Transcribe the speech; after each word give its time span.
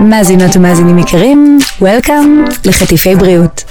מאזינות 0.00 0.56
ומאזינים 0.56 0.98
יקרים, 0.98 1.58
Welcome 1.82 2.54
לחטיפי 2.64 3.14
בריאות. 3.14 3.64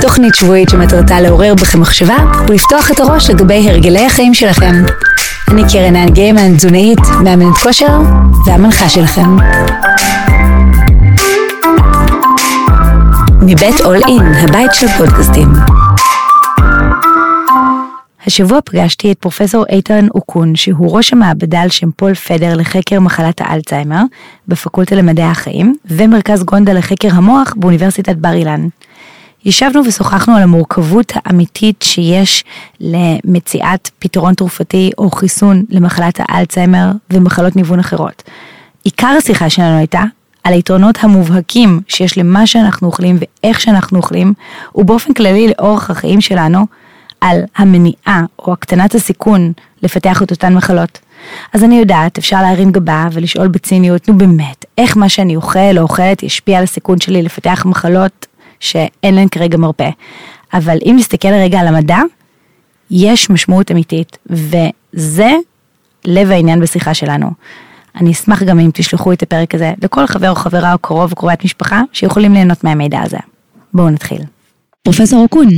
תוכנית 0.00 0.34
שבועית 0.34 0.68
שמטרתה 0.68 1.20
לעורר 1.20 1.54
בכם 1.54 1.80
מחשבה 1.80 2.16
ולפתוח 2.48 2.90
את 2.90 3.00
הראש 3.00 3.30
לגבי 3.30 3.70
הרגלי 3.70 4.06
החיים 4.06 4.34
שלכם. 4.34 4.72
אני 5.48 5.62
קרן 5.72 5.96
האן 5.96 6.08
גיימן, 6.08 6.56
תזונאית, 6.56 6.98
מאמנת 7.24 7.56
כושר 7.62 8.00
והמנחה 8.46 8.88
שלכם. 8.88 9.36
מבית 13.42 13.80
אול 13.80 13.96
אין, 13.96 14.34
הבית 14.34 14.74
של 14.74 14.88
פודקאסטים. 14.88 15.48
השבוע 18.26 18.58
פגשתי 18.64 19.12
את 19.12 19.18
פרופסור 19.18 19.64
איתן 19.68 20.06
אוקון, 20.14 20.56
שהוא 20.56 20.96
ראש 20.96 21.12
המעבדה 21.12 21.60
על 21.60 21.68
שם 21.68 21.90
פול 21.90 22.14
פדר 22.14 22.56
לחקר 22.56 23.00
מחלת 23.00 23.40
האלצהיימר 23.40 24.02
בפקולטה 24.48 24.94
למדעי 24.94 25.24
החיים, 25.24 25.74
ומרכז 25.84 26.44
גונדה 26.44 26.72
לחקר 26.72 27.08
המוח 27.12 27.54
באוניברסיטת 27.56 28.16
בר 28.16 28.32
אילן. 28.32 28.68
ישבנו 29.44 29.84
ושוחחנו 29.86 30.36
על 30.36 30.42
המורכבות 30.42 31.12
האמיתית 31.14 31.82
שיש 31.82 32.44
למציאת 32.80 33.90
פתרון 33.98 34.34
תרופתי 34.34 34.90
או 34.98 35.10
חיסון 35.10 35.64
למחלת 35.70 36.20
האלצהיימר 36.28 36.90
ומחלות 37.10 37.56
ניוון 37.56 37.78
אחרות. 37.78 38.22
עיקר 38.84 39.14
השיחה 39.18 39.50
שלנו 39.50 39.78
הייתה 39.78 40.02
על 40.44 40.52
היתרונות 40.52 40.98
המובהקים 41.00 41.80
שיש 41.88 42.18
למה 42.18 42.46
שאנחנו 42.46 42.86
אוכלים 42.86 43.18
ואיך 43.18 43.60
שאנחנו 43.60 43.98
אוכלים, 43.98 44.32
ובאופן 44.74 45.14
כללי 45.14 45.48
לאורך 45.48 45.90
החיים 45.90 46.20
שלנו, 46.20 46.66
על 47.24 47.40
המניעה 47.56 48.24
או 48.38 48.52
הקטנת 48.52 48.94
הסיכון 48.94 49.52
לפתח 49.82 50.22
את 50.22 50.30
אותן 50.30 50.54
מחלות. 50.54 50.98
אז 51.52 51.64
אני 51.64 51.78
יודעת, 51.78 52.18
אפשר 52.18 52.42
להרים 52.42 52.72
גבה 52.72 53.08
ולשאול 53.12 53.48
בציניות, 53.48 54.08
נו 54.08 54.18
באמת, 54.18 54.64
איך 54.78 54.96
מה 54.96 55.08
שאני 55.08 55.36
אוכל 55.36 55.78
או 55.78 55.82
אוכלת 55.82 56.22
ישפיע 56.22 56.58
על 56.58 56.64
הסיכון 56.64 57.00
שלי 57.00 57.22
לפתח 57.22 57.62
מחלות 57.66 58.26
שאין 58.60 59.14
להן 59.14 59.28
כרגע 59.28 59.56
מרפא. 59.56 59.90
אבל 60.54 60.78
אם 60.86 60.94
נסתכל 60.98 61.28
רגע 61.28 61.60
על 61.60 61.66
המדע, 61.66 61.98
יש 62.90 63.30
משמעות 63.30 63.70
אמיתית, 63.70 64.18
וזה 64.26 65.32
לב 66.04 66.30
העניין 66.30 66.60
בשיחה 66.60 66.94
שלנו. 66.94 67.30
אני 67.96 68.12
אשמח 68.12 68.42
גם 68.42 68.58
אם 68.58 68.70
תשלחו 68.74 69.12
את 69.12 69.22
הפרק 69.22 69.54
הזה 69.54 69.72
לכל 69.82 70.06
חבר 70.06 70.30
או 70.30 70.34
חברה 70.34 70.72
או 70.72 70.78
קרוב 70.78 71.10
או 71.10 71.16
קרובת 71.16 71.44
משפחה 71.44 71.82
שיכולים 71.92 72.32
ליהנות 72.32 72.64
מהמידע 72.64 73.02
הזה. 73.02 73.18
בואו 73.74 73.90
נתחיל. 73.90 74.22
פרופסור 74.82 75.22
אוקון, 75.22 75.48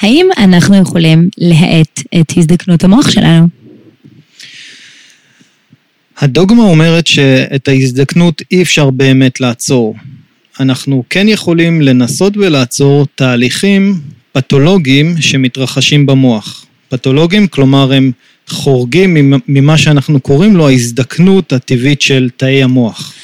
האם 0.00 0.28
אנחנו 0.38 0.76
יכולים 0.76 1.28
להאט 1.38 2.02
את 2.20 2.32
הזדקנות 2.36 2.84
המוח 2.84 3.10
שלנו? 3.10 3.46
הדוגמה 6.18 6.62
אומרת 6.62 7.06
שאת 7.06 7.68
ההזדקנות 7.68 8.42
אי 8.50 8.62
אפשר 8.62 8.90
באמת 8.90 9.40
לעצור. 9.40 9.94
אנחנו 10.60 11.04
כן 11.10 11.28
יכולים 11.28 11.82
לנסות 11.82 12.36
ולעצור 12.36 13.06
תהליכים 13.14 14.00
פתולוגיים 14.32 15.14
שמתרחשים 15.20 16.06
במוח. 16.06 16.66
פתולוגיים, 16.88 17.46
כלומר 17.46 17.92
הם 17.92 18.12
חורגים 18.48 19.40
ממה 19.48 19.78
שאנחנו 19.78 20.20
קוראים 20.20 20.56
לו 20.56 20.68
ההזדקנות 20.68 21.52
הטבעית 21.52 22.00
של 22.00 22.30
תאי 22.36 22.62
המוח. 22.62 23.14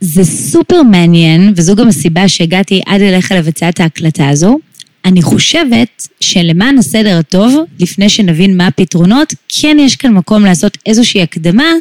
זה 0.00 0.24
סופר 0.24 0.82
מעניין, 0.82 1.52
וזו 1.56 1.76
גם 1.76 1.88
הסיבה 1.88 2.28
שהגעתי 2.28 2.80
עד 2.86 3.00
אליך 3.00 3.32
לבצע 3.32 3.68
את 3.68 3.80
ההקלטה 3.80 4.28
הזו. 4.28 4.58
אני 5.04 5.22
חושבת 5.22 6.08
שלמען 6.20 6.78
הסדר 6.78 7.18
הטוב, 7.18 7.64
לפני 7.80 8.08
שנבין 8.08 8.56
מה 8.56 8.66
הפתרונות, 8.66 9.34
כן 9.48 9.76
יש 9.80 9.96
כאן 9.96 10.12
מקום 10.12 10.44
לעשות 10.44 10.78
איזושהי 10.86 11.22
הקדמה, 11.22 11.72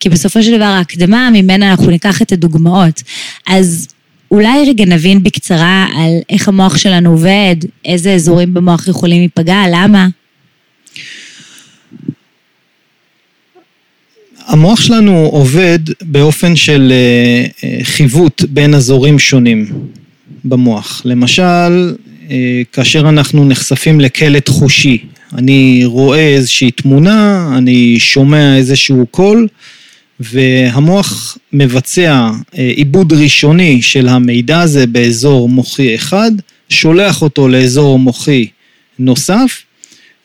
כי 0.00 0.08
בסופו 0.08 0.42
של 0.42 0.56
דבר 0.56 0.64
ההקדמה, 0.64 1.30
ממנה 1.32 1.70
אנחנו 1.70 1.90
ניקח 1.90 2.22
את 2.22 2.32
הדוגמאות. 2.32 3.02
אז 3.46 3.88
אולי 4.30 4.68
רגע 4.68 4.84
נבין 4.84 5.22
בקצרה 5.22 5.86
על 5.96 6.12
איך 6.30 6.48
המוח 6.48 6.76
שלנו 6.76 7.10
עובד, 7.10 7.56
איזה 7.84 8.12
אזורים 8.12 8.54
במוח 8.54 8.88
יכולים 8.88 9.18
להיפגע, 9.18 9.62
למה? 9.72 10.08
המוח 14.46 14.80
שלנו 14.80 15.28
עובד 15.32 15.78
באופן 16.02 16.56
של 16.56 16.92
אה, 16.92 17.44
אה, 17.64 17.78
חיווט 17.82 18.44
בין 18.48 18.74
אזורים 18.74 19.18
שונים 19.18 19.66
במוח. 20.44 21.02
למשל, 21.04 21.94
כאשר 22.72 23.08
אנחנו 23.08 23.44
נחשפים 23.44 24.00
לקלט 24.00 24.48
חושי, 24.48 24.98
אני 25.34 25.82
רואה 25.84 26.28
איזושהי 26.28 26.70
תמונה, 26.70 27.50
אני 27.58 28.00
שומע 28.00 28.56
איזשהו 28.56 29.06
קול, 29.10 29.48
והמוח 30.20 31.38
מבצע 31.52 32.30
עיבוד 32.52 33.12
ראשוני 33.12 33.82
של 33.82 34.08
המידע 34.08 34.60
הזה 34.60 34.86
באזור 34.86 35.48
מוחי 35.48 35.94
אחד, 35.94 36.30
שולח 36.68 37.22
אותו 37.22 37.48
לאזור 37.48 37.98
מוחי 37.98 38.46
נוסף, 38.98 39.62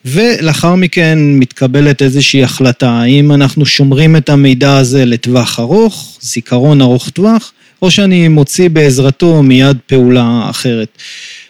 ולאחר 0.05 0.75
מכן 0.75 1.19
מתקבלת 1.21 2.01
איזושהי 2.01 2.43
החלטה, 2.43 2.89
האם 2.89 3.31
אנחנו 3.31 3.65
שומרים 3.65 4.15
את 4.15 4.29
המידע 4.29 4.77
הזה 4.77 5.05
לטווח 5.05 5.59
ארוך, 5.59 6.17
זיכרון 6.21 6.81
ארוך 6.81 7.09
טווח, 7.09 7.51
או 7.81 7.91
שאני 7.91 8.27
מוציא 8.27 8.69
בעזרתו 8.69 9.43
מיד 9.43 9.77
פעולה 9.87 10.47
אחרת. 10.49 10.97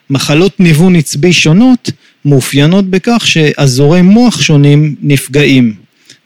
מחלות 0.09 0.59
ניוון 0.59 0.95
עצבי 0.95 1.33
שונות 1.33 1.91
מאופיינות 2.25 2.85
בכך 2.85 3.27
שאזורי 3.27 4.01
מוח 4.01 4.41
שונים 4.41 4.95
נפגעים, 5.01 5.73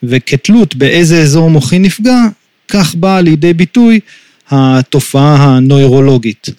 וכתלות 0.04 0.76
באיזה 0.76 1.22
אזור 1.22 1.50
מוחי 1.50 1.80
נפגע, 1.80 2.20
כך 2.68 2.96
באה 2.96 3.22
לידי 3.22 3.54
ביטוי 3.54 4.00
התופעה 4.50 5.36
הנוירולוגית. 5.36 6.50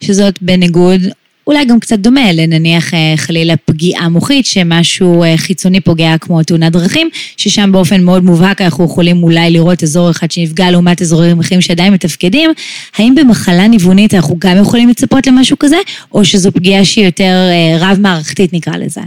שזאת 0.00 0.38
בניגוד 0.42 1.00
אולי 1.48 1.64
גם 1.64 1.80
קצת 1.80 1.98
דומה 1.98 2.32
לנניח 2.32 2.94
אה, 2.94 3.14
חלילה 3.16 3.54
פגיעה 3.64 4.08
מוחית, 4.08 4.46
שמשהו 4.46 5.22
אה, 5.22 5.34
חיצוני 5.36 5.80
פוגע 5.80 6.18
כמו 6.20 6.42
תאונת 6.42 6.72
דרכים, 6.72 7.10
ששם 7.36 7.72
באופן 7.72 8.02
מאוד 8.02 8.24
מובהק 8.24 8.60
אנחנו 8.60 8.84
יכולים 8.84 9.22
אולי 9.22 9.50
לראות 9.50 9.82
אזור 9.82 10.10
אחד 10.10 10.30
שנפגע 10.30 10.70
לעומת 10.70 11.02
אזורים 11.02 11.40
אחרים 11.40 11.60
שעדיין 11.60 11.92
מתפקדים. 11.92 12.50
האם 12.96 13.14
במחלה 13.14 13.68
ניוונית 13.68 14.14
אנחנו 14.14 14.36
גם 14.38 14.56
יכולים 14.56 14.88
לצפות 14.88 15.26
למשהו 15.26 15.58
כזה, 15.58 15.76
או 16.12 16.24
שזו 16.24 16.52
פגיעה 16.52 16.84
שהיא 16.84 17.04
יותר 17.04 17.34
אה, 17.50 17.76
רב-מערכתית 17.80 18.52
נקרא 18.52 18.76
לזה? 18.76 19.00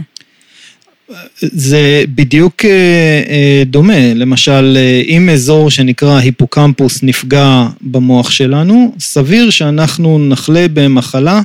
זה 1.40 2.04
בדיוק 2.08 2.64
דומה, 3.66 4.14
למשל 4.14 4.78
אם 5.08 5.28
אזור 5.28 5.70
שנקרא 5.70 6.18
היפוקמפוס 6.18 7.02
נפגע 7.02 7.66
במוח 7.80 8.30
שלנו, 8.30 8.94
סביר 8.98 9.50
שאנחנו 9.50 10.18
נחלה 10.18 10.66
במחלה 10.74 11.40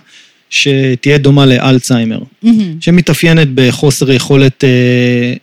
שתהיה 0.49 1.17
דומה 1.17 1.45
לאלצהיימר, 1.45 2.19
mm-hmm. 2.19 2.47
שמתאפיינת 2.79 3.47
בחוסר 3.55 4.11
יכולת 4.11 4.63
אה, 4.63 5.33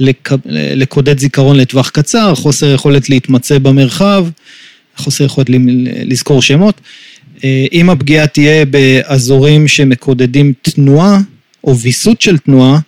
לק... 0.00 0.30
לקודד 0.74 1.18
זיכרון 1.18 1.56
לטווח 1.56 1.88
קצר, 1.90 2.34
חוסר 2.34 2.74
יכולת 2.74 3.10
להתמצא 3.10 3.58
במרחב, 3.58 4.26
חוסר 4.96 5.24
יכולת 5.24 5.46
לזכור 6.04 6.42
שמות. 6.42 6.80
אה, 7.44 7.66
אם 7.72 7.90
הפגיעה 7.90 8.26
תהיה 8.26 8.64
באזורים 8.64 9.68
שמקודדים 9.68 10.52
תנועה 10.62 11.20
או 11.64 11.78
ויסות 11.78 12.20
של 12.20 12.38
תנועה, 12.38 12.78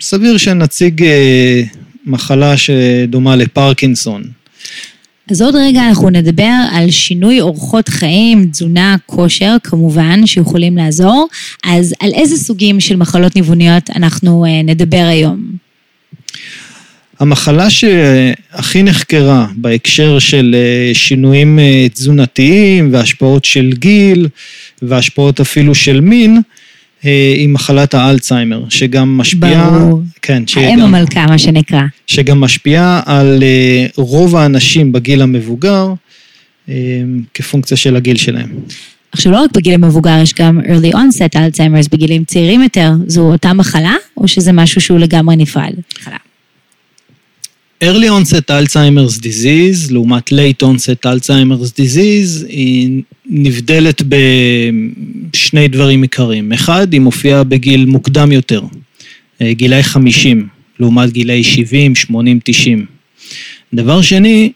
סביר 0.00 0.36
שנציג 0.36 1.02
אה, 1.02 1.62
מחלה 2.06 2.56
שדומה 2.56 3.36
לפרקינסון. 3.36 4.24
אז 5.30 5.42
עוד 5.42 5.54
רגע 5.56 5.88
אנחנו 5.88 6.10
נדבר 6.10 6.52
על 6.72 6.90
שינוי 6.90 7.40
אורחות 7.40 7.88
חיים, 7.88 8.48
תזונה, 8.50 8.96
כושר, 9.06 9.56
כמובן, 9.62 10.26
שיכולים 10.26 10.76
לעזור. 10.76 11.28
אז 11.64 11.94
על 12.00 12.10
איזה 12.14 12.36
סוגים 12.36 12.80
של 12.80 12.96
מחלות 12.96 13.36
ניווניות 13.36 13.90
אנחנו 13.90 14.44
אה, 14.44 14.62
נדבר 14.62 15.06
היום? 15.08 15.46
המחלה 17.20 17.70
שהכי 17.70 18.82
נחקרה 18.82 19.46
בהקשר 19.56 20.18
של 20.18 20.54
אה, 20.58 20.94
שינויים 20.94 21.58
אה, 21.58 21.86
תזונתיים 21.88 22.92
והשפעות 22.92 23.44
של 23.44 23.72
גיל 23.74 24.28
והשפעות 24.82 25.40
אפילו 25.40 25.74
של 25.74 26.00
מין, 26.00 26.40
היא 27.10 27.48
מחלת 27.48 27.94
האלצהיימר, 27.94 28.64
שגם 28.68 29.16
משפיעה... 29.16 29.70
ברור. 29.70 30.02
כן, 30.22 30.46
שגם... 30.46 30.62
האם 30.62 30.80
המלכה, 30.80 31.26
מה 31.26 31.38
שנקרא. 31.38 31.82
שגם 32.06 32.40
משפיעה 32.40 33.00
על 33.06 33.42
אה, 33.42 33.86
רוב 33.96 34.36
האנשים 34.36 34.92
בגיל 34.92 35.22
המבוגר, 35.22 35.92
אה, 36.68 36.74
כפונקציה 37.34 37.76
של 37.76 37.96
הגיל 37.96 38.16
שלהם. 38.16 38.48
עכשיו, 39.12 39.32
לא 39.32 39.40
רק 39.42 39.50
בגיל 39.56 39.74
המבוגר, 39.74 40.18
יש 40.22 40.34
גם 40.34 40.60
early 40.60 40.94
onset 40.94 41.36
Alzheimer's 41.36 41.88
בגילים 41.92 42.24
צעירים 42.24 42.62
יותר. 42.62 42.90
זו 43.06 43.20
אותה 43.20 43.52
מחלה, 43.52 43.94
או 44.16 44.28
שזה 44.28 44.52
משהו 44.52 44.80
שהוא 44.80 44.98
לגמרי 44.98 45.36
נפרד? 45.36 45.72
מחלה. 46.00 46.16
early 47.84 48.08
onset 48.08 48.50
Alzheimer's 48.50 49.18
disease 49.18 49.92
לעומת 49.92 50.32
late 50.32 50.66
onset 50.66 51.06
Alzheimer's 51.06 51.70
disease 51.70 52.46
היא 52.48 53.02
נבדלת 53.26 54.02
בשני 54.08 55.68
דברים 55.68 56.02
עיקריים. 56.02 56.52
אחד, 56.52 56.92
היא 56.92 57.00
מופיעה 57.00 57.44
בגיל 57.44 57.84
מוקדם 57.84 58.32
יותר, 58.32 58.62
אה, 59.42 59.52
גילאי 59.52 59.82
50, 59.82 60.48
לעומת 60.80 61.12
גילאי 61.12 61.44
70, 61.44 61.94
80, 61.94 62.40
90. 62.44 62.86
דבר 63.74 64.02
שני, 64.02 64.52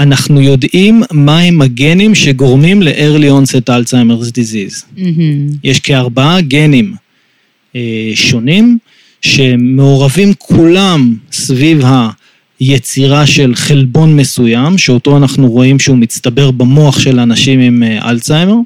אנחנו 0.00 0.40
יודעים 0.40 1.02
מהם 1.12 1.62
הגנים 1.62 2.14
שגורמים 2.14 2.82
ל-early 2.82 3.30
onset 3.30 3.68
Alzheimer's 3.70 4.30
disease. 4.30 4.84
מהמם. 4.96 5.46
יש 5.64 5.80
כארבעה 5.80 6.40
גנים 6.40 6.94
אה, 7.76 8.10
שונים 8.14 8.78
שמעורבים 9.22 10.32
כולם 10.38 11.16
סביב 11.32 11.80
היצירה 12.60 13.26
של 13.26 13.54
חלבון 13.54 14.16
מסוים, 14.16 14.78
שאותו 14.78 15.16
אנחנו 15.16 15.50
רואים 15.50 15.78
שהוא 15.78 15.96
מצטבר 15.96 16.50
במוח 16.50 16.98
של 16.98 17.20
אנשים 17.20 17.60
עם 17.60 17.82
אה, 17.82 18.10
אלצהיימר, 18.10 18.56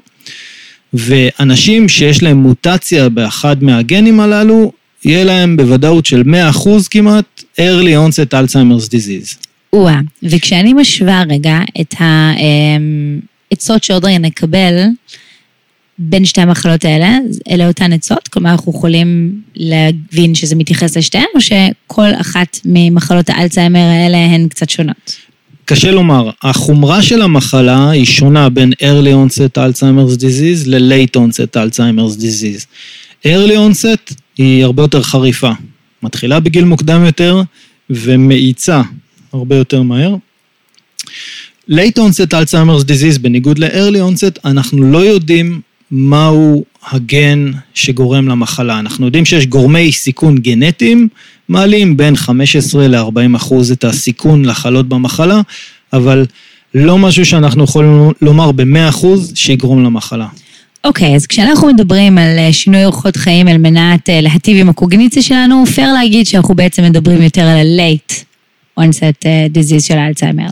ואנשים 0.93 1.89
שיש 1.89 2.23
להם 2.23 2.37
מוטציה 2.37 3.09
באחד 3.09 3.63
מהגנים 3.63 4.19
הללו, 4.19 4.71
יהיה 5.05 5.23
להם 5.23 5.57
בוודאות 5.57 6.05
של 6.05 6.23
100% 6.53 6.69
כמעט 6.91 7.43
early 7.59 7.95
onset 8.07 8.33
Alzheimer's 8.33 8.89
disease. 8.89 9.45
או-אה, 9.73 9.99
וכשאני 10.23 10.73
משווה 10.73 11.23
רגע 11.29 11.59
את 11.81 11.95
העצות 13.51 13.83
שעוד 13.83 14.05
רגע 14.05 14.17
נקבל 14.17 14.83
בין 15.99 16.25
שתי 16.25 16.41
המחלות 16.41 16.85
האלה, 16.85 17.17
אלה 17.49 17.67
אותן 17.67 17.93
עצות? 17.93 18.27
כלומר, 18.27 18.51
אנחנו 18.51 18.71
יכולים 18.71 19.41
להבין 19.55 20.35
שזה 20.35 20.55
מתייחס 20.55 20.97
לשתיהן, 20.97 21.25
או 21.35 21.41
שכל 21.41 22.09
אחת 22.21 22.59
ממחלות 22.65 23.29
האלצהיימר 23.29 23.79
האלה 23.79 24.17
הן 24.17 24.47
קצת 24.47 24.69
שונות? 24.69 25.15
קשה 25.65 25.91
לומר, 25.91 26.29
החומרה 26.43 27.01
של 27.01 27.21
המחלה 27.21 27.89
היא 27.89 28.05
שונה 28.05 28.49
בין 28.49 28.71
early 28.81 29.29
onset 29.29 29.57
Alzheimer's 29.57 30.19
disease 30.19 30.67
ל-late 30.67 31.17
onset 31.17 31.57
Alzheimer's 31.57 32.21
disease. 32.21 32.65
early 33.25 33.55
onset 33.55 34.13
היא 34.37 34.63
הרבה 34.63 34.83
יותר 34.83 35.03
חריפה, 35.03 35.51
מתחילה 36.03 36.39
בגיל 36.39 36.63
מוקדם 36.63 37.05
יותר 37.05 37.41
ומאיצה 37.89 38.81
הרבה 39.33 39.55
יותר 39.55 39.81
מהר. 39.81 40.15
late 41.69 41.97
onset 41.97 42.31
Alzheimer's 42.33 42.83
disease, 42.83 43.19
בניגוד 43.21 43.59
ל-early 43.59 44.13
onset, 44.13 44.39
אנחנו 44.45 44.91
לא 44.91 44.97
יודעים 44.97 45.61
מהו 45.97 46.63
הגן 46.91 47.51
שגורם 47.73 48.27
למחלה. 48.27 48.79
אנחנו 48.79 49.05
יודעים 49.05 49.25
שיש 49.25 49.47
גורמי 49.47 49.91
סיכון 49.91 50.37
גנטיים, 50.37 51.07
מעלים 51.49 51.97
בין 51.97 52.15
15 52.15 52.87
ל-40 52.87 53.35
אחוז 53.35 53.71
את 53.71 53.83
הסיכון 53.83 54.45
לחלות 54.45 54.89
במחלה, 54.89 55.41
אבל 55.93 56.25
לא 56.73 56.97
משהו 56.97 57.25
שאנחנו 57.25 57.63
יכולים 57.63 58.11
לומר 58.21 58.51
ב-100 58.51 58.89
אחוז 58.89 59.31
שיגרום 59.35 59.83
למחלה. 59.83 60.27
אוקיי, 60.83 61.13
okay, 61.13 61.15
אז 61.15 61.27
כשאנחנו 61.27 61.67
מדברים 61.67 62.17
על 62.17 62.37
אה, 62.37 62.53
שינוי 62.53 62.85
אורחות 62.85 63.15
חיים 63.15 63.47
על 63.47 63.57
מנת 63.57 64.09
אה, 64.09 64.21
להטיב 64.21 64.57
עם 64.57 64.69
הקוגניציה 64.69 65.21
שלנו, 65.21 65.65
פייר 65.65 65.93
להגיד 65.93 66.27
שאנחנו 66.27 66.55
בעצם 66.55 66.83
מדברים 66.83 67.21
יותר 67.21 67.41
על 67.41 67.57
ה-late 67.57 68.13
onset 68.79 69.25
אה, 69.25 69.47
disease 69.53 69.83
של 69.83 69.97
האלצהיימר. 69.97 70.49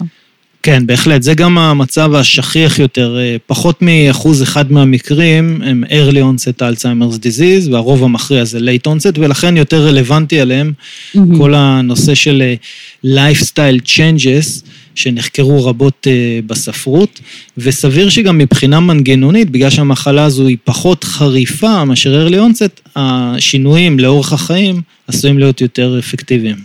כן, 0.64 0.88
בהחלט. 0.88 1.24
זה 1.24 1.34
גם 1.34 1.58
המצב 1.58 2.14
השכיח 2.14 2.80
יותר. 2.80 3.18
פחות 3.48 3.82
מאחוז 3.82 4.44
אחד 4.44 4.72
מהמקרים 4.72 5.62
הם 5.66 5.84
early 5.90 6.16
onset 6.16 6.62
Alzheimer's 6.62 7.18
disease, 7.18 7.72
והרוב 7.72 8.04
המכריע 8.04 8.46
זה 8.46 8.60
late 8.60 8.88
onset, 8.88 9.20
ולכן 9.20 9.58
יותר 9.58 9.88
רלוונטי 9.88 10.40
עליהם 10.40 10.74
mm-hmm. 10.74 11.20
כל 11.38 11.54
הנושא 11.54 12.16
של 12.16 12.54
lifestyle 13.06 13.86
changes. 13.86 14.64
שנחקרו 14.96 15.66
רבות 15.66 16.08
בספרות, 16.46 17.20
וסביר 17.58 18.10
שגם 18.10 18.38
מבחינה 18.38 18.80
מנגנונית, 18.80 19.50
בגלל 19.50 19.70
שהמחלה 19.70 20.24
הזו 20.24 20.48
היא 20.48 20.58
פחות 20.64 21.04
חריפה 21.04 21.86
מאשר 21.86 22.28
early 22.28 22.36
onset, 22.36 22.90
השינויים 22.96 24.00
לאורך 24.00 24.34
החיים 24.34 24.82
עשויים 25.08 25.40
להיות 25.40 25.62
יותר 25.62 26.00
אפקטיביים. 26.00 26.56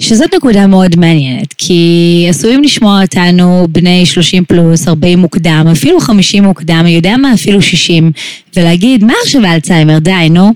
שזאת 0.00 0.34
נקודה 0.34 0.66
מאוד 0.66 0.96
מעניינת, 0.98 1.54
כי 1.58 2.26
עשויים 2.28 2.62
לשמוע 2.62 3.02
אותנו 3.02 3.66
בני 3.70 4.06
30 4.06 4.44
פלוס, 4.44 4.88
40 4.88 5.18
מוקדם, 5.18 5.66
אפילו 5.72 6.00
50 6.00 6.44
מוקדם, 6.44 6.80
אני 6.80 6.90
יודע 6.90 7.16
מה, 7.16 7.34
אפילו 7.34 7.62
60, 7.62 8.12
ולהגיד, 8.56 9.04
מה 9.04 9.12
עכשיו 9.22 9.46
האלצהיימר, 9.46 9.98
די, 9.98 10.28
נו. 10.30 10.54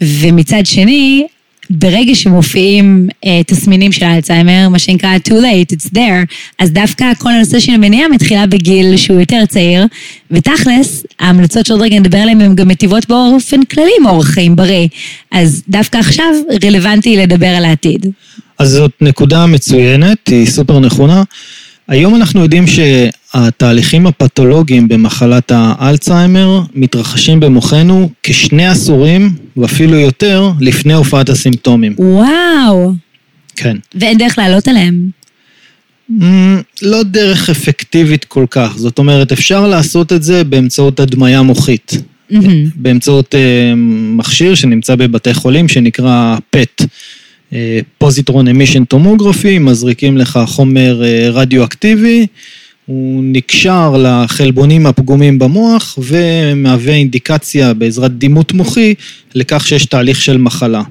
ומצד 0.00 0.62
שני, 0.64 1.26
ברגע 1.70 2.14
שמופיעים 2.14 3.08
אה, 3.24 3.40
תסמינים 3.46 3.92
של 3.92 4.04
האלצהיימר, 4.04 4.68
מה 4.68 4.78
שנקרא 4.78 5.16
too 5.28 5.32
late, 5.32 5.74
it's 5.76 5.90
there, 5.94 6.34
אז 6.58 6.70
דווקא 6.70 7.12
כל 7.18 7.30
הנושא 7.30 7.60
של 7.60 7.72
המניעה 7.72 8.08
מתחילה 8.08 8.46
בגיל 8.46 8.96
שהוא 8.96 9.20
יותר 9.20 9.46
צעיר, 9.48 9.86
ותכלס, 10.30 11.06
ההמלצות 11.20 11.66
שעוד 11.66 11.80
רגע 11.80 11.98
נדבר 11.98 12.18
עליהן 12.18 12.40
הן 12.40 12.54
גם 12.54 12.68
מטיבות 12.68 13.08
באופן 13.08 13.64
כללי 13.64 13.90
עם 14.00 14.06
אורח 14.06 14.26
חיים 14.26 14.56
בריא. 14.56 14.88
אז 15.30 15.62
דווקא 15.68 15.98
עכשיו 15.98 16.26
רלוונטי 16.64 17.16
לדבר 17.16 17.46
על 17.46 17.64
העתיד. 17.64 18.06
אז 18.62 18.70
זאת 18.70 18.92
נקודה 19.00 19.46
מצוינת, 19.46 20.28
היא 20.28 20.46
סופר 20.46 20.78
נכונה. 20.78 21.22
היום 21.88 22.14
אנחנו 22.14 22.42
יודעים 22.42 22.64
שהתהליכים 22.66 24.06
הפתולוגיים 24.06 24.88
במחלת 24.88 25.52
האלצהיימר 25.54 26.62
מתרחשים 26.74 27.40
במוחנו 27.40 28.10
כשני 28.22 28.66
עשורים 28.66 29.34
ואפילו 29.56 29.98
יותר 29.98 30.50
לפני 30.60 30.92
הופעת 30.92 31.28
הסימפטומים. 31.28 31.94
וואו. 31.98 32.92
כן. 33.56 33.76
ואין 33.94 34.18
דרך 34.18 34.38
לעלות 34.38 34.68
עליהם. 34.68 35.08
Mm, 36.10 36.22
לא 36.82 37.02
דרך 37.02 37.50
אפקטיבית 37.50 38.24
כל 38.24 38.46
כך, 38.50 38.72
זאת 38.76 38.98
אומרת 38.98 39.32
אפשר 39.32 39.66
לעשות 39.66 40.12
את 40.12 40.22
זה 40.22 40.44
באמצעות 40.44 41.00
הדמיה 41.00 41.42
מוחית. 41.42 41.92
Mm-hmm. 42.32 42.36
באמצעות 42.74 43.34
uh, 43.34 43.38
מכשיר 44.16 44.54
שנמצא 44.54 44.94
בבתי 44.94 45.34
חולים 45.34 45.68
שנקרא 45.68 46.36
PET. 46.56 46.86
פוזיטרון 47.98 48.48
אמישן 48.48 48.84
טומוגרפי, 48.84 49.58
מזריקים 49.58 50.18
לך 50.18 50.40
חומר 50.46 51.04
אה, 51.04 51.30
רדיואקטיבי, 51.30 52.26
הוא 52.86 53.24
נקשר 53.24 53.96
לחלבונים 53.98 54.86
הפגומים 54.86 55.38
במוח 55.38 55.98
ומהווה 55.98 56.94
אינדיקציה 56.94 57.74
בעזרת 57.74 58.18
דימות 58.18 58.52
מוחי 58.52 58.94
לכך 59.34 59.66
שיש 59.66 59.86
תהליך 59.86 60.22
של 60.22 60.38
מחלה. 60.38 60.82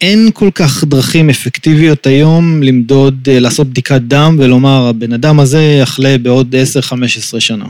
אין 0.00 0.30
כל 0.34 0.50
כך 0.54 0.84
דרכים 0.84 1.30
אפקטיביות 1.30 2.06
היום 2.06 2.62
למדוד, 2.62 3.28
אה, 3.28 3.40
לעשות 3.40 3.66
בדיקת 3.66 4.00
דם 4.00 4.36
ולומר, 4.38 4.86
הבן 4.86 5.12
אדם 5.12 5.40
הזה 5.40 5.78
יחלה 5.82 6.18
בעוד 6.18 6.54
10-15 6.54 7.40
שנה. 7.40 7.64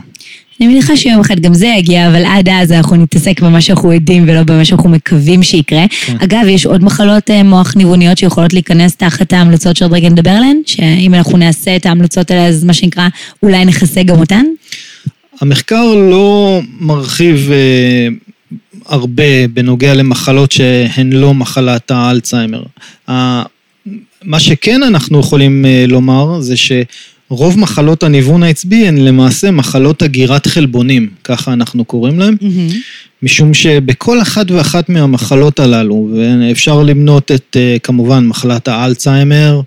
אני 0.59 0.67
מניחה 0.67 0.97
שיום 0.97 1.19
אחד 1.19 1.39
גם 1.39 1.53
זה 1.53 1.67
יגיע, 1.67 2.07
אבל 2.07 2.25
עד 2.25 2.49
אז 2.49 2.71
אנחנו 2.71 2.95
נתעסק 2.95 3.41
במה 3.41 3.61
שאנחנו 3.61 3.93
יודעים 3.93 4.23
ולא 4.27 4.43
במה 4.43 4.65
שאנחנו 4.65 4.89
מקווים 4.89 5.43
שיקרה. 5.43 5.85
כן. 6.05 6.17
אגב, 6.19 6.47
יש 6.47 6.65
עוד 6.65 6.83
מחלות 6.83 7.31
אה, 7.31 7.43
מוח 7.43 7.75
ניווניות 7.75 8.17
שיכולות 8.17 8.53
להיכנס 8.53 8.95
תחת 8.95 9.33
ההמלצות 9.33 9.77
שעוד 9.77 9.93
רגע 9.93 10.09
נדבר 10.09 10.31
עליהן? 10.31 10.61
שאם 10.65 11.13
אנחנו 11.13 11.37
נעשה 11.37 11.75
את 11.75 11.85
ההמלצות 11.85 12.31
האלה, 12.31 12.47
אז 12.47 12.63
מה 12.63 12.73
שנקרא, 12.73 13.07
אולי 13.43 13.65
נכסה 13.65 14.03
גם 14.03 14.19
אותן? 14.19 14.43
המחקר 15.41 15.95
לא 15.95 16.59
מרחיב 16.79 17.49
אה, 17.51 18.07
הרבה 18.85 19.47
בנוגע 19.53 19.93
למחלות 19.93 20.51
שהן 20.51 21.13
לא 21.13 21.33
מחלת 21.33 21.91
האלצהיימר. 21.91 22.63
מה 24.23 24.39
שכן 24.39 24.83
אנחנו 24.83 25.19
יכולים 25.19 25.65
אה, 25.65 25.85
לומר 25.87 26.41
זה 26.41 26.57
ש... 26.57 26.71
רוב 27.29 27.59
מחלות 27.59 28.03
הניוון 28.03 28.43
העצבי 28.43 28.87
הן 28.87 28.97
למעשה 28.97 29.51
מחלות 29.51 30.01
הגירת 30.01 30.47
חלבונים, 30.47 31.09
ככה 31.23 31.53
אנחנו 31.53 31.85
קוראים 31.85 32.19
להן, 32.19 32.35
mm-hmm. 32.41 32.73
משום 33.23 33.53
שבכל 33.53 34.21
אחת 34.21 34.51
ואחת 34.51 34.89
מהמחלות 34.89 35.59
הללו, 35.59 36.09
ואפשר 36.15 36.83
למנות 36.83 37.31
את 37.31 37.57
אה, 37.59 37.77
כמובן 37.83 38.27
מחלת 38.27 38.67
האלצהיימר, 38.67 39.61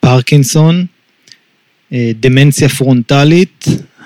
פרקינסון, 0.00 0.84
אה, 1.92 2.10
דמנציה 2.20 2.68
פרונטלית, 2.68 3.64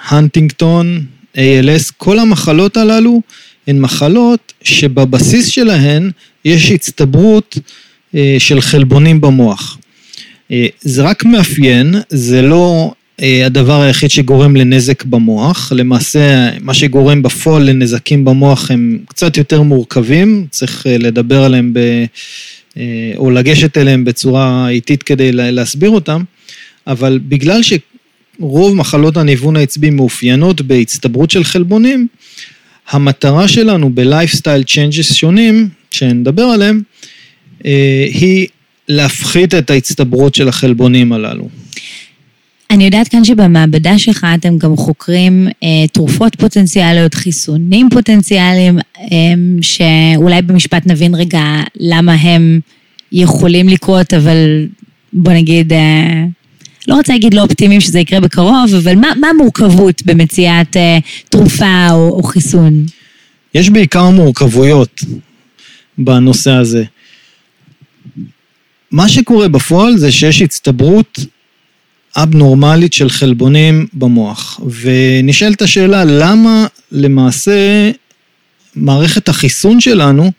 הנטינגטון, 0.09 1.05
ALS, 1.37 1.93
כל 1.97 2.19
המחלות 2.19 2.77
הללו 2.77 3.23
הן 3.71 3.81
מחלות 3.81 4.53
שבבסיס 4.63 5.47
שלהן 5.47 6.11
יש 6.45 6.71
הצטברות 6.71 7.59
אה, 8.15 8.37
של 8.39 8.61
חלבונים 8.61 9.21
במוח. 9.21 9.79
אה, 10.51 10.67
זה 10.81 11.03
רק 11.03 11.25
מאפיין, 11.25 11.95
זה 12.09 12.43
לא 12.43 12.93
אה, 13.23 13.47
הדבר 13.47 13.81
היחיד 13.81 14.11
שגורם 14.11 14.57
לנזק 14.57 15.05
במוח. 15.05 15.73
למעשה, 15.77 16.51
מה 16.61 16.75
שגורם 16.75 17.23
בפועל 17.23 17.63
לנזקים 17.63 18.25
במוח 18.25 18.71
הם 18.71 18.99
קצת 19.09 19.37
יותר 19.37 19.63
מורכבים, 19.63 20.47
צריך 20.51 20.87
לדבר 20.91 21.43
עליהם 21.43 21.73
ב... 21.73 21.81
או 23.17 23.31
לגשת 23.31 23.79
אליהם 23.79 24.05
בצורה 24.05 24.69
איטית 24.69 25.03
כדי 25.03 25.33
להסביר 25.33 25.91
אותם, 25.91 26.23
אבל 26.87 27.21
בגלל 27.29 27.61
שרוב 27.63 28.77
מחלות 28.77 29.17
הניוון 29.17 29.57
העצבי 29.57 29.91
מאופיינות 29.91 30.61
בהצטברות 30.61 31.31
של 31.31 31.45
חלבונים, 31.45 32.07
המטרה 32.91 33.49
שלנו 33.49 33.95
ב-lifestyle 33.95 34.65
changes 34.67 35.15
שונים, 35.15 35.69
שנדבר 35.91 36.43
עליהם, 36.43 36.83
היא 38.15 38.47
להפחית 38.89 39.55
את 39.55 39.71
ההצטברות 39.71 40.35
של 40.35 40.49
החלבונים 40.49 41.13
הללו. 41.13 41.49
אני 42.71 42.85
יודעת 42.85 43.09
כאן 43.09 43.25
שבמעבדה 43.25 43.99
שלך 43.99 44.27
אתם 44.35 44.59
גם 44.59 44.77
חוקרים 44.77 45.49
אה, 45.63 45.89
תרופות 45.93 46.37
פוטנציאליות, 46.37 47.15
חיסונים 47.15 47.91
פוטנציאליים, 47.91 48.79
אה, 48.79 49.07
שאולי 49.63 50.43
במשפט 50.43 50.87
נבין 50.87 51.15
רגע 51.15 51.43
למה 51.77 52.13
הם 52.13 52.61
יכולים 53.13 53.69
לקרות, 53.69 54.15
אבל 54.15 54.67
בוא 55.13 55.33
נגיד, 55.33 55.73
אה, 55.73 56.25
לא 56.89 56.95
רוצה 56.95 57.13
להגיד 57.13 57.35
לא 57.35 57.43
אופטימיים 57.43 57.81
שזה 57.81 58.01
יקרה 58.01 58.21
בקרוב, 58.21 58.75
אבל 58.83 58.95
מה, 58.95 59.09
מה 59.21 59.29
המורכבות 59.29 60.03
במציאת 60.07 60.77
אה, 60.77 60.99
תרופה 61.29 61.87
או, 61.91 62.09
או 62.09 62.23
חיסון? 62.23 62.87
יש 63.55 63.71
בעיקר 63.71 64.11
מורכבויות 64.11 65.01
בנושא 65.99 66.51
הזה. 66.51 66.85
מה 68.91 69.09
שקורה 69.09 69.49
בפועל 69.49 69.97
זה 69.97 70.13
שיש 70.13 70.43
הצטברות 70.43 71.19
אבנורמלית 72.17 72.93
של 72.93 73.09
חלבונים 73.09 73.87
במוח. 73.93 74.61
ונשאלת 74.81 75.63
השאלה, 75.63 76.05
למה 76.05 76.67
למעשה 76.93 77.91
מערכת 78.75 79.29
החיסון 79.29 79.81
שלנו 79.81 80.33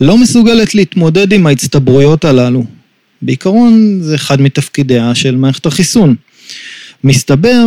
לא 0.00 0.18
מסוגלת 0.18 0.74
להתמודד 0.74 1.32
עם 1.32 1.46
ההצטברויות 1.46 2.24
הללו? 2.24 2.64
בעיקרון 3.22 3.98
זה 4.02 4.14
אחד 4.14 4.40
מתפקידיה 4.40 5.14
של 5.14 5.36
מערכת 5.36 5.66
החיסון. 5.66 6.14
מסתבר 7.04 7.64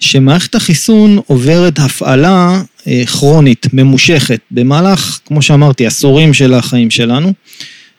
שמערכת 0.00 0.54
החיסון 0.54 1.18
עוברת 1.26 1.78
הפעלה 1.78 2.62
אה, 2.86 3.02
כרונית, 3.06 3.66
ממושכת, 3.72 4.40
במהלך, 4.50 5.20
כמו 5.26 5.42
שאמרתי, 5.42 5.86
עשורים 5.86 6.34
של 6.34 6.54
החיים 6.54 6.90
שלנו, 6.90 7.32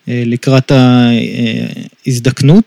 אה, 0.10 0.24
לקראת 0.26 0.72
ההזדקנות. 2.06 2.64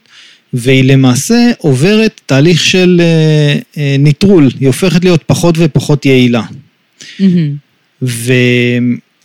והיא 0.57 0.83
למעשה 0.83 1.51
עוברת 1.57 2.21
תהליך 2.25 2.61
של 2.61 3.01
אה, 3.03 3.59
אה, 3.77 3.95
ניטרול, 3.99 4.49
היא 4.59 4.67
הופכת 4.67 5.03
להיות 5.03 5.23
פחות 5.25 5.55
ופחות 5.57 6.05
יעילה. 6.05 6.43
Mm-hmm. 7.19 8.03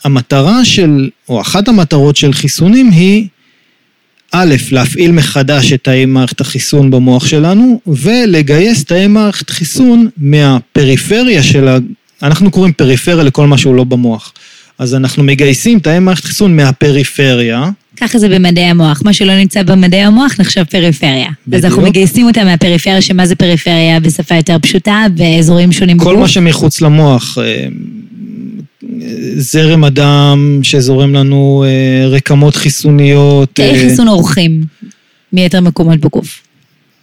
והמטרה 0.04 0.64
של, 0.64 1.11
או 1.28 1.40
אחת 1.40 1.68
המטרות 1.68 2.16
של 2.16 2.32
חיסונים 2.32 2.90
היא, 2.90 3.28
א', 4.32 4.54
להפעיל 4.72 5.12
מחדש 5.12 5.72
את 5.72 5.84
תאי 5.84 6.06
מערכת 6.06 6.40
החיסון 6.40 6.90
במוח 6.90 7.26
שלנו, 7.26 7.80
ולגייס 7.87 8.84
תאי 8.84 9.06
מערכת 9.06 9.50
חיסון 9.50 10.08
מהפריפריה 10.16 11.42
של 11.42 11.68
ה... 11.68 11.78
אנחנו 12.22 12.50
קוראים 12.50 12.72
פריפריה 12.72 13.22
לכל 13.22 13.46
מה 13.46 13.58
שהוא 13.58 13.75
לא 13.75 13.84
במוח. 13.84 14.32
אז 14.78 14.94
אנחנו 14.94 15.22
מגייסים 15.22 15.78
תאי 15.78 15.99
מערכת 15.99 16.25
חיסון 16.25 16.56
מהפריפריה, 16.56 17.70
ככה 18.00 18.18
זה 18.18 18.28
במדעי 18.28 18.64
המוח. 18.64 19.02
מה 19.04 19.12
שלא 19.12 19.37
נמצא 19.37 19.62
במדעי 19.62 20.00
המוח 20.00 20.40
נחשב 20.40 20.64
פריפריה. 20.64 21.28
בדיוק. 21.46 21.64
אז 21.64 21.64
אנחנו 21.64 21.82
מגייסים 21.82 22.26
אותה 22.26 22.44
מהפריפריה, 22.44 23.02
שמה 23.02 23.26
זה 23.26 23.34
פריפריה 23.34 24.00
בשפה 24.00 24.34
יותר 24.34 24.56
פשוטה, 24.62 25.06
באזורים 25.14 25.72
שונים 25.72 25.99
כל 25.99 26.04
בגוף. 26.04 26.20
מה 26.20 26.28
שמחוץ 26.28 26.80
למוח, 26.80 27.38
אה, 27.38 27.66
זרם 29.37 29.84
הדם 29.84 30.60
שזורם 30.62 31.14
לנו, 31.14 31.64
אה, 31.66 32.08
רקמות 32.08 32.56
חיסוניות. 32.56 33.49
תאי 33.52 33.64
אה, 33.64 33.75
חיסון 33.75 34.08
אורחים 34.08 34.64
מיתר 35.32 35.60
מקומות 35.60 36.00
בגוף. 36.00 36.42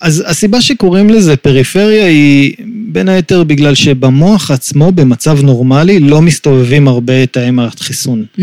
אז 0.01 0.23
הסיבה 0.27 0.61
שקוראים 0.61 1.09
לזה 1.09 1.35
פריפריה 1.35 2.05
היא 2.05 2.53
בין 2.91 3.09
היתר 3.09 3.43
בגלל 3.43 3.75
שבמוח 3.75 4.51
עצמו 4.51 4.91
במצב 4.91 5.43
נורמלי 5.43 5.99
לא 5.99 6.21
מסתובבים 6.21 6.87
הרבה 6.87 7.25
תאי 7.25 7.51
מערכת 7.51 7.79
חיסון. 7.79 8.25
Mm. 8.37 8.41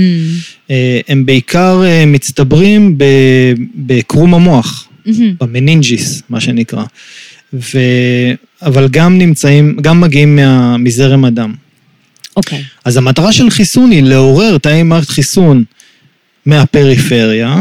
אה, 0.71 1.01
הם 1.09 1.27
בעיקר 1.27 1.83
מצטברים 2.07 2.99
בקרום 3.75 4.35
המוח, 4.35 4.89
mm-hmm. 5.07 5.11
ב 5.41 5.49
meninges, 5.49 6.23
מה 6.29 6.41
שנקרא. 6.41 6.85
ו... 7.53 7.79
אבל 8.63 8.89
גם 8.89 9.19
נמצאים, 9.19 9.77
גם 9.81 10.01
מגיעים 10.01 10.37
מה... 10.37 10.77
מזרם 10.77 11.25
הדם. 11.25 11.55
אוקיי. 12.37 12.59
Okay. 12.59 12.63
אז 12.85 12.97
המטרה 12.97 13.33
של 13.33 13.51
חיסון 13.51 13.91
היא 13.91 14.03
לעורר 14.03 14.59
תאי 14.59 14.83
מערכת 14.83 15.09
חיסון 15.09 15.65
מהפריפריה, 16.47 17.57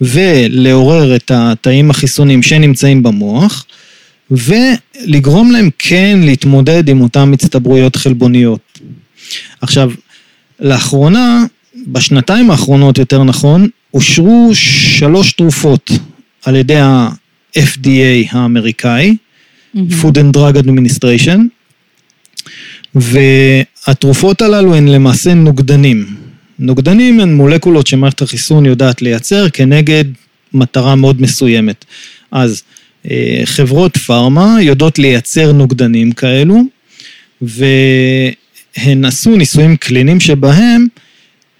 ולעורר 0.00 1.16
את 1.16 1.30
התאים 1.34 1.90
החיסוניים 1.90 2.42
שנמצאים 2.42 3.02
במוח, 3.02 3.66
ולגרום 4.30 5.50
להם 5.50 5.70
כן 5.78 6.20
להתמודד 6.22 6.88
עם 6.88 7.00
אותן 7.00 7.32
הצטברויות 7.32 7.96
חלבוניות. 7.96 8.78
עכשיו, 9.60 9.90
לאחרונה, 10.60 11.44
בשנתיים 11.86 12.50
האחרונות 12.50 12.98
יותר 12.98 13.24
נכון, 13.24 13.68
אושרו 13.94 14.50
שלוש 14.54 15.32
תרופות 15.32 15.90
על 16.44 16.56
ידי 16.56 16.78
ה-FDA 16.78 18.28
האמריקאי, 18.30 19.16
mm-hmm. 19.16 19.78
Food 19.78 20.14
and 20.14 20.36
Drug 20.36 20.56
Administration, 20.56 21.40
והתרופות 23.88 24.42
הללו 24.42 24.74
הן 24.74 24.88
למעשה 24.88 25.34
נוגדנים. 25.34 26.16
נוגדנים 26.58 27.20
הן 27.20 27.34
מולקולות 27.34 27.86
שמערכת 27.86 28.22
החיסון 28.22 28.66
יודעת 28.66 29.02
לייצר 29.02 29.50
כנגד 29.50 30.04
מטרה 30.54 30.94
מאוד 30.94 31.22
מסוימת. 31.22 31.84
אז 32.30 32.62
אה, 33.10 33.42
חברות 33.44 33.96
פארמה 33.96 34.56
יודעות 34.60 34.98
לייצר 34.98 35.52
נוגדנים 35.52 36.12
כאלו, 36.12 36.62
והן 37.42 39.04
עשו 39.04 39.36
ניסויים 39.36 39.76
קליניים 39.76 40.20
שבהם 40.20 40.86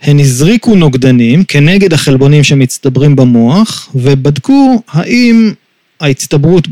הן 0.03 0.19
הזריקו 0.21 0.75
נוגדנים 0.75 1.45
כנגד 1.45 1.93
החלבונים 1.93 2.45
שמצטברים 2.45 3.17
במוח, 3.17 3.91
ובדקו 3.95 4.83
האם 4.89 5.53
ההצטברות 6.01 6.69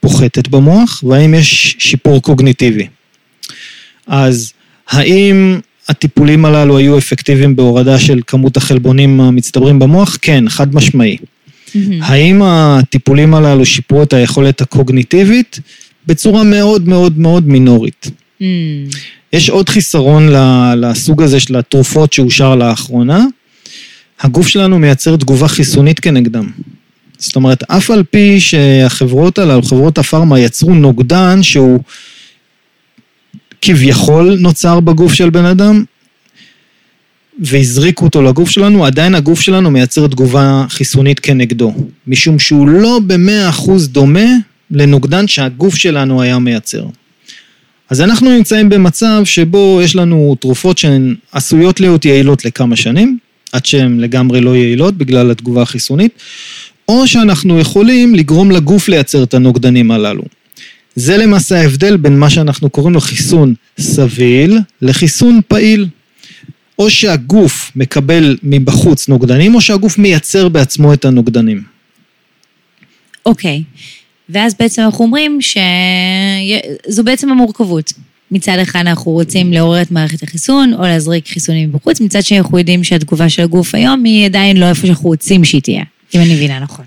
פוחתת 0.00 0.48
במוח, 0.48 1.04
והאם 1.06 1.34
יש 1.34 1.76
שיפור 1.78 2.22
קוגניטיבי. 2.22 2.86
אז 4.06 4.52
האם 4.88 5.60
הטיפולים 5.88 6.44
הללו 6.44 6.78
היו 6.78 6.98
אפקטיביים 6.98 7.56
בהורדה 7.56 7.98
של 7.98 8.20
כמות 8.26 8.56
החלבונים 8.56 9.20
המצטברים 9.20 9.78
במוח? 9.78 10.18
כן, 10.22 10.48
חד 10.48 10.74
משמעי. 10.74 11.16
Mm-hmm. 11.16 11.78
האם 12.00 12.42
הטיפולים 12.42 13.34
הללו 13.34 13.66
שיפרו 13.66 14.02
את 14.02 14.12
היכולת 14.12 14.60
הקוגניטיבית? 14.60 15.60
בצורה 16.06 16.42
מאוד 16.42 16.88
מאוד 16.88 17.18
מאוד 17.18 17.48
מינורית. 17.48 18.10
Mm. 18.40 18.44
יש 19.32 19.50
עוד 19.50 19.68
חיסרון 19.68 20.28
לסוג 20.76 21.22
הזה 21.22 21.40
של 21.40 21.56
התרופות 21.56 22.12
שאושר 22.12 22.54
לאחרונה. 22.54 23.24
הגוף 24.20 24.48
שלנו 24.48 24.78
מייצר 24.78 25.16
תגובה 25.16 25.48
חיסונית 25.48 26.00
כנגדם. 26.00 26.50
זאת 27.18 27.36
אומרת, 27.36 27.62
אף 27.70 27.90
על 27.90 28.02
פי 28.10 28.40
שהחברות 28.40 29.38
הללו, 29.38 29.62
חברות 29.62 29.98
הפארמה, 29.98 30.40
יצרו 30.40 30.74
נוגדן 30.74 31.42
שהוא 31.42 31.80
כביכול 33.66 34.36
נוצר 34.40 34.80
בגוף 34.80 35.12
של 35.12 35.30
בן 35.30 35.44
אדם, 35.44 35.84
והזריקו 37.38 38.04
אותו 38.04 38.22
לגוף 38.22 38.50
שלנו, 38.50 38.86
עדיין 38.86 39.14
הגוף 39.14 39.40
שלנו 39.40 39.70
מייצר 39.70 40.06
תגובה 40.06 40.64
חיסונית 40.68 41.20
כנגדו. 41.20 41.74
משום 42.06 42.38
שהוא 42.38 42.68
לא 42.68 43.00
במאה 43.06 43.48
אחוז 43.48 43.88
דומה 43.88 44.26
לנוגדן 44.70 45.28
שהגוף 45.28 45.74
שלנו 45.74 46.22
היה 46.22 46.38
מייצר. 46.38 46.86
אז 47.90 48.00
אנחנו 48.00 48.36
נמצאים 48.36 48.68
במצב 48.68 49.22
שבו 49.24 49.80
יש 49.82 49.96
לנו 49.96 50.36
תרופות 50.40 50.78
שהן 50.78 51.14
עשויות 51.32 51.80
להיות 51.80 52.04
יעילות 52.04 52.44
לכמה 52.44 52.76
שנים, 52.76 53.18
עד 53.52 53.66
שהן 53.66 54.00
לגמרי 54.00 54.40
לא 54.40 54.56
יעילות 54.56 54.94
בגלל 54.94 55.30
התגובה 55.30 55.62
החיסונית, 55.62 56.12
או 56.88 57.06
שאנחנו 57.06 57.60
יכולים 57.60 58.14
לגרום 58.14 58.50
לגוף 58.50 58.88
לייצר 58.88 59.22
את 59.22 59.34
הנוגדנים 59.34 59.90
הללו. 59.90 60.22
זה 60.96 61.16
למעשה 61.16 61.60
ההבדל 61.60 61.96
בין 61.96 62.18
מה 62.18 62.30
שאנחנו 62.30 62.70
קוראים 62.70 62.94
לו 62.94 63.00
חיסון 63.00 63.54
סביל 63.78 64.58
לחיסון 64.82 65.40
פעיל. 65.48 65.88
או 66.78 66.90
שהגוף 66.90 67.72
מקבל 67.76 68.36
מבחוץ 68.42 69.08
נוגדנים, 69.08 69.54
או 69.54 69.60
שהגוף 69.60 69.98
מייצר 69.98 70.48
בעצמו 70.48 70.92
את 70.92 71.04
הנוגדנים. 71.04 71.62
אוקיי, 73.26 73.62
okay. 73.66 73.80
ואז 74.28 74.54
בעצם 74.58 74.82
אנחנו 74.82 75.04
אומרים 75.04 75.38
שזו 75.40 77.04
בעצם 77.04 77.30
המורכבות. 77.30 77.92
מצד 78.30 78.58
אחד 78.62 78.80
אנחנו 78.80 79.12
רוצים 79.12 79.52
לעורר 79.52 79.82
את 79.82 79.90
מערכת 79.90 80.22
החיסון, 80.22 80.74
או 80.74 80.82
להזריק 80.82 81.28
חיסונים 81.28 81.68
מבחוץ, 81.68 82.00
מצד 82.00 82.22
שני 82.22 82.38
אנחנו 82.38 82.58
יודעים 82.58 82.84
שהתגובה 82.84 83.28
של 83.28 83.42
הגוף 83.42 83.74
היום 83.74 84.04
היא 84.04 84.26
עדיין 84.26 84.56
לא 84.56 84.66
איפה 84.66 84.86
שאנחנו 84.86 85.08
רוצים 85.08 85.44
שהיא 85.44 85.62
תהיה, 85.62 85.82
אם 86.14 86.20
אני 86.20 86.34
מבינה 86.34 86.60
נכון. 86.60 86.84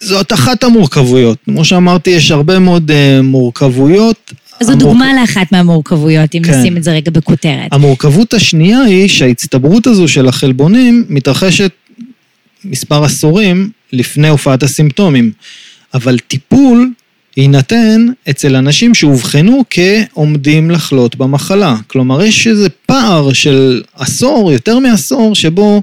זאת 0.00 0.32
אחת 0.32 0.64
המורכבויות. 0.64 1.38
כמו 1.44 1.64
שאמרתי, 1.64 2.10
יש 2.10 2.30
הרבה 2.30 2.58
מאוד 2.58 2.90
uh, 2.90 3.22
מורכבויות. 3.22 4.32
אז 4.60 4.66
זו 4.66 4.72
המור... 4.72 4.88
דוגמה 4.88 5.20
לאחת 5.20 5.52
מהמורכבויות, 5.52 6.34
אם 6.34 6.42
כן. 6.42 6.60
נשים 6.60 6.76
את 6.76 6.84
זה 6.84 6.92
רגע 6.92 7.10
בכותרת. 7.10 7.72
המורכבות 7.72 8.34
השנייה 8.34 8.80
היא 8.80 9.08
שההצטברות 9.08 9.86
הזו 9.86 10.08
של 10.08 10.28
החלבונים 10.28 11.04
מתרחשת 11.08 11.70
מספר 12.64 13.04
עשורים 13.04 13.70
לפני 13.92 14.28
הופעת 14.28 14.62
הסימפטומים. 14.62 15.32
אבל 15.94 16.18
טיפול 16.18 16.90
יינתן 17.36 18.06
אצל 18.30 18.56
אנשים 18.56 18.94
שאובחנו 18.94 19.64
כעומדים 19.70 20.70
לחלות 20.70 21.16
במחלה. 21.16 21.76
כלומר, 21.86 22.22
יש 22.22 22.46
איזה 22.46 22.68
פער 22.68 23.32
של 23.32 23.82
עשור, 23.94 24.52
יותר 24.52 24.78
מעשור, 24.78 25.34
שבו 25.34 25.82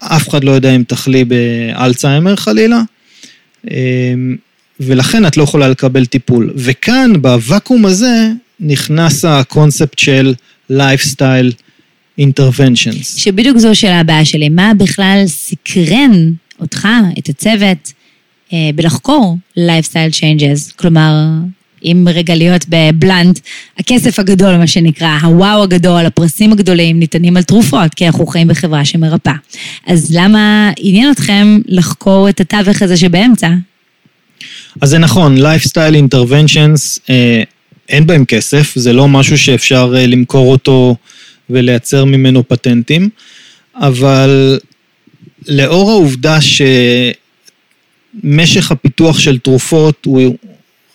אף 0.00 0.28
אחד 0.28 0.44
לא 0.44 0.50
יודע 0.50 0.76
אם 0.76 0.82
תחלי 0.86 1.24
באלצהיימר 1.24 2.36
חלילה, 2.36 2.82
אמ, 3.70 4.36
ולכן 4.80 5.26
את 5.26 5.36
לא 5.36 5.42
יכולה 5.42 5.68
לקבל 5.68 6.06
טיפול. 6.06 6.52
וכאן, 6.56 7.12
בוואקום 7.22 7.86
הזה, 7.86 8.30
נכנס 8.60 9.24
הקונספט 9.24 9.98
של 9.98 10.34
lifestyle 10.72 11.52
interventions. 12.20 13.04
שבדיוק 13.16 13.58
זו 13.58 13.74
שאלה 13.74 14.00
הבאה 14.00 14.24
שלי, 14.24 14.48
מה 14.48 14.72
בכלל 14.78 15.22
סקרן 15.26 16.32
אותך, 16.60 16.88
את 17.18 17.28
הצוות, 17.28 17.92
אה, 18.52 18.70
בלחקור 18.74 19.38
lifestyle 19.58 20.14
changes? 20.20 20.72
כלומר, 20.76 21.14
אם 21.84 22.06
רגע 22.14 22.34
להיות 22.34 22.64
בבלנט, 22.68 23.38
הכסף 23.78 24.18
הגדול, 24.18 24.56
מה 24.56 24.66
שנקרא, 24.66 25.18
הוואו 25.22 25.62
הגדול, 25.62 26.06
הפרסים 26.06 26.52
הגדולים 26.52 26.98
ניתנים 26.98 27.36
על 27.36 27.42
תרופות, 27.42 27.94
כי 27.94 28.06
אנחנו 28.06 28.26
חיים 28.26 28.48
בחברה 28.48 28.84
שמרפאה. 28.84 29.34
אז 29.86 30.16
למה 30.16 30.70
עניין 30.78 31.10
אתכם 31.10 31.58
לחקור 31.66 32.28
את 32.28 32.40
התווך 32.40 32.82
הזה 32.82 32.96
שבאמצע? 32.96 33.48
אז 34.80 34.90
זה 34.90 34.98
נכון, 34.98 35.36
lifestyle 35.38 35.94
interventions, 35.94 36.98
אה, 37.10 37.42
אין 37.88 38.06
בהם 38.06 38.24
כסף, 38.24 38.72
זה 38.76 38.92
לא 38.92 39.08
משהו 39.08 39.38
שאפשר 39.38 39.94
אה, 39.96 40.06
למכור 40.06 40.52
אותו 40.52 40.96
ולייצר 41.50 42.04
ממנו 42.04 42.48
פטנטים, 42.48 43.08
אבל 43.74 44.58
לאור 45.48 45.90
העובדה 45.90 46.38
שמשך 48.22 48.70
הפיתוח 48.70 49.18
של 49.18 49.38
תרופות 49.38 50.04
הוא 50.04 50.36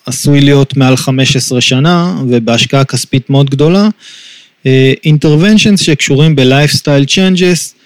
עשוי 0.06 0.40
להיות 0.40 0.76
מעל 0.76 0.96
15 0.96 1.60
שנה 1.60 2.16
ובהשקעה 2.28 2.84
כספית 2.84 3.30
מאוד 3.30 3.50
גדולה, 3.50 3.88
אינטרוונשנס 5.04 5.80
שקשורים 5.80 6.36
ב-lifestyle 6.36 7.06
changes 7.08 7.76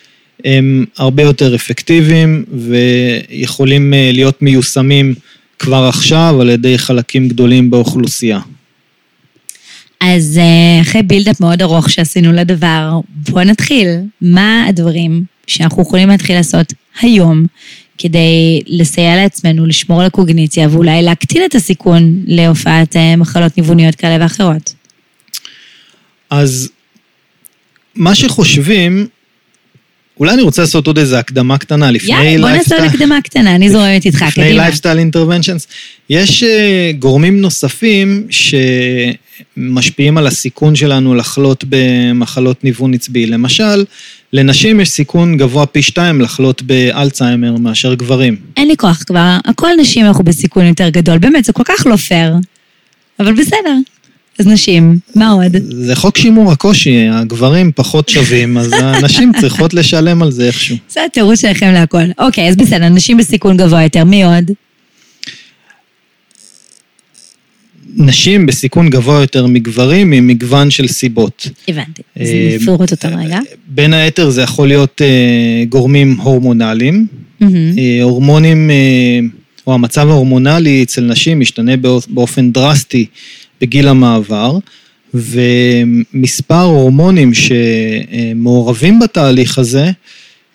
הם 0.44 0.84
הרבה 0.96 1.22
יותר 1.22 1.54
אפקטיביים 1.54 2.44
ויכולים 2.68 3.94
אה, 3.94 4.10
להיות 4.12 4.42
מיושמים 4.42 5.14
כבר 5.58 5.84
עכשיו 5.88 6.40
על 6.40 6.50
ידי 6.50 6.78
חלקים 6.78 7.28
גדולים 7.28 7.70
באוכלוסייה. 7.70 8.40
אז 10.00 10.38
אה, 10.38 10.82
אחרי 10.82 11.02
בילדאפ 11.02 11.40
מאוד 11.40 11.62
ארוך 11.62 11.90
שעשינו 11.90 12.32
לדבר, 12.32 13.00
בואו 13.08 13.44
נתחיל. 13.44 13.88
מה 14.20 14.66
הדברים 14.68 15.24
שאנחנו 15.46 15.82
יכולים 15.82 16.08
להתחיל 16.08 16.36
לעשות 16.36 16.72
היום 17.00 17.44
כדי 18.02 18.60
לסייע 18.66 19.16
לעצמנו, 19.16 19.66
לשמור 19.66 20.00
על 20.00 20.06
הקוגניציה 20.06 20.68
ואולי 20.70 21.02
להקטין 21.02 21.42
את 21.44 21.54
הסיכון 21.54 22.22
להופעת 22.26 22.96
אה, 22.96 23.16
מחלות 23.16 23.58
ניווניות 23.58 23.94
כאלה 23.94 24.24
ואחרות? 24.24 24.74
אז 26.30 26.70
מה 27.94 28.14
שחושבים, 28.14 29.06
אולי 30.20 30.34
אני 30.34 30.42
רוצה 30.42 30.62
לעשות 30.62 30.86
עוד 30.86 30.98
איזו 30.98 31.16
הקדמה 31.16 31.58
קטנה 31.58 31.90
לפני 31.90 32.32
יאללה, 32.32 32.48
בוא 32.48 32.56
נעשה 32.56 32.76
עוד 32.76 32.84
הקדמה 32.84 33.22
קטנה, 33.22 33.54
אני 33.54 33.70
זורמת 33.70 34.06
איתך, 34.06 34.22
לפני 34.28 34.44
קדימה. 34.44 34.62
lifestyle 34.62 34.98
interventions. 34.98 35.66
יש 36.10 36.42
אה, 36.42 36.90
גורמים 36.98 37.40
נוספים 37.40 38.26
שמשפיעים 39.56 40.18
על 40.18 40.26
הסיכון 40.26 40.76
שלנו 40.76 41.14
לחלות 41.14 41.64
במחלות 41.68 42.64
ניוון 42.64 42.94
עצבי. 42.94 43.26
למשל, 43.26 43.84
לנשים 44.32 44.80
יש 44.80 44.90
סיכון 44.90 45.36
גבוה 45.36 45.66
פי 45.66 45.82
שתיים 45.82 46.20
לחלות 46.20 46.62
באלצהיימר 46.62 47.56
מאשר 47.56 47.94
גברים. 47.94 48.36
אין 48.56 48.68
לי 48.68 48.76
כוח 48.76 49.02
כבר, 49.06 49.36
הכל 49.44 49.68
נשים 49.80 50.06
אנחנו 50.06 50.24
בסיכון 50.24 50.66
יותר 50.66 50.88
גדול, 50.88 51.18
באמת, 51.18 51.44
זה 51.44 51.52
כל 51.52 51.62
כך 51.64 51.86
לא 51.86 51.96
פייר. 51.96 52.34
אבל 53.20 53.32
בסדר. 53.32 53.74
אז 54.38 54.46
נשים, 54.46 54.98
מה 55.14 55.30
עוד? 55.30 55.56
זה 55.70 55.96
חוק 55.96 56.18
שימור 56.18 56.52
הקושי, 56.52 57.08
הגברים 57.08 57.72
פחות 57.74 58.08
שווים, 58.08 58.58
אז 58.58 58.72
הנשים 58.72 59.32
צריכות 59.40 59.74
לשלם 59.74 60.22
על 60.22 60.30
זה 60.30 60.46
איכשהו. 60.46 60.76
זה 60.88 61.00
התירוץ 61.04 61.40
שלכם 61.40 61.72
להכל. 61.72 62.04
אוקיי, 62.18 62.48
אז 62.48 62.56
בסדר, 62.56 62.88
נשים 62.88 63.16
בסיכון 63.16 63.56
גבוה 63.56 63.82
יותר, 63.82 64.04
מי 64.04 64.24
עוד? 64.24 64.50
נשים 67.96 68.46
בסיכון 68.46 68.90
גבוה 68.90 69.20
יותר 69.20 69.46
מגברים 69.46 70.10
ממגוון 70.10 70.70
של 70.70 70.88
סיבות. 70.88 71.48
הבנתי. 71.68 72.02
אז 72.20 72.28
אה, 72.28 72.56
נפרוט 72.60 72.90
אותם 72.90 73.08
רגע. 73.18 73.38
בין 73.68 73.92
היתר 73.94 74.30
זה 74.30 74.42
יכול 74.42 74.68
להיות 74.68 75.02
אה, 75.02 75.06
גורמים 75.68 76.16
הורמונליים. 76.20 77.06
אה, 77.42 77.48
הורמונים, 78.02 78.70
אה, 78.70 79.18
או 79.66 79.74
המצב 79.74 80.08
ההורמונלי 80.08 80.82
אצל 80.82 81.00
נשים 81.04 81.40
משתנה 81.40 81.76
באופ- 81.76 82.06
באופן 82.08 82.52
דרסטי 82.52 83.06
בגיל 83.60 83.88
המעבר, 83.88 84.58
ומספר 85.14 86.60
הורמונים 86.62 87.32
שמעורבים 87.34 88.98
בתהליך 88.98 89.58
הזה, 89.58 89.90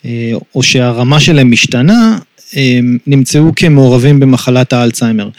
אה, 0.05 0.31
או 0.55 0.63
שהרמה 0.63 1.19
שלהם 1.19 1.51
משתנה, 1.51 2.17
אה, 2.55 2.79
נמצאו 3.07 3.43
כמעורבים 3.55 4.19
במחלת 4.19 4.73
האלצהיימר. 4.73 5.29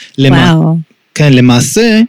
וואו. 0.53 0.79
כן, 1.17 1.33
למעשה, 1.33 2.01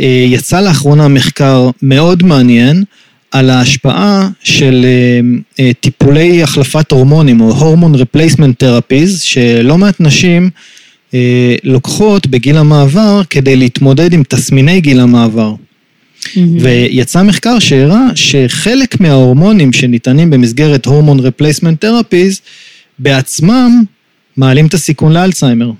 אה, 0.00 0.24
יצא 0.28 0.60
לאחרונה 0.60 1.08
מחקר 1.08 1.70
מאוד 1.82 2.22
מעניין 2.22 2.84
על 3.30 3.50
ההשפעה 3.50 4.28
של 4.42 4.84
אה, 4.84 5.20
אה, 5.64 5.70
טיפולי 5.80 6.42
החלפת 6.42 6.92
הורמונים, 6.92 7.40
או 7.40 7.50
הורמון 7.50 7.94
replacement 7.94 8.64
therapies, 8.64 9.18
שלא 9.18 9.78
מעט 9.78 10.00
נשים 10.00 10.50
לוקחות 11.64 12.26
בגיל 12.26 12.56
המעבר 12.56 13.22
כדי 13.30 13.56
להתמודד 13.56 14.12
עם 14.12 14.22
תסמיני 14.28 14.80
גיל 14.80 15.00
המעבר. 15.00 15.54
מהמם. 16.36 16.56
ויצא 16.60 17.22
מחקר 17.22 17.58
שהראה 17.58 18.06
שחלק 18.14 19.00
מההורמונים 19.00 19.72
שניתנים 19.72 20.30
במסגרת 20.30 20.86
הורמון 20.86 21.18
replacement 21.18 21.84
therapies, 21.84 22.40
בעצמם 22.98 23.82
מעלים 24.36 24.66
את 24.66 24.74
הסיכון 24.74 25.12
לאלצהיימר. 25.12 25.70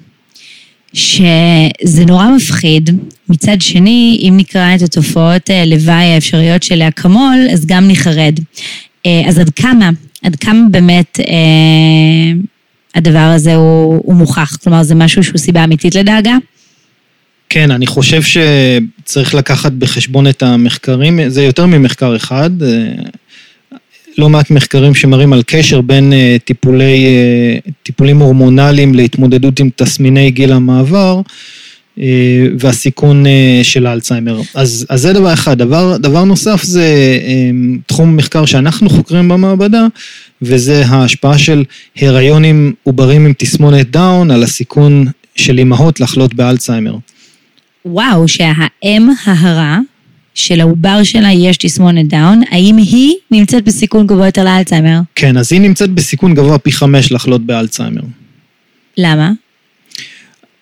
שזה 0.95 2.05
נורא 2.07 2.29
מפחיד. 2.37 2.91
מצד 3.29 3.61
שני, 3.61 4.27
אם 4.29 4.35
נקרא 4.37 4.75
את 4.75 4.83
התופעות 4.83 5.51
אה, 5.51 5.65
לוואי 5.65 6.05
האפשריות 6.05 6.63
של 6.63 6.83
האקמול, 6.83 7.47
אז 7.53 7.67
גם 7.67 7.89
נחרד. 7.89 8.41
אה, 9.07 9.23
אז 9.29 9.39
עד 9.39 9.51
כמה, 9.51 9.91
עד 10.23 10.37
כמה 10.37 10.61
באמת 10.71 11.21
אה, 11.21 12.33
הדבר 12.95 13.19
הזה 13.35 13.55
הוא, 13.55 14.01
הוא 14.05 14.15
מוכח? 14.15 14.57
כלומר, 14.57 14.83
זה 14.83 14.95
משהו 14.95 15.25
שהוא 15.25 15.39
סיבה 15.39 15.65
אמיתית 15.65 15.95
לדאגה? 15.95 16.37
כן, 17.49 17.71
אני 17.71 17.87
חושב 17.87 18.23
שצריך 18.23 19.35
לקחת 19.35 19.73
בחשבון 19.73 20.27
את 20.27 20.43
המחקרים, 20.43 21.29
זה 21.29 21.45
יותר 21.45 21.67
ממחקר 21.67 22.17
אחד, 22.17 22.63
אה, 22.63 22.69
לא 24.19 24.29
מעט 24.29 24.51
מחקרים 24.51 24.95
שמראים 24.95 25.33
על 25.33 25.43
קשר 25.47 25.81
בין 25.81 26.13
אה, 26.13 26.37
טיפולי, 26.45 27.07
אה, 27.07 27.71
טיפולים 27.83 28.19
הורמונליים 28.19 28.95
להתמודדות 28.95 29.61
עם 29.61 29.71
תסמיני 29.77 30.31
גיל 30.31 30.53
המעבר 30.53 31.21
אה, 31.99 32.05
והסיכון 32.59 33.25
של 33.63 33.87
האלצהיימר. 33.87 34.41
אז, 34.55 34.87
אז 34.89 35.01
זה 35.01 35.13
דבר 35.13 35.33
אחד. 35.33 35.59
דבר, 35.59 35.97
דבר 35.97 36.25
נוסף 36.25 36.63
זה 36.63 37.19
תחום 37.87 38.17
מחקר 38.17 38.45
שאנחנו 38.45 38.91
חוקרים 38.91 39.29
במעבדה, 39.29 39.87
וזה 40.43 40.87
ההשפעה 40.87 41.39
של 41.39 41.65
הריונים 41.97 42.73
עוברים 42.83 43.27
עם 43.27 43.33
תסמונת 43.39 43.91
דאון 43.91 44.31
על 44.31 44.43
הסיכון 44.43 45.07
של 45.37 45.59
אימהות 45.59 46.01
לחלות 46.01 46.35
באלצהיימר. 46.35 46.97
וואו, 47.87 48.29
שהאם 48.29 49.09
ההרה 49.25 49.79
של 50.35 50.61
העובר 50.61 51.03
שלה 51.03 51.33
יש 51.33 51.57
תסמונת 51.57 52.09
דאון, 52.09 52.43
האם 52.51 52.77
היא 52.77 53.15
נמצאת 53.31 53.65
בסיכון 53.65 54.07
גבוה 54.07 54.27
יותר 54.27 54.45
לאלצהיימר? 54.45 55.01
כן, 55.15 55.37
אז 55.37 55.53
היא 55.53 55.61
נמצאת 55.61 55.91
בסיכון 55.91 56.35
גבוה 56.35 56.59
פי 56.59 56.73
חמש 56.73 57.13
לחלות 57.13 57.47
באלצהיימר. 57.47 58.03
למה? 58.99 59.33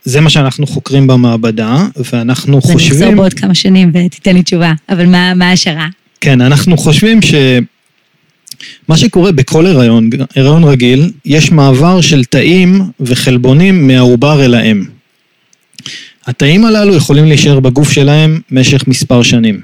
זה 0.04 0.20
מה 0.20 0.30
שאנחנו 0.30 0.66
חוקרים 0.66 1.06
במעבדה, 1.06 1.87
ואנחנו 2.12 2.62
חושבים... 2.62 3.16
בעוד 3.16 3.35
כמה 3.35 3.54
שנים 3.54 3.92
ותיתן 3.94 4.35
לי 4.35 4.42
תשובה, 4.42 4.72
אבל 4.88 5.06
מה 5.06 5.35
מה 5.35 5.48
ההשערה? 5.48 5.88
כן, 6.20 6.40
אנחנו 6.40 6.76
חושבים 6.76 7.22
ש... 7.22 7.35
מה 8.88 8.96
שקורה 8.96 9.32
בכל 9.32 9.66
הריון, 9.66 10.11
הריון 10.37 10.64
רגיל, 10.64 11.12
יש 11.24 11.52
מעבר 11.52 12.00
של 12.00 12.24
תאים 12.24 12.82
וחלבונים 13.00 13.87
מהעובר 13.87 14.44
אל 14.44 14.54
האם. 14.54 14.85
התאים 16.26 16.64
הללו 16.64 16.94
יכולים 16.94 17.24
להישאר 17.24 17.61
בגוף 17.61 17.92
שלהם 17.92 18.40
משך 18.50 18.87
מספר 18.87 19.22
שנים. 19.22 19.61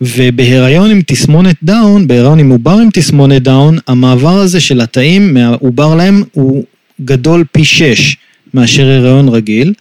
ובהיריון 0.00 0.90
עם 0.90 1.00
תסמונת 1.06 1.56
דאון, 1.62 2.06
בהיריון 2.06 2.38
עם 2.38 2.50
עובר 2.50 2.78
עם 2.78 2.88
תסמונת 2.92 3.42
דאון, 3.42 3.78
המעבר 3.86 4.38
הזה 4.38 4.60
של 4.60 4.80
התאים 4.80 5.34
מהעובר 5.34 5.94
לאם 5.94 6.22
הוא 6.32 6.64
גדול 7.04 7.44
פי 7.52 7.64
שש 7.64 8.16
מאשר 8.54 8.86
הריון 8.86 9.28
רגיל, 9.28 9.72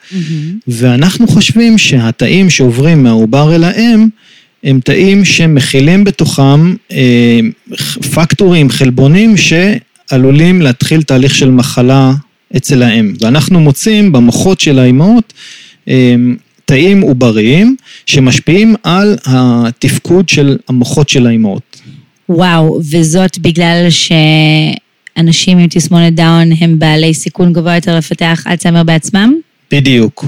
ואנחנו 0.67 1.27
חושבים 1.27 1.77
שהתאים 1.77 2.49
שעוברים 2.49 3.03
מהעובר 3.03 3.55
אל 3.55 3.63
האם, 3.63 4.07
הם 4.63 4.79
תאים 4.83 5.25
שמכילים 5.25 6.03
בתוכם 6.03 6.75
אה, 6.91 7.39
פקטורים, 8.13 8.69
חלבונים, 8.69 9.35
שעלולים 9.37 10.61
להתחיל 10.61 11.01
תהליך 11.01 11.35
של 11.35 11.49
מחלה 11.49 12.13
אצל 12.57 12.83
האם. 12.83 13.13
ואנחנו 13.21 13.59
מוצאים 13.59 14.11
במוחות 14.11 14.59
של 14.59 14.79
האימהות 14.79 15.33
אה, 15.87 16.15
תאים 16.65 17.01
עובריים 17.01 17.75
שמשפיעים 18.05 18.75
על 18.83 19.17
התפקוד 19.25 20.29
של 20.29 20.57
המוחות 20.69 21.09
של 21.09 21.27
האימהות. 21.27 21.81
וואו, 22.29 22.79
וזאת 22.91 23.39
בגלל 23.39 23.87
שאנשים 23.89 25.57
עם 25.57 25.67
תסמונת 25.67 26.13
דאון 26.13 26.49
הם 26.59 26.79
בעלי 26.79 27.13
סיכון 27.13 27.53
גבוה 27.53 27.75
יותר 27.75 27.97
לפתח 27.97 28.43
אלצהיימר 28.47 28.83
בעצמם? 28.83 29.33
בדיוק, 29.71 30.25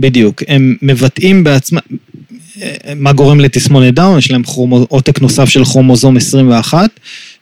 בדיוק. 0.00 0.42
הם 0.48 0.76
מבטאים 0.82 1.44
בעצמם, 1.44 1.80
מה 2.96 3.12
גורם 3.12 3.40
לתסמונת 3.40 3.94
דאון? 3.94 4.18
יש 4.18 4.30
להם 4.30 4.42
עותק 4.88 5.20
נוסף 5.20 5.48
של 5.48 5.64
כרומוזום 5.64 6.16
21, 6.16 6.90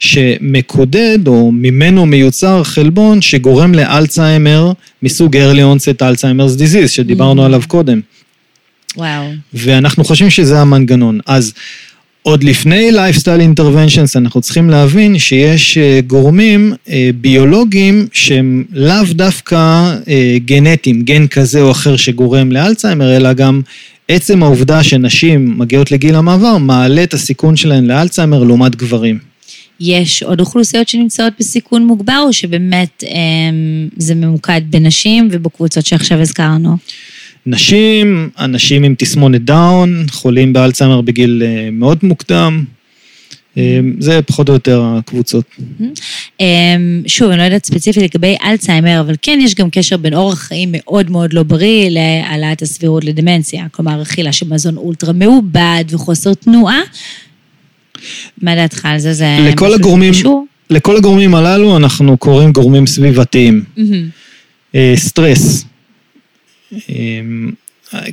שמקודד 0.02 1.18
או 1.26 1.52
ממנו 1.52 2.06
מיוצר 2.06 2.62
חלבון 2.62 3.22
שגורם 3.22 3.74
לאלצהיימר 3.74 4.72
מסוג 5.02 5.36
early 5.36 5.60
onset 5.76 6.02
Alzheimer's 6.02 6.58
disease, 6.58 6.88
שדיברנו 6.88 7.42
Mm. 7.42 7.46
עליו 7.46 7.62
קודם. 7.68 8.00
וואו. 8.96 9.24
ואנחנו 9.54 10.04
חושבים 10.04 10.30
שזה 10.30 10.60
המנגנון. 10.60 11.18
אז 11.26 11.52
עוד 12.22 12.44
לפני 12.44 12.90
lifestyle 12.90 13.58
interventions 13.60 14.16
אנחנו 14.16 14.40
צריכים 14.40 14.70
להבין 14.70 15.18
שיש 15.18 15.78
אה, 15.78 16.00
גורמים 16.06 16.72
אה, 16.88 17.10
ביולוגיים 17.20 18.06
שהם 18.12 18.64
לאו 18.72 19.04
דווקא 19.10 19.56
אה, 20.08 20.36
גנטיים, 20.44 21.02
גן 21.02 21.26
כזה 21.26 21.60
או 21.60 21.70
אחר 21.70 21.96
שגורם 21.96 22.52
לאלצהיימר, 22.52 23.16
אלא 23.16 23.32
גם 23.32 23.60
עצם 24.08 24.42
העובדה 24.42 24.82
שנשים 24.82 25.58
מגיעות 25.58 25.92
לגיל 25.92 26.14
המעבר 26.14 26.58
מעלה 26.58 27.02
את 27.02 27.14
הסיכון 27.14 27.56
שלהן 27.56 27.86
לאלצהיימר 27.86 28.44
לעומת 28.44 28.76
גברים. 28.76 29.31
יש 29.82 30.22
עוד 30.22 30.40
אוכלוסיות 30.40 30.88
שנמצאות 30.88 31.32
בסיכון 31.38 31.86
מוגבר, 31.86 32.24
או 32.26 32.32
שבאמת 32.32 33.04
אמ, 33.06 33.88
זה 33.96 34.14
ממוקד 34.14 34.60
בנשים 34.70 35.28
ובקבוצות 35.30 35.86
שעכשיו 35.86 36.20
הזכרנו? 36.20 36.76
נשים, 37.46 38.30
אנשים 38.38 38.82
עם 38.82 38.94
תסמונת 38.98 39.44
דאון, 39.44 40.06
חולים 40.10 40.52
באלצהיימר 40.52 41.00
בגיל 41.00 41.42
אה, 41.46 41.68
מאוד 41.72 41.98
מוקדם, 42.02 42.64
אה, 43.58 43.80
זה 43.98 44.22
פחות 44.22 44.48
או 44.48 44.54
יותר 44.54 44.82
הקבוצות. 44.84 45.44
אמ, 46.40 47.02
שוב, 47.06 47.30
אני 47.30 47.38
לא 47.38 47.42
יודעת 47.42 47.66
ספציפית 47.66 48.02
לגבי 48.02 48.36
אלצהיימר, 48.44 49.00
אבל 49.00 49.14
כן 49.22 49.38
יש 49.42 49.54
גם 49.54 49.70
קשר 49.70 49.96
בין 49.96 50.14
אורח 50.14 50.38
חיים 50.38 50.68
מאוד 50.72 51.10
מאוד 51.10 51.32
לא 51.32 51.42
בריא 51.42 51.90
להעלאת 51.90 52.62
הסבירות 52.62 53.04
לדמנציה. 53.04 53.66
כלומר, 53.70 54.02
אכילה 54.02 54.32
של 54.32 54.48
מזון 54.48 54.76
אולטרה 54.76 55.12
מעובד 55.12 55.84
וחוסר 55.90 56.34
תנועה. 56.34 56.80
מה 58.42 58.54
דעתך 58.54 58.84
על 58.86 58.98
זה? 58.98 59.12
זה 59.12 59.36
לכל 59.50 59.74
הגורמים- 59.74 60.14
שקשור? 60.14 60.46
לכל 60.70 60.96
הגורמים 60.96 61.34
הללו 61.34 61.76
אנחנו 61.76 62.16
קוראים 62.16 62.52
גורמים 62.52 62.86
סביבתיים. 62.86 63.64
אה, 64.74 64.92
סטרס. 64.96 65.64
אה, 66.72 67.20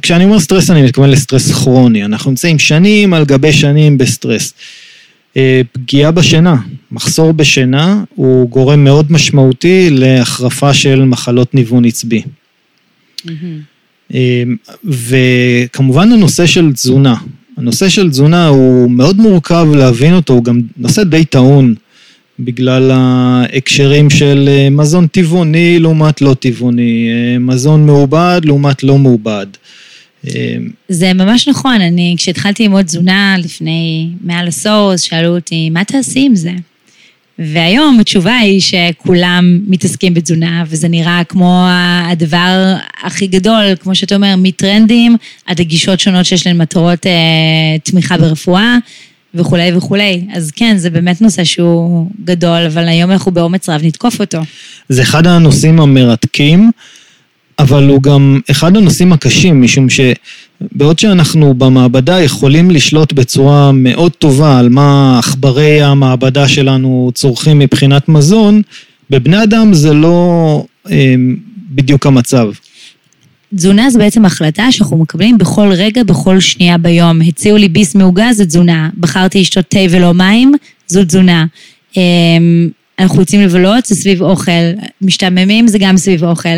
כשאני 0.02 0.24
אומר 0.26 0.40
סטרס 0.40 0.70
אני 0.70 0.82
מתכוון 0.82 1.10
לסטרס 1.10 1.52
כרוני. 1.52 2.06
אנחנו 2.06 2.32
נמצאים 2.32 2.60
שנים 2.60 3.14
על 3.14 3.26
גבי 3.26 3.54
שנים 3.54 3.98
בסטרס. 3.98 4.54
אה, 5.38 5.62
פגיעה 5.72 6.12
בשינה, 6.12 6.56
מחסור 6.92 7.32
בשינה 7.34 8.04
הוא 8.16 8.50
גורם 8.50 8.84
מאוד 8.84 9.12
משמעותי 9.12 9.90
להחרפה 9.92 10.74
של 10.74 11.04
מחלות 11.04 11.56
ניוון 11.56 11.86
עצבי. 11.86 12.22
אה, 14.14 14.44
וכמובן 14.86 16.12
הנושא 16.12 16.46
של 16.46 16.74
תזונה. 16.74 17.16
הנושא 17.60 17.90
של 17.90 18.10
תזונה 18.10 18.48
הוא 18.48 18.92
מאוד 18.92 19.18
מורכב 19.18 19.68
להבין 19.76 20.14
אותו, 20.14 20.34
הוא 20.34 20.44
גם 20.44 20.62
נושא 20.78 21.04
די 21.04 21.26
טעון 21.26 21.76
בגלל 22.40 22.92
ההקשרים 22.92 24.10
של 24.10 24.50
אה, 24.52 24.70
מזון 24.70 25.08
טבעוני 25.08 25.80
לעומת 25.80 26.22
לא 26.22 26.36
טבעוני, 26.40 27.10
אה, 27.10 27.40
מזון 27.40 27.86
מעובד 27.86 28.42
לעומת 28.44 28.84
לא 28.84 28.98
מעובד. 28.98 29.46
אה, 30.28 30.58
זה 30.90 31.14
ממש 31.14 31.48
נכון, 31.48 31.82
אני 31.82 32.16
כשהתחלתי 32.18 32.64
ללמוד 32.64 32.86
תזונה 32.86 33.36
לפני 33.38 34.10
מעל 34.22 34.48
עשור, 34.48 34.94
אז 34.94 35.02
שאלו 35.02 35.36
אותי, 35.36 35.70
מה 35.70 35.84
תעשי 35.84 36.26
עם 36.26 36.36
זה? 36.36 36.52
והיום 37.40 38.00
התשובה 38.00 38.38
היא 38.38 38.62
שכולם 38.62 39.60
מתעסקים 39.68 40.14
בתזונה, 40.14 40.64
וזה 40.68 40.88
נראה 40.88 41.22
כמו 41.30 41.66
הדבר 42.12 42.76
הכי 43.04 43.28
גדול, 43.28 43.64
כמו 43.80 43.96
שאתה 43.96 44.16
אומר, 44.16 44.36
מטרנדים 44.38 45.18
עד 45.46 45.60
לגישות 45.60 46.00
שונות 46.00 46.26
שיש 46.26 46.48
להן 46.48 46.62
מטרות 46.62 47.06
אה, 47.06 47.12
תמיכה 47.84 48.18
ברפואה 48.18 48.78
וכולי 49.34 49.72
וכולי. 49.78 50.26
אז 50.34 50.52
כן, 50.52 50.78
זה 50.78 50.90
באמת 50.90 51.22
נושא 51.22 51.44
שהוא 51.44 52.08
גדול, 52.24 52.66
אבל 52.66 52.88
היום 52.88 53.12
אנחנו 53.12 53.32
באומץ 53.32 53.70
רב 53.70 53.82
נתקוף 53.84 54.20
אותו. 54.20 54.40
זה 54.90 55.02
אחד 55.02 55.28
הנושאים 55.28 55.80
המרתקים, 55.80 56.72
אבל 57.60 57.88
הוא 57.88 58.04
גם 58.04 58.40
אחד 58.52 58.78
הנושאים 58.78 59.14
הקשים, 59.14 59.62
משום 59.62 59.88
שבעוד 60.64 61.00
שאנחנו 61.00 61.54
במעבדה 61.54 62.22
יכולים 62.22 62.72
לשלוט 62.72 63.14
בצורה 63.14 63.72
מאוד 63.72 64.12
טובה 64.12 64.60
על 64.60 64.70
מה 64.70 65.20
עכברי 65.20 65.82
המעבדה 65.82 66.48
שלנו 66.48 67.12
צורכים 67.16 67.60
מבחינת 67.60 68.10
מזון, 68.10 68.62
בבני 69.10 69.44
אדם 69.44 69.74
זה 69.74 69.94
לא 69.94 70.66
אה, 70.92 71.16
בדיוק 71.70 72.06
המצב. 72.06 72.48
תזונה 73.56 73.90
זה 73.90 74.00
בעצם 74.00 74.26
החלטה 74.26 74.72
שאנחנו 74.72 74.98
מקבלים 74.98 75.38
בכל 75.38 75.72
רגע, 75.72 76.04
בכל 76.04 76.40
שנייה 76.40 76.78
ביום. 76.78 77.22
הציעו 77.22 77.58
לי 77.58 77.70
ביס 77.70 77.96
מעוגה, 77.96 78.34
זה 78.34 78.46
תזונה. 78.46 78.90
בחרתי 79.00 79.42
לשתות 79.42 79.66
תה 79.70 79.80
ולא 79.90 80.14
מים, 80.14 80.52
זו 80.88 81.06
תזונה. 81.06 81.46
אנחנו 83.00 83.20
יוצאים 83.20 83.42
לבלות, 83.42 83.86
זה 83.86 83.96
סביב 83.96 84.22
אוכל. 84.22 84.52
משתעממים, 85.02 85.68
זה 85.68 85.78
גם 85.80 85.98
סביב 85.98 86.24
אוכל. 86.24 86.50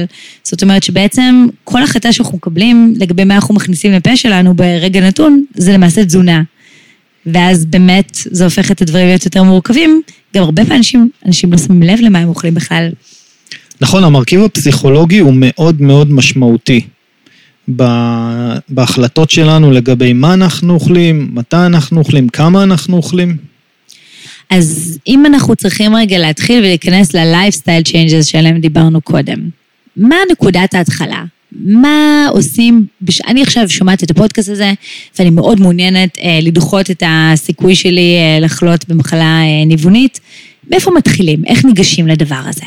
זאת 0.44 0.64
אומרת 0.64 0.84
שבעצם 0.84 1.48
כל 1.64 1.84
החלטה 1.84 2.14
שאנחנו 2.14 2.38
מקבלים 2.38 2.94
לגבי 2.98 3.24
מה 3.24 3.36
אנחנו 3.36 3.56
מכניסים 3.56 3.92
לפה 3.92 4.16
שלנו 4.16 4.54
ברגע 4.54 5.02
נתון, 5.08 5.44
זה 5.56 5.74
למעשה 5.74 6.06
תזונה. 6.06 6.42
ואז 7.26 7.66
באמת 7.66 8.18
זה 8.32 8.44
הופך 8.44 8.72
את 8.72 8.82
הדברים 8.82 9.08
להיות 9.08 9.26
יותר 9.26 9.44
מורכבים. 9.44 10.02
גם 10.36 10.44
הרבה 10.44 10.66
פעמים 10.66 10.82
אנשים, 11.26 11.52
לא 11.52 11.58
שמים 11.58 11.84
לב 11.84 12.00
למה 12.02 12.20
הם 12.20 12.30
אוכלים 12.30 12.54
בכלל. 12.54 12.90
נכון, 13.82 14.04
המרכיב 14.04 14.42
הפסיכולוגי 14.42 15.20
הוא 15.20 15.34
מאוד 15.36 15.82
מאוד 15.82 16.12
משמעותי 16.12 16.82
בהחלטות 18.70 19.30
שלנו 19.30 19.72
לגבי 19.72 20.14
מה 20.14 20.34
אנחנו 20.34 20.74
אוכלים, 20.74 21.30
מתי 21.34 21.56
אנחנו 21.56 22.00
אוכלים, 22.00 22.30
כמה 22.30 22.64
אנחנו 22.64 22.98
אוכלים. 22.98 23.51
אז 24.52 25.00
אם 25.08 25.26
אנחנו 25.26 25.56
צריכים 25.56 25.96
רגע 25.96 26.18
להתחיל 26.18 26.60
ולהיכנס 26.60 27.16
ל-lifestyle 27.16 27.88
changes 27.88 28.24
שעליהם 28.24 28.58
דיברנו 28.58 29.02
קודם, 29.02 29.50
מה 29.98 30.16
נקודת 30.32 30.74
ההתחלה? 30.74 31.24
מה 31.52 32.28
עושים, 32.30 32.86
בש... 33.02 33.22
אני 33.22 33.42
עכשיו 33.42 33.70
שומעת 33.70 34.04
את 34.04 34.12
הפודקאסט 34.12 34.50
הזה, 34.50 34.74
ואני 35.20 35.30
מאוד 35.30 35.60
מעוניינת 35.60 36.18
אה, 36.18 36.40
לדחות 36.42 36.92
את 36.92 37.04
הסיכוי 37.06 37.76
שלי 37.76 38.16
אה, 38.18 38.40
לחלות 38.40 38.86
במחלה 38.88 39.42
אה, 39.42 39.66
ניוונית. 39.66 40.20
מאיפה 40.70 40.92
מתחילים? 40.92 41.46
איך 41.46 41.66
ניגשים 41.66 42.08
לדבר 42.08 42.42
הזה? 42.46 42.66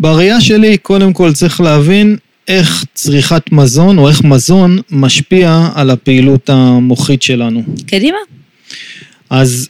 בראייה 0.00 0.40
שלי, 0.40 0.78
קודם 0.78 1.12
כל 1.12 1.32
צריך 1.32 1.60
להבין 1.60 2.16
איך 2.48 2.84
צריכת 2.94 3.52
מזון 3.52 3.98
או 3.98 4.08
איך 4.08 4.24
מזון 4.24 4.78
משפיע 4.90 5.68
על 5.74 5.90
הפעילות 5.90 6.50
המוחית 6.50 7.22
שלנו. 7.22 7.62
קדימה. 7.86 8.18
אז 9.30 9.68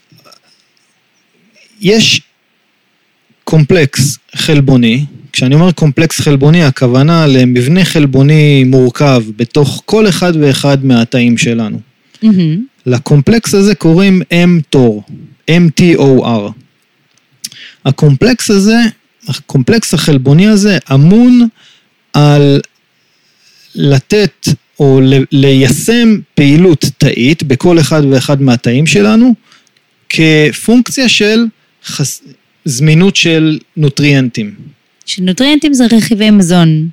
יש 1.84 2.20
קומפלקס 3.44 4.18
חלבוני, 4.36 5.04
כשאני 5.32 5.54
אומר 5.54 5.72
קומפלקס 5.72 6.20
חלבוני, 6.20 6.64
הכוונה 6.64 7.26
למבנה 7.26 7.84
חלבוני 7.84 8.64
מורכב 8.64 9.22
בתוך 9.36 9.82
כל 9.84 10.08
אחד 10.08 10.32
ואחד 10.40 10.84
מהתאים 10.84 11.38
שלנו. 11.38 11.80
מהמם. 12.22 12.64
לקומפלקס 12.86 13.54
הזה 13.54 13.74
קוראים 13.74 14.22
mTOR, 14.32 15.12
M-T-O-R. 15.50 16.52
הקומפלקס 17.84 18.50
הזה, 18.50 18.76
הקומפלקס 19.28 19.94
החלבוני 19.94 20.46
הזה 20.46 20.78
אמון 20.94 21.48
על 22.12 22.60
לתת 23.74 24.48
או 24.80 25.00
ליישם 25.32 26.16
פעילות 26.34 26.84
תאית 26.98 27.42
בכל 27.42 27.78
אחד 27.78 28.02
ואחד 28.10 28.42
מהתאים 28.42 28.86
שלנו 28.86 29.34
כפונקציה 30.08 31.08
של 31.08 31.44
חס... 31.84 32.22
זמינות 32.64 33.16
של 33.16 33.58
נוטריאנטים. 33.76 34.54
שנוטריאנטים 35.06 35.74
זה 35.74 35.84
רכיבי 35.92 36.30
מזון, 36.30 36.88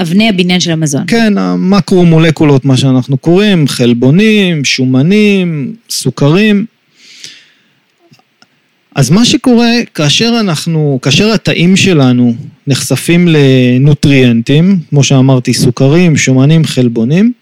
אבני 0.00 0.28
הבניין 0.28 0.60
של 0.60 0.70
המזון. 0.70 1.04
כן, 1.06 1.38
המקרו-מולקולות, 1.38 2.64
מה 2.64 2.76
שאנחנו 2.76 3.18
קוראים, 3.18 3.68
חלבונים, 3.68 4.64
שומנים, 4.64 5.74
סוכרים. 5.90 6.66
אז 8.94 9.10
מה 9.10 9.24
שקורה 9.24 9.70
כאשר 9.94 10.36
אנחנו, 10.40 10.98
כאשר 11.02 11.32
התאים 11.32 11.76
שלנו 11.76 12.34
נחשפים 12.66 13.28
לנוטריאנטים, 13.28 14.78
כמו 14.90 15.04
שאמרתי, 15.04 15.54
סוכרים, 15.54 16.16
שומנים, 16.16 16.64
חלבונים, 16.64 17.32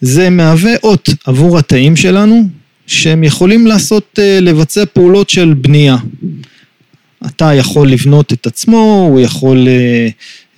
זה 0.00 0.30
מהווה 0.30 0.72
אות 0.82 1.08
עבור 1.24 1.58
התאים 1.58 1.96
שלנו, 1.96 2.48
שהם 2.86 3.24
יכולים 3.24 3.66
לעשות, 3.66 4.18
אה, 4.18 4.38
לבצע 4.40 4.84
פעולות 4.92 5.30
של 5.30 5.54
בנייה. 5.54 5.96
התא 7.22 7.54
יכול 7.54 7.88
לבנות 7.88 8.32
את 8.32 8.46
עצמו, 8.46 9.06
הוא 9.10 9.20
יכול 9.20 9.68
אה, 9.68 10.08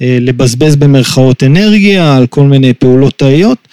אה, 0.02 0.18
לבזבז 0.20 0.76
במרכאות 0.76 1.42
אנרגיה 1.42 2.16
על 2.16 2.26
כל 2.26 2.44
מיני 2.44 2.74
פעולות 2.74 3.18
תאיות, 3.18 3.68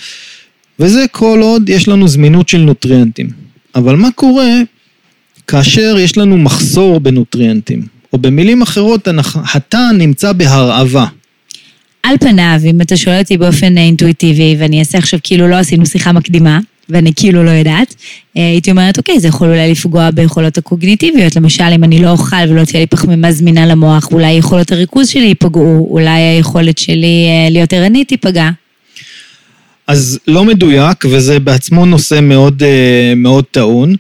וזה 0.80 1.06
כל 1.12 1.40
עוד 1.42 1.70
יש 1.70 1.88
לנו 1.88 2.08
זמינות 2.08 2.50
של 2.50 2.58
נוטריאנטים. 2.58 3.30
אבל 3.76 3.96
מה 3.96 4.12
קורה 4.16 4.52
כאשר 5.48 5.96
יש 6.00 6.18
לנו 6.18 6.38
מחסור 6.38 7.00
בנוטריאנטים? 7.00 7.82
או 8.14 8.18
במילים 8.18 8.62
אחרות, 8.62 9.08
התא 9.54 9.92
נמצא 9.98 10.34
בהרעבה. 10.34 11.06
על 12.04 12.18
פניו, 12.18 12.60
אם 12.66 12.82
אתה 12.82 12.98
שואל 12.98 13.20
אותי 13.20 13.38
באופן 13.38 13.78
אינטואיטיבי, 13.78 14.56
ואני 14.60 14.80
אעשה 14.80 14.98
עכשיו 14.98 15.20
כאילו 15.24 15.48
לא 15.48 15.56
עשינו 15.56 15.86
שיחה 15.86 16.12
מקדימה, 16.12 16.60
ואני 16.90 17.12
כאילו 17.16 17.44
לא 17.44 17.50
יודעת, 17.50 17.96
אה, 18.38 18.48
הייתי 18.48 18.72
אומרת, 18.72 18.98
אוקיי, 18.98 19.20
זה 19.20 19.28
יכול 19.28 19.48
אולי 19.48 19.72
לפגוע 19.72 20.12
ביכולות 20.12 20.58
הקוגניטיביות. 20.58 21.36
למשל, 21.36 21.64
אם 21.76 21.84
אני 21.84 22.02
לא 22.02 22.10
אוכל 22.10 22.36
ולא 22.50 22.66
תהיה 22.66 22.80
לי 22.80 22.88
פחמימה 22.88 23.32
זמינה 23.32 23.66
למוח, 23.66 24.12
אולי 24.12 24.32
יכולות 24.32 24.72
הריכוז 24.72 25.10
שלי 25.10 25.26
ייפגעו, 25.26 25.88
אולי 25.92 26.20
היכולת 26.22 26.78
שלי 26.78 27.28
אה, 27.28 27.50
להיות 27.50 27.74
ערנית 27.74 28.08
תיפגע. 28.08 28.50
אז 29.88 30.20
לא 30.28 30.46
מדויק, 30.46 31.06
וזה 31.10 31.40
בעצמו 31.40 31.86
נושא 31.86 32.20
מאוד, 32.22 32.64
אה, 32.64 33.14
מאוד 33.16 33.44
טעון. 33.52 33.96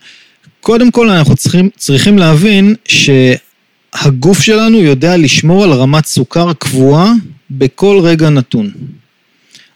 קודם 0.62 0.92
כל, 0.92 1.10
אנחנו 1.10 1.36
צריכים, 1.36 1.70
צריכים 1.78 2.18
להבין 2.18 2.76
שהגוף 2.88 4.42
שלנו 4.42 4.78
יודע 4.78 5.18
לשמור 5.18 5.64
על 5.64 5.72
רמת 5.72 6.06
סוכר 6.06 6.54
קבועה 6.54 7.14
בכל 7.52 8.00
רגע 8.04 8.30
נתון. 8.30 8.72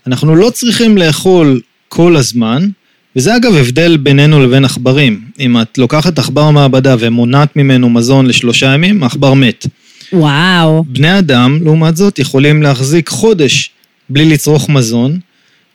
אנחנו 0.07 0.35
לא 0.35 0.49
צריכים 0.49 0.97
לאכול 0.97 1.61
כל 1.89 2.15
הזמן, 2.15 2.69
וזה 3.15 3.35
אגב 3.35 3.55
הבדל 3.55 3.97
בינינו 3.97 4.39
לבין 4.39 4.65
עכברים. 4.65 5.21
אם 5.39 5.61
את 5.61 5.77
לוקחת 5.77 6.19
עכבר 6.19 6.51
מעבדה 6.51 6.95
ומונעת 6.99 7.55
ממנו 7.55 7.89
מזון 7.89 8.25
לשלושה 8.25 8.73
ימים, 8.73 9.03
העכבר 9.03 9.33
מת. 9.33 9.65
וואו. 10.13 10.83
בני 10.87 11.19
אדם, 11.19 11.59
לעומת 11.63 11.97
זאת, 11.97 12.19
יכולים 12.19 12.63
להחזיק 12.63 13.09
חודש 13.09 13.71
בלי 14.09 14.25
לצרוך 14.25 14.69
מזון, 14.69 15.19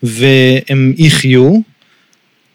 והם 0.03 0.93
יחיו, 0.97 1.61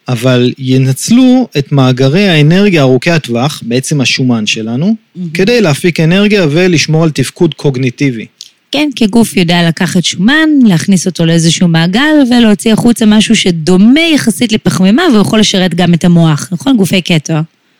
אבל 0.08 0.52
ינצלו 0.58 1.48
את 1.58 1.72
מאגרי 1.72 2.28
האנרגיה 2.28 2.82
ארוכי 2.82 3.10
הטווח, 3.10 3.62
בעצם 3.66 4.00
השומן 4.00 4.46
שלנו, 4.46 4.94
mm-hmm. 4.94 5.20
כדי 5.34 5.60
להפיק 5.60 6.00
אנרגיה 6.00 6.46
ולשמור 6.50 7.04
על 7.04 7.10
תפקוד 7.10 7.54
קוגניטיבי. 7.54 8.26
כן, 8.72 8.90
כי 8.96 9.06
גוף 9.06 9.36
יודע 9.36 9.68
לקחת 9.68 10.04
שומן, 10.04 10.48
להכניס 10.66 11.06
אותו 11.06 11.26
לאיזשהו 11.26 11.68
מעגל 11.68 12.14
ולהוציא 12.30 12.72
החוצה 12.72 13.06
משהו 13.06 13.36
שדומה 13.36 14.00
יחסית 14.00 14.52
לפחמימה 14.52 15.02
ויכול 15.14 15.40
לשרת 15.40 15.74
גם 15.74 15.94
את 15.94 16.04
המוח, 16.04 16.48
נכון? 16.52 16.76
גופי 16.76 17.02
קטו. 17.02 17.34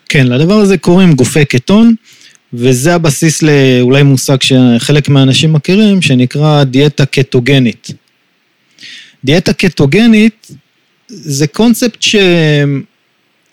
כן, 0.09 0.27
לדבר 0.27 0.53
הזה 0.53 0.77
קוראים 0.77 1.13
גופי 1.13 1.45
קטון, 1.45 1.95
וזה 2.53 2.95
הבסיס 2.95 3.43
לאולי 3.43 4.03
מושג 4.03 4.37
שחלק 4.41 5.09
מהאנשים 5.09 5.53
מכירים, 5.53 6.01
שנקרא 6.01 6.63
דיאטה 6.63 7.05
קטוגנית. 7.05 7.87
דיאטה 9.23 9.53
קטוגנית 9.53 10.51
זה 11.07 11.47
קונספט 11.47 12.05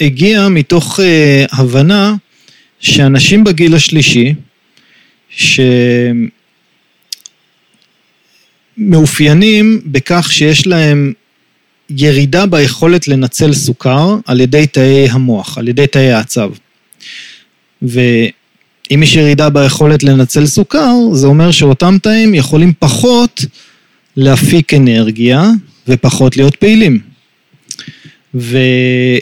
שהגיע 0.00 0.48
מתוך 0.48 1.00
אה, 1.00 1.44
הבנה 1.52 2.14
שאנשים 2.80 3.44
בגיל 3.44 3.74
השלישי, 3.74 4.34
שמאופיינים 8.78 9.80
בכך 9.86 10.28
שיש 10.32 10.66
להם 10.66 11.12
ירידה 11.90 12.46
ביכולת 12.46 13.08
לנצל 13.08 13.52
סוכר 13.52 14.16
על 14.26 14.40
ידי 14.40 14.66
תאי 14.66 15.08
המוח, 15.10 15.58
על 15.58 15.68
ידי 15.68 15.86
תאי 15.86 16.12
העצב. 16.12 16.50
ואם 17.82 19.02
יש 19.02 19.16
ירידה 19.16 19.50
ביכולת 19.50 20.02
לנצל 20.02 20.46
סוכר, 20.46 20.94
זה 21.12 21.26
אומר 21.26 21.50
שאותם 21.50 21.96
תאים 22.02 22.34
יכולים 22.34 22.72
פחות 22.78 23.44
להפיק 24.16 24.74
אנרגיה 24.74 25.50
ופחות 25.88 26.36
להיות 26.36 26.56
פעילים. 26.56 26.98
ו... 28.34 28.58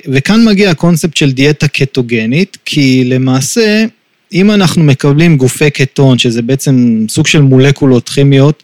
וכאן 0.08 0.44
מגיע 0.44 0.70
הקונספט 0.70 1.16
של 1.16 1.32
דיאטה 1.32 1.68
קטוגנית, 1.68 2.58
כי 2.64 3.04
למעשה, 3.04 3.84
אם 4.32 4.50
אנחנו 4.50 4.82
מקבלים 4.82 5.36
גופי 5.36 5.70
קטון, 5.70 6.18
שזה 6.18 6.42
בעצם 6.42 7.04
סוג 7.08 7.26
של 7.26 7.40
מולקולות 7.40 8.08
כימיות, 8.08 8.62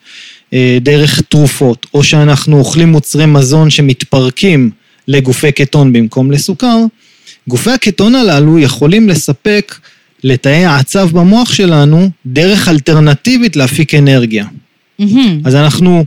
דרך 0.80 1.20
תרופות, 1.20 1.86
או 1.94 2.04
שאנחנו 2.04 2.58
אוכלים 2.58 2.88
מוצרי 2.88 3.26
מזון 3.26 3.70
שמתפרקים 3.70 4.70
לגופי 5.08 5.52
קטון 5.52 5.92
במקום 5.92 6.30
לסוכר, 6.30 6.78
גופי 7.48 7.70
הקטון 7.70 8.14
הללו 8.14 8.58
יכולים 8.58 9.08
לספק 9.08 9.74
לתאי 10.24 10.64
העצב 10.64 11.10
במוח 11.12 11.52
שלנו 11.52 12.10
דרך 12.26 12.68
אלטרנטיבית 12.68 13.56
להפיק 13.56 13.94
אנרגיה. 13.94 14.46
Mm-hmm. 15.00 15.04
אז 15.44 15.54
אנחנו 15.54 16.04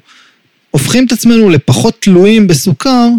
הופכים 0.71 1.05
את 1.05 1.11
עצמנו 1.11 1.49
לפחות 1.49 1.95
תלויים 1.99 2.47
בסוכר, 2.47 3.09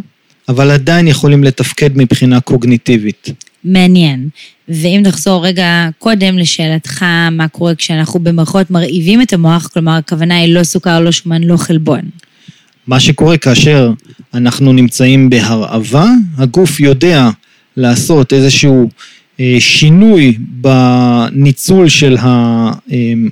אבל 0.49 0.71
עדיין 0.71 1.09
יכולים 1.09 1.45
לתפקד 1.45 1.91
מבחינה 1.95 2.41
קוגניטיבית. 2.41 3.29
מעניין. 3.67 4.29
ואם 4.69 5.01
נחזור 5.05 5.47
רגע 5.47 5.89
קודם 5.99 6.39
לשאלתך, 6.39 7.03
מה 7.31 7.49
קורה 7.49 7.75
כשאנחנו 7.75 8.21
במרכאות 8.21 8.71
מרעיבים 8.71 9.23
את 9.23 9.33
המוח, 9.33 9.67
כלומר 9.73 9.93
הכוונה 9.93 10.37
היא 10.37 10.55
לא 10.55 10.63
סוכר, 10.63 11.01
לא 11.01 11.13
שומן, 11.13 11.43
לא 11.43 11.57
חלבון. 11.57 12.01
מה 12.87 13.01
שקורה 13.01 13.37
כאשר 13.37 13.91
אנחנו 14.35 14.73
נמצאים 14.73 15.31
בהרעבה, 15.31 16.07
הגוף 16.39 16.81
יודע 16.81 17.29
לעשות 17.77 18.33
איזשהו 18.33 18.89
אה, 19.41 19.57
שינוי 19.59 20.37
בניצול 20.39 21.89
של 21.89 22.17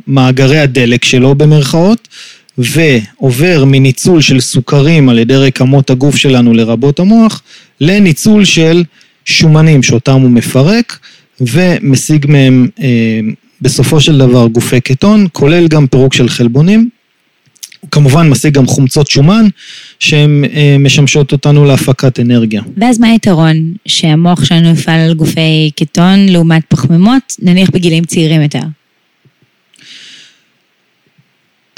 מאגרי 0.07 0.59
הדלק 0.59 1.05
שלו 1.05 1.35
במרכאות, 1.35 2.09
ועובר 2.59 3.65
מניצול 3.67 4.21
של 4.21 4.41
סוכרים 4.41 5.09
על 5.09 5.19
ידי 5.19 5.37
רקמות 5.37 5.91
הגוף 5.91 6.17
שלנו 6.17 6.55
לרבות 6.55 7.01
המוח, 7.01 7.43
לניצול 7.81 8.45
של 8.45 8.85
שומנים 9.25 9.83
שאותם 9.83 10.21
הוא 10.21 10.31
מפרק 10.31 10.99
ומשיג 11.41 12.27
מהם 12.29 12.69
אה, 12.81 13.21
בסופו 13.61 14.01
של 14.01 14.19
דבר 14.19 14.47
גופי 14.47 14.81
קטון, 14.81 15.27
כולל 15.33 15.69
גם 15.69 15.87
פירוק 15.87 16.15
של 16.15 16.29
חלבונים. 16.29 16.89
הוא 17.81 17.91
כמובן 17.91 18.29
משיג 18.29 18.55
גם 18.55 18.67
חומצות 18.67 19.11
שומן 19.11 19.47
שהן 19.99 20.45
אה, 20.45 20.77
משמשות 20.79 21.33
אותנו 21.33 21.65
להפקת 21.65 22.21
אנרגיה. 22.21 22.63
ואז 22.77 22.99
מה 22.99 23.07
היתרון 23.07 23.75
שהמוח 23.87 24.45
שלנו 24.45 24.71
יפעל 24.71 25.01
על 25.01 25.15
גופי 25.15 25.71
קטון 25.77 26.27
לעומת 26.29 26.63
פחמימות, 26.69 27.37
נניח 27.43 27.71
בגילים 27.71 28.05
צעירים 28.05 28.43
יותר? 28.43 28.63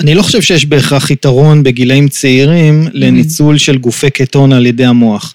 אני 0.00 0.14
לא 0.14 0.22
חושב 0.22 0.42
שיש 0.42 0.66
בהכרח 0.66 1.10
יתרון 1.10 1.62
בגילאים 1.62 2.08
צעירים 2.08 2.88
לניצול 2.92 3.58
של 3.58 3.78
גופי 3.78 4.10
קטון 4.10 4.52
על 4.52 4.66
ידי 4.66 4.84
המוח. 4.84 5.34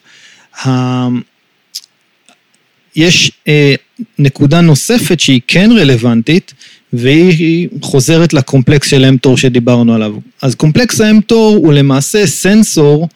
יש 2.95 3.31
אה, 3.47 3.75
נקודה 4.19 4.61
נוספת 4.61 5.19
שהיא 5.19 5.41
כן 5.47 5.69
רלוונטית, 5.71 6.53
והיא 6.93 7.69
חוזרת 7.81 8.33
לקומפלקס 8.33 8.89
של 8.89 9.05
אמטור 9.05 9.37
שדיברנו 9.37 9.93
עליו. 9.93 10.15
אז 10.41 10.55
קומפלקס 10.55 11.01
האמטור 11.01 11.55
הוא 11.55 11.73
למעשה 11.73 12.27
סנסור 12.27 13.07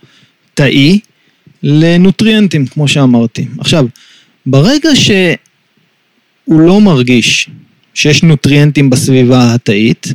תאי 0.53 0.99
לנוטריאנטים, 1.63 2.65
כמו 2.65 2.87
שאמרתי. 2.87 3.45
עכשיו, 3.59 3.85
ברגע 4.45 4.89
שהוא 4.95 6.59
לא 6.59 6.81
מרגיש 6.81 7.49
שיש 7.93 8.23
נוטריאנטים 8.23 8.89
בסביבה 8.89 9.53
התאית, 9.53 10.13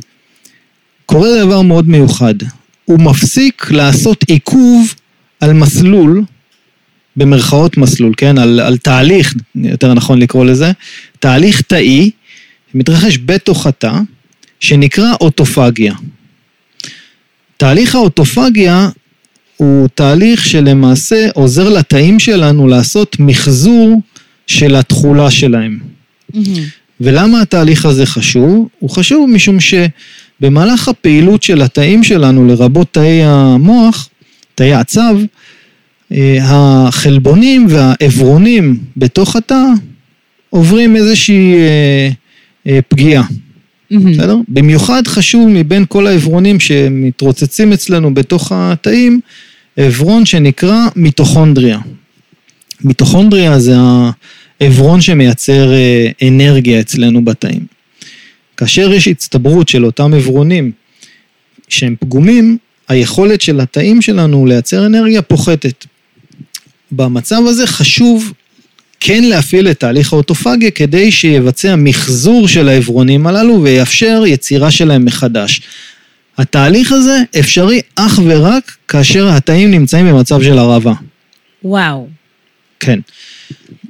קורה 1.05 1.45
דבר 1.45 1.61
מאוד 1.61 1.89
מיוחד. 1.89 2.35
הוא 2.85 2.99
מפסיק 2.99 3.71
לעשות 3.71 4.23
עיכוב 4.27 4.95
על 5.39 5.53
מסלול, 5.53 6.23
במרכאות 7.15 7.77
מסלול, 7.77 8.13
כן? 8.17 8.37
על, 8.37 8.59
על 8.59 8.77
תהליך, 8.77 9.33
יותר 9.55 9.93
נכון 9.93 10.19
לקרוא 10.19 10.45
לזה, 10.45 10.71
תהליך 11.19 11.61
תאי, 11.61 12.11
מתרחש 12.73 13.19
בתוך 13.25 13.67
התא, 13.67 13.93
שנקרא 14.59 15.13
אוטופגיה. 15.21 15.93
תהליך 17.57 17.95
האוטופגיה 17.95 18.89
הוא 19.57 19.87
תהליך 19.95 20.45
שלמעשה 20.45 21.29
עוזר 21.33 21.69
לתאים 21.69 22.19
שלנו 22.19 22.67
לעשות 22.67 23.15
מחזור 23.19 24.01
של 24.47 24.75
התכולה 24.75 25.31
שלהם. 25.31 25.79
Mm-hmm. 26.33 26.37
ולמה 27.01 27.41
התהליך 27.41 27.85
הזה 27.85 28.05
חשוב? 28.05 28.67
הוא 28.79 28.89
חשוב 28.89 29.29
משום 29.29 29.59
ש... 29.59 29.73
במהלך 30.41 30.87
הפעילות 30.87 31.43
של 31.43 31.61
התאים 31.61 32.03
שלנו, 32.03 32.47
לרבות 32.47 32.87
תאי 32.91 33.23
המוח, 33.23 34.09
תאי 34.55 34.73
אה, 34.73 34.81
החלבונים 36.41 37.67
והעברונים 37.69 38.79
בתוך 38.97 39.35
התא 39.35 39.63
עוברים 40.49 40.95
איזושהי 40.95 41.53
אה, 41.53 42.09
אה, 42.67 42.79
פגיעה. 42.87 43.23
בסדר? 43.91 44.35
Mm-hmm. 44.35 44.45
במיוחד 44.47 45.07
חשוב 45.07 45.49
מבין 45.49 45.85
כל 45.89 46.07
העברונים 46.07 46.59
שמתרוצצים 46.59 47.73
אצלנו 47.73 48.13
בתוך 48.13 48.51
התאים, 48.55 49.19
עברון 49.77 50.25
שנקרא 50.25 50.87
מיטוכונדריה. 50.95 51.79
מיטוכונדריה 52.83 53.59
זה 53.59 53.75
העברון 54.59 55.01
שמייצר 55.01 55.71
אנרגיה 56.27 56.79
אצלנו 56.79 57.25
בתאים. 57.25 57.65
כאשר 58.57 58.93
יש 58.93 59.07
הצטברות 59.07 59.69
של 59.69 59.85
אותם 59.85 60.13
עברונים 60.13 60.71
שהם 61.69 61.95
פגומים, 61.99 62.57
היכולת 62.87 63.41
של 63.41 63.59
התאים 63.59 64.01
שלנו 64.01 64.45
לייצר 64.45 64.85
אנרגיה 64.85 65.21
פוחתת. 65.21 65.85
במצב 66.91 67.41
הזה 67.47 67.67
חשוב 67.67 68.33
כן 68.99 69.23
להפעיל 69.23 69.71
את 69.71 69.79
תהליך 69.79 70.13
האוטופגיה 70.13 70.71
כדי 70.71 71.11
שיבצע 71.11 71.75
מחזור 71.77 72.47
של 72.47 72.69
העברונים 72.69 73.27
הללו 73.27 73.63
ויאפשר 73.63 74.23
יצירה 74.27 74.71
שלהם 74.71 75.05
מחדש. 75.05 75.61
התהליך 76.37 76.91
הזה 76.91 77.17
אפשרי 77.39 77.81
אך 77.95 78.19
ורק 78.25 78.75
כאשר 78.87 79.29
התאים 79.29 79.71
נמצאים 79.71 80.07
במצב 80.07 80.43
של 80.43 80.57
הרעבה. 80.57 80.93
וואו. 81.63 82.07
כן. 82.79 82.99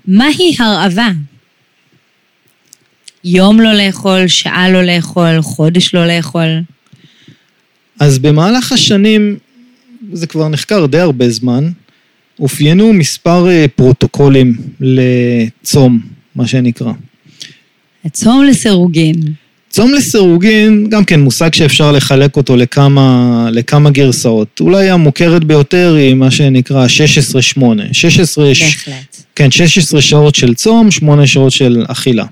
מהי 0.08 0.56
הרעבה? 0.60 1.08
יום 3.24 3.62
לא 3.62 3.74
לאכול, 3.74 4.28
שעה 4.28 4.70
לא 4.70 4.84
לאכול, 4.84 5.42
חודש 5.42 5.96
לא 5.96 6.08
לאכול. 6.08 6.62
אז 8.00 8.20
במהלך 8.20 8.72
השנים, 8.72 9.38
זה 10.14 10.28
כבר 10.28 10.48
נחקר 10.48 10.86
די 10.86 11.00
הרבה 11.00 11.30
זמן, 11.30 11.72
אופיינו 12.42 12.94
מספר 12.94 13.50
אה, 13.50 13.66
פרוטוקולים 13.76 14.54
לצום, 14.80 16.00
מה 16.36 16.48
שנקרא. 16.48 16.92
הצום 18.06 18.44
לסירוגין. 18.44 19.16
צום 19.70 19.94
לסירוגין, 19.94 20.88
גם 20.90 21.06
כן 21.06 21.20
מושג 21.20 21.54
שאפשר 21.54 21.92
לחלק 21.92 22.38
אותו 22.38 22.56
לכמה, 22.56 23.50
לכמה 23.52 23.90
גרסאות. 23.90 24.60
אולי 24.60 24.90
המוכרת 24.90 25.44
ביותר 25.44 25.96
היא 25.98 26.14
מה 26.14 26.32
שנקרא 26.32 26.88
16-8. 26.88 26.90
16... 27.92 28.46
בהחלט. 28.46 29.24
כן, 29.36 29.52
16 29.52 30.02
שעות 30.02 30.36
של 30.36 30.54
צום, 30.54 30.92
8 30.92 31.28
שעות 31.28 31.52
של 31.52 31.86
אכילה. 31.88 32.26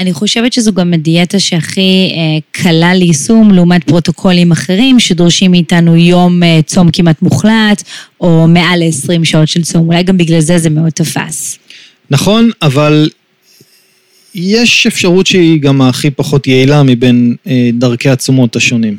אני 0.00 0.12
חושבת 0.12 0.52
שזו 0.52 0.72
גם 0.72 0.94
הדיאטה 0.94 1.38
שהכי 1.38 2.12
אה, 2.16 2.38
קלה 2.50 2.94
ליישום 2.94 3.50
לעומת 3.52 3.84
פרוטוקולים 3.84 4.52
אחרים 4.52 5.00
שדורשים 5.00 5.50
מאיתנו 5.50 5.96
יום 5.96 6.42
אה, 6.42 6.60
צום 6.66 6.90
כמעט 6.90 7.22
מוחלט, 7.22 7.82
או 8.20 8.46
מעל 8.48 8.78
ל-20 8.78 9.24
שעות 9.24 9.48
של 9.48 9.62
צום. 9.62 9.88
אולי 9.88 10.02
גם 10.02 10.16
בגלל 10.16 10.40
זה 10.40 10.58
זה 10.58 10.70
מאוד 10.70 10.90
תפס. 10.90 11.58
נכון, 12.10 12.50
אבל 12.62 13.08
יש 14.34 14.86
אפשרות 14.86 15.26
שהיא 15.26 15.60
גם 15.60 15.82
הכי 15.82 16.10
פחות 16.10 16.46
יעילה 16.46 16.82
מבין 16.82 17.36
אה, 17.46 17.70
דרכי 17.72 18.08
הצומות 18.08 18.56
השונים. 18.56 18.96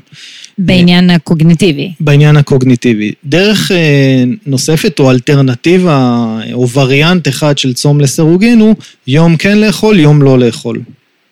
בעניין 0.58 1.10
הקוגניטיבי. 1.10 1.92
בעניין 2.00 2.38
הקוגניטיבי. 2.38 3.12
דרך 3.26 3.72
אה, 3.72 4.24
נוספת 4.46 5.00
או 5.00 5.12
אלטרנטיבה 5.12 6.26
או 6.54 6.70
וריאנט 6.70 7.28
אחד 7.28 7.58
של 7.58 7.74
צום 7.74 8.02
לסירוגין 8.02 8.60
הוא 8.60 8.76
יום 9.08 9.38
כן 9.38 9.58
לאכול, 9.58 10.00
יום 10.00 10.22
לא 10.22 10.40
לאכול. 10.40 10.82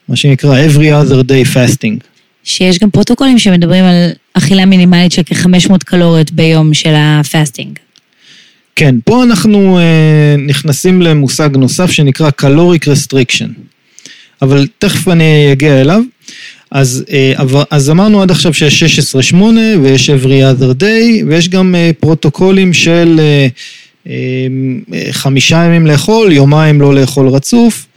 מה 0.09 0.15
שנקרא 0.15 0.57
every 0.67 1.09
other 1.09 1.23
day 1.27 1.55
fasting. 1.55 2.03
שיש 2.43 2.79
גם 2.79 2.89
פרוטוקולים 2.89 3.39
שמדברים 3.39 3.83
על 3.83 4.11
אכילה 4.33 4.65
מינימלית 4.65 5.11
של 5.11 5.21
כ-500 5.25 5.77
קלוריות 5.85 6.31
ביום 6.31 6.73
של 6.73 6.93
הפסטינג. 6.95 7.79
כן, 8.75 8.95
פה 9.05 9.23
אנחנו 9.23 9.79
אה, 9.79 10.35
נכנסים 10.47 11.01
למושג 11.01 11.49
נוסף 11.57 11.91
שנקרא 11.91 12.29
caloric 12.41 12.83
restriction. 12.83 13.72
אבל 14.41 14.67
תכף 14.79 15.07
אני 15.07 15.51
אגיע 15.51 15.81
אליו. 15.81 16.01
אז, 16.73 17.03
אה, 17.11 17.33
אז 17.71 17.89
אמרנו 17.89 18.21
עד 18.21 18.31
עכשיו 18.31 18.53
שיש 18.53 18.83
16-8 19.33 19.35
ויש 19.81 20.09
every 20.09 20.59
other 20.59 20.81
day 20.81 21.25
ויש 21.27 21.49
גם 21.49 21.75
אה, 21.75 21.91
פרוטוקולים 21.99 22.73
של 22.73 23.19
אה, 24.07 24.47
חמישה 25.11 25.63
ימים 25.63 25.87
לאכול, 25.87 26.31
יומיים 26.31 26.81
לא 26.81 26.95
לאכול 26.95 27.27
רצוף, 27.27 27.87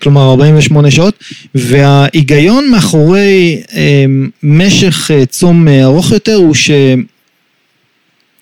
כלומר 0.00 0.30
48 0.30 0.90
שעות, 0.90 1.24
וההיגיון 1.54 2.70
מאחורי 2.70 3.62
משך 4.42 5.10
צום 5.28 5.68
ארוך 5.68 6.12
יותר 6.12 6.34
הוא 6.34 6.54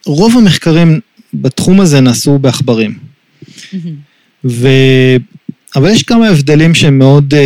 שרוב 0.06 0.36
המחקרים 0.36 1.00
בתחום 1.34 1.80
הזה 1.80 2.00
נעשו 2.00 2.38
בעכברים. 2.38 2.94
ו... 4.44 4.68
אבל 5.76 5.90
יש 5.90 6.02
כמה 6.02 6.28
הבדלים 6.28 6.74
שהם 6.74 6.98
מאוד 6.98 7.34
uh, 7.34 7.36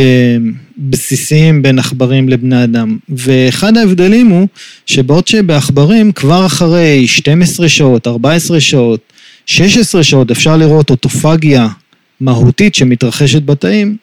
בסיסיים 0.79 1.63
בין 1.63 1.79
עכברים 1.79 2.29
לבני 2.29 2.65
אדם. 2.65 2.99
ואחד 3.09 3.77
ההבדלים 3.77 4.29
הוא 4.29 4.49
שבעוד 4.87 5.29
שבעכברים 5.29 6.13
כבר 6.13 6.47
אחרי 6.47 7.09
12 7.09 7.69
שעות, 7.69 8.07
14 8.07 8.61
שעות, 8.61 9.13
16 9.47 10.03
שעות 10.03 10.31
אפשר 10.31 10.57
לראות 10.57 10.91
אוטופגיה 10.91 11.69
מהותית 12.21 12.75
שמתרחשת 12.75 13.43
בתאים, 13.43 13.97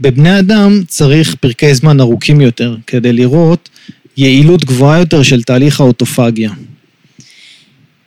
בבני 0.00 0.38
אדם 0.38 0.82
צריך 0.88 1.34
פרקי 1.34 1.74
זמן 1.74 2.00
ארוכים 2.00 2.40
יותר 2.40 2.76
כדי 2.86 3.12
לראות 3.12 3.68
יעילות 4.16 4.64
גבוהה 4.64 4.98
יותר 4.98 5.22
של 5.22 5.42
תהליך 5.42 5.80
האוטופגיה. 5.80 6.50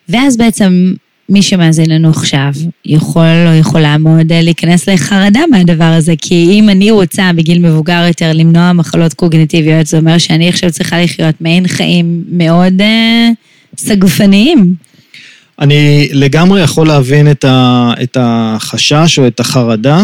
ואז 0.09 0.37
בעצם 0.37 0.93
מי 1.29 1.41
שמאזין 1.41 1.91
לנו 1.91 2.09
עכשיו 2.09 2.51
יכול 2.85 3.47
או 3.47 3.53
יכולה 3.53 3.97
מאוד 3.97 4.31
אה, 4.31 4.41
להיכנס 4.41 4.89
לחרדה 4.89 5.39
מהדבר 5.51 5.83
הזה, 5.83 6.13
כי 6.21 6.47
אם 6.51 6.69
אני 6.69 6.91
רוצה 6.91 7.31
בגיל 7.35 7.59
מבוגר 7.59 8.03
יותר 8.07 8.31
למנוע 8.33 8.73
מחלות 8.73 9.13
קוגניטיביות, 9.13 9.87
זה 9.87 9.97
אומר 9.97 10.17
שאני 10.17 10.49
עכשיו 10.49 10.71
צריכה 10.71 11.01
לחיות 11.01 11.35
מעין 11.41 11.67
חיים 11.67 12.23
מאוד 12.29 12.81
אה, 12.81 13.29
סגפניים. 13.77 14.75
אני 15.59 16.09
לגמרי 16.11 16.61
יכול 16.61 16.87
להבין 16.87 17.31
את, 17.31 17.45
ה, 17.45 17.93
את 18.03 18.17
החשש 18.19 19.19
או 19.19 19.27
את 19.27 19.39
החרדה, 19.39 20.03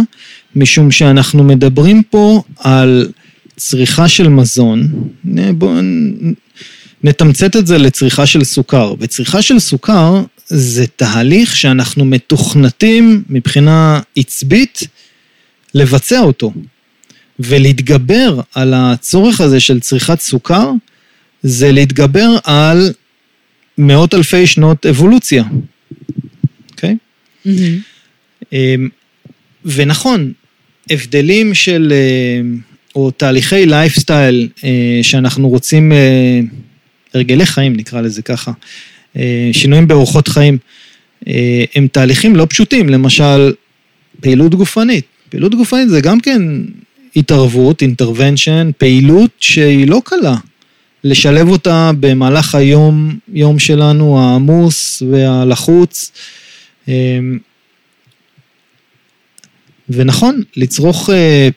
משום 0.56 0.92
שאנחנו 0.92 1.44
מדברים 1.44 2.04
פה 2.10 2.42
על 2.60 3.08
צריכה 3.56 4.08
של 4.08 4.28
מזון. 4.28 4.88
בואו 5.54 5.74
נתמצת 7.04 7.56
את 7.56 7.68
זה 7.68 7.78
לצריכה 7.78 8.26
של 8.26 8.44
סוכר. 8.44 8.94
וצריכה 9.00 9.42
של 9.42 9.60
סוכר 9.60 10.22
זה 10.54 10.88
תהליך 10.88 11.56
שאנחנו 11.56 12.06
מתוכנתים 12.06 13.24
מבחינה 13.30 14.02
עצבית 14.16 14.80
לבצע 15.74 16.20
אותו. 16.20 16.54
ולהתגבר 17.40 18.42
על 18.56 18.74
הצורך 18.74 19.42
הזה 19.42 19.60
של 19.60 19.80
צריכת 19.80 20.20
סוכר, 20.20 20.72
זה 21.44 21.72
להתגבר 21.72 22.38
על 22.44 22.94
מאות 23.78 24.14
אלפי 24.14 24.48
שנות 24.48 24.86
אבולוציה, 24.86 25.44
אוקיי? 26.72 26.96
Okay? 27.46 27.48
Mm-hmm. 27.48 28.56
ונכון, 29.66 30.34
הבדלים 30.90 31.54
של, 31.54 31.94
אה, 31.96 32.42
או 32.96 33.12
תהליכי 33.12 33.66
לייפסטייל 33.66 34.50
אה, 34.64 35.00
שאנחנו 35.02 35.50
רוצים, 35.50 35.92
אה, 35.92 36.40
הרגלי 37.14 37.46
חיים 37.46 37.76
נקרא 37.76 38.02
לזה 38.02 38.22
ככה, 38.22 38.52
שינויים 39.52 39.88
באורחות 39.88 40.28
חיים, 40.28 40.58
אה, 41.28 41.64
הם 41.76 41.88
תהליכים 41.88 42.36
לא 42.36 42.48
פשוטים, 42.50 42.90
למשל 42.90 43.54
פעילות 44.22 44.56
גופנית. 44.56 45.06
פעילות 45.30 45.56
גופנית 45.56 45.90
זה 45.90 46.02
גם 46.02 46.20
כן 46.20 46.42
התערבות, 47.16 47.84
intervention, 47.84 48.72
פעילות 48.78 49.32
שהיא 49.40 49.88
לא 49.88 50.02
קלה. 50.06 50.36
לשלב 51.04 51.50
אותה 51.50 51.92
במהלך 52.00 52.56
היום, 52.56 53.18
יום 53.34 53.60
שלנו 53.60 54.20
העמוס 54.20 55.04
והלחוץ. 55.12 56.12
אה, 56.90 57.20
ונכון, 59.90 60.42
לצרוך 60.58 61.10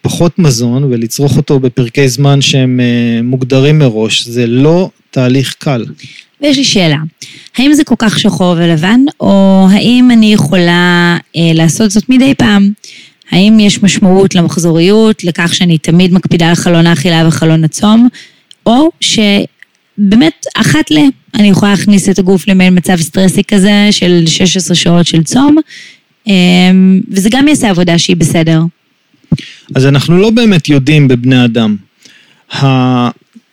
פחות 0.03 0.39
מזון 0.39 0.85
ולצרוך 0.85 1.37
אותו 1.37 1.61
בפרקי 1.61 2.09
זמן 2.09 2.41
שהם 2.41 2.81
מוגדרים 3.23 3.79
מראש, 3.79 4.27
זה 4.27 4.47
לא 4.47 4.91
תהליך 5.15 5.55
קל. 5.59 5.85
ויש 6.41 6.59
לי 6.59 6.65
שאלה, 6.65 6.97
האם 7.57 7.73
זה 7.73 7.85
כל 7.85 7.95
כך 7.99 8.19
שחור 8.19 8.55
ולבן, 8.59 9.01
או 9.21 9.67
האם 9.71 10.11
אני 10.11 10.33
יכולה 10.33 11.17
אה, 11.37 11.51
לעשות 11.55 11.91
זאת 11.91 12.09
מדי 12.09 12.35
פעם? 12.35 12.73
האם 13.31 13.61
יש 13.61 13.83
משמעות 13.83 14.35
למחזוריות, 14.35 15.25
לכך 15.25 15.55
שאני 15.55 15.79
תמיד 15.79 16.13
מקפידה 16.13 16.49
על 16.49 16.55
חלון 16.55 16.87
האכילה 16.87 17.29
וחלון 17.29 17.65
הצום, 17.65 18.09
או 18.67 18.91
שבאמת 19.01 20.47
אחת 20.57 20.91
ל... 20.91 20.99
אני 21.35 21.49
יכולה 21.49 21.71
להכניס 21.71 22.09
את 22.09 22.19
הגוף 22.19 22.49
למעין 22.49 22.77
מצב 22.77 22.97
סטרסי 22.97 23.45
כזה 23.45 23.89
של 23.91 24.23
16 24.27 24.75
שעות 24.75 25.07
של 25.07 25.23
צום, 25.23 25.57
אה, 26.29 26.33
וזה 27.11 27.29
גם 27.33 27.49
יעשה 27.49 27.71
עבודה 27.71 27.99
שהיא 27.99 28.17
בסדר. 28.17 28.61
אז 29.75 29.87
אנחנו 29.87 30.19
לא 30.19 30.31
באמת 30.31 30.69
יודעים 30.69 31.09
בבני 31.09 31.45
אדם. 31.45 31.77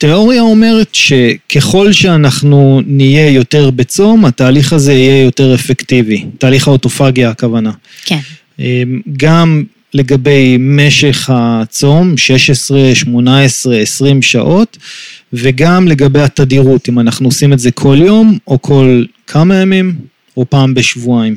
התיאוריה 0.04 0.42
אומרת 0.42 0.96
שככל 0.96 1.92
שאנחנו 1.92 2.82
נהיה 2.86 3.30
יותר 3.30 3.70
בצום, 3.70 4.26
התהליך 4.26 4.74
הזה 4.74 4.94
יהיה 4.94 5.22
יותר 5.24 5.56
אפקטיבי. 5.56 6.26
תהליך 6.38 6.68
האוטופגיה 6.68 7.30
הכוונה. 7.30 7.72
כן. 8.06 8.20
אמ, 8.60 9.02
גם 9.18 9.64
לגבי 9.94 10.58
משך 10.60 11.30
הצום, 11.34 12.18
16, 12.18 12.96
18, 12.96 13.78
20 13.78 14.22
שעות, 14.22 14.78
וגם 15.34 15.88
לגבי 15.88 16.22
התדירות, 16.22 16.90
אם 16.90 17.00
אנחנו 17.00 17.28
עושים 17.28 17.54
את 17.54 17.60
זה 17.60 17.72
כל 17.72 17.98
יום, 18.02 18.38
או 18.48 18.62
כל 18.62 19.04
כמה 19.28 19.56
ימים, 19.56 19.96
או 20.38 20.46
פעם 20.50 20.74
בשבועיים. 20.74 21.36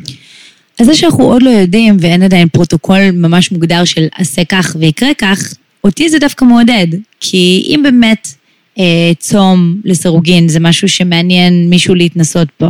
אז 0.80 0.86
זה 0.86 0.94
שאנחנו 0.94 1.24
עוד 1.24 1.42
לא 1.42 1.50
יודעים, 1.50 1.96
ואין 2.00 2.22
עדיין 2.22 2.48
פרוטוקול 2.48 3.10
ממש 3.12 3.52
מוגדר 3.52 3.84
של 3.84 4.06
עשה 4.14 4.44
כך 4.44 4.76
ויקרה 4.80 5.14
כך, 5.18 5.54
אותי 5.84 6.08
זה 6.08 6.18
דווקא 6.18 6.44
מעודד. 6.44 6.86
כי 7.20 7.66
אם 7.66 7.80
באמת 7.82 8.28
צום 9.18 9.80
לסירוגין, 9.84 10.48
זה 10.48 10.60
משהו 10.60 10.88
שמעניין 10.88 11.70
מישהו 11.70 11.94
להתנסות 11.94 12.48
פה, 12.58 12.68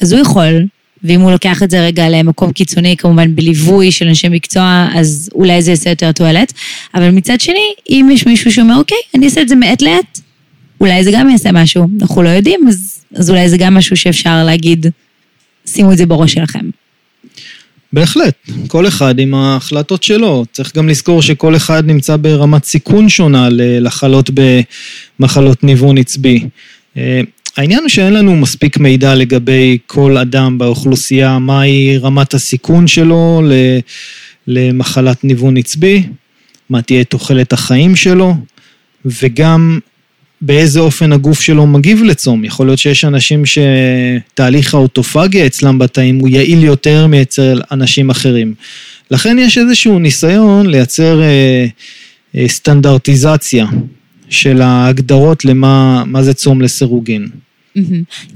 אז 0.00 0.12
הוא 0.12 0.20
יכול, 0.20 0.66
ואם 1.04 1.20
הוא 1.20 1.30
לוקח 1.30 1.62
את 1.62 1.70
זה 1.70 1.80
רגע 1.80 2.08
למקום 2.08 2.52
קיצוני, 2.52 2.96
כמובן 2.96 3.34
בליווי 3.34 3.92
של 3.92 4.08
אנשי 4.08 4.28
מקצוע, 4.28 4.88
אז 4.94 5.30
אולי 5.34 5.62
זה 5.62 5.70
יעשה 5.70 5.90
יותר 5.90 6.12
תועלת. 6.12 6.52
אבל 6.94 7.10
מצד 7.10 7.40
שני, 7.40 7.74
אם 7.90 8.08
יש 8.12 8.26
מישהו 8.26 8.52
שאומר, 8.52 8.76
אוקיי, 8.76 8.98
אני 9.14 9.26
אעשה 9.26 9.42
את 9.42 9.48
זה 9.48 9.54
מעת 9.54 9.82
לעת, 9.82 10.20
אולי 10.80 11.04
זה 11.04 11.10
גם 11.14 11.30
יעשה 11.30 11.52
משהו, 11.52 11.86
אנחנו 12.00 12.22
לא 12.22 12.28
יודעים, 12.28 12.60
אז, 12.68 13.04
אז 13.14 13.30
אולי 13.30 13.48
זה 13.48 13.56
גם 13.56 13.74
משהו 13.74 13.96
שאפשר 13.96 14.44
להגיד, 14.44 14.86
שימו 15.66 15.92
את 15.92 15.98
זה 15.98 16.06
בראש 16.06 16.32
שלכם. 16.32 16.70
בהחלט, 17.92 18.34
כל 18.68 18.88
אחד 18.88 19.18
עם 19.18 19.34
ההחלטות 19.34 20.02
שלו. 20.02 20.44
צריך 20.52 20.76
גם 20.76 20.88
לזכור 20.88 21.22
שכל 21.22 21.56
אחד 21.56 21.86
נמצא 21.86 22.16
ברמת 22.16 22.64
סיכון 22.64 23.08
שונה 23.08 23.48
לחלות 23.52 24.30
במחלות 25.20 25.64
ניוון 25.64 25.98
עצבי. 25.98 26.46
אה, 26.96 27.20
העניין 27.56 27.80
הוא 27.80 27.88
שאין 27.88 28.12
לנו 28.12 28.36
מספיק 28.36 28.78
מידע 28.78 29.14
לגבי 29.14 29.78
כל 29.86 30.16
אדם 30.16 30.58
באוכלוסייה, 30.58 31.38
מהי 31.38 31.98
רמת 31.98 32.34
הסיכון 32.34 32.86
שלו 32.86 33.42
למחלת 34.46 35.24
ניוון 35.24 35.56
עצבי, 35.56 36.02
מה 36.70 36.82
תהיה 36.82 37.04
תוחלת 37.04 37.52
החיים 37.52 37.96
שלו, 37.96 38.34
וגם 39.04 39.78
באיזה 40.42 40.80
אופן 40.80 41.12
הגוף 41.12 41.40
שלו 41.40 41.66
מגיב 41.66 42.02
לצום. 42.02 42.44
יכול 42.44 42.66
להיות 42.66 42.78
שיש 42.78 43.04
אנשים 43.04 43.42
שתהליך 43.46 44.74
האוטופגיה 44.74 45.46
אצלם 45.46 45.78
בתאים 45.78 46.18
הוא 46.18 46.28
יעיל 46.28 46.64
יותר 46.64 47.06
מאצל 47.06 47.60
אנשים 47.72 48.10
אחרים. 48.10 48.54
לכן 49.10 49.36
יש 49.38 49.58
איזשהו 49.58 49.98
ניסיון 49.98 50.66
לייצר 50.66 51.22
אה, 51.22 51.66
אה, 52.36 52.48
סטנדרטיזציה 52.48 53.66
של 54.28 54.62
ההגדרות 54.62 55.44
למה 55.44 56.22
זה 56.22 56.34
צום 56.34 56.62
לסירוגין. 56.62 57.28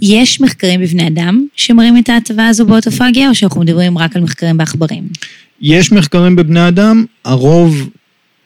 יש 0.02 0.40
מחקרים 0.40 0.80
בבני 0.80 1.06
אדם 1.06 1.46
שמראים 1.56 1.98
את 1.98 2.08
ההטבה 2.08 2.48
הזו 2.48 2.66
באוטופגיה, 2.66 3.28
או 3.28 3.34
שאנחנו 3.34 3.60
מדברים 3.60 3.98
רק 3.98 4.16
על 4.16 4.22
מחקרים 4.22 4.56
בעכברים? 4.56 5.04
יש 5.60 5.92
מחקרים 5.92 6.36
בבני 6.36 6.68
אדם, 6.68 7.04
הרוב 7.24 7.88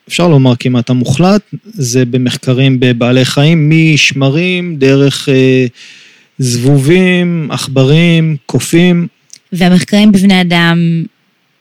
אפשר 0.08 0.28
לומר 0.28 0.56
כמעט 0.58 0.90
המוחלט, 0.90 1.42
זה 1.64 2.04
במחקרים 2.04 2.80
בבעלי 2.80 3.24
חיים, 3.24 3.70
משמרים, 3.70 4.76
דרך 4.76 5.28
אה, 5.28 5.66
זבובים, 6.38 7.48
עכברים, 7.50 8.36
קופים. 8.46 9.06
והמחקרים 9.52 10.12
בבני 10.12 10.40
אדם, 10.40 11.04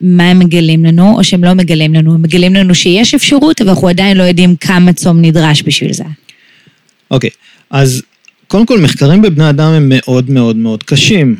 מה 0.01 0.29
הם 0.29 0.39
מגלים 0.39 0.85
לנו, 0.85 1.17
או 1.17 1.23
שהם 1.23 1.43
לא 1.43 1.53
מגלים 1.53 1.93
לנו? 1.93 2.13
הם 2.13 2.21
מגלים 2.21 2.53
לנו 2.53 2.75
שיש 2.75 3.13
אפשרות, 3.13 3.61
אבל 3.61 3.69
אנחנו 3.69 3.87
עדיין 3.87 4.17
לא 4.17 4.23
יודעים 4.23 4.55
כמה 4.55 4.93
צום 4.93 5.21
נדרש 5.21 5.63
בשביל 5.63 5.93
זה. 5.93 6.03
אוקיי, 7.11 7.29
אז 7.69 8.03
קודם 8.47 8.65
כל 8.65 8.79
מחקרים 8.81 9.21
בבני 9.21 9.49
אדם 9.49 9.71
הם 9.71 9.89
מאוד 9.89 10.29
מאוד 10.29 10.55
מאוד 10.55 10.83
קשים. 10.83 11.35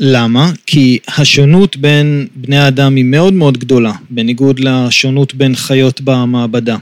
למה? 0.00 0.52
כי 0.66 0.98
השונות 1.08 1.76
בין 1.76 2.26
בני 2.34 2.58
האדם 2.58 2.96
היא 2.96 3.04
מאוד 3.04 3.32
מאוד 3.32 3.58
גדולה, 3.58 3.92
בניגוד 4.10 4.60
לשונות 4.60 5.34
בין 5.34 5.56
חיות 5.56 6.00
במעבדה. 6.00 6.76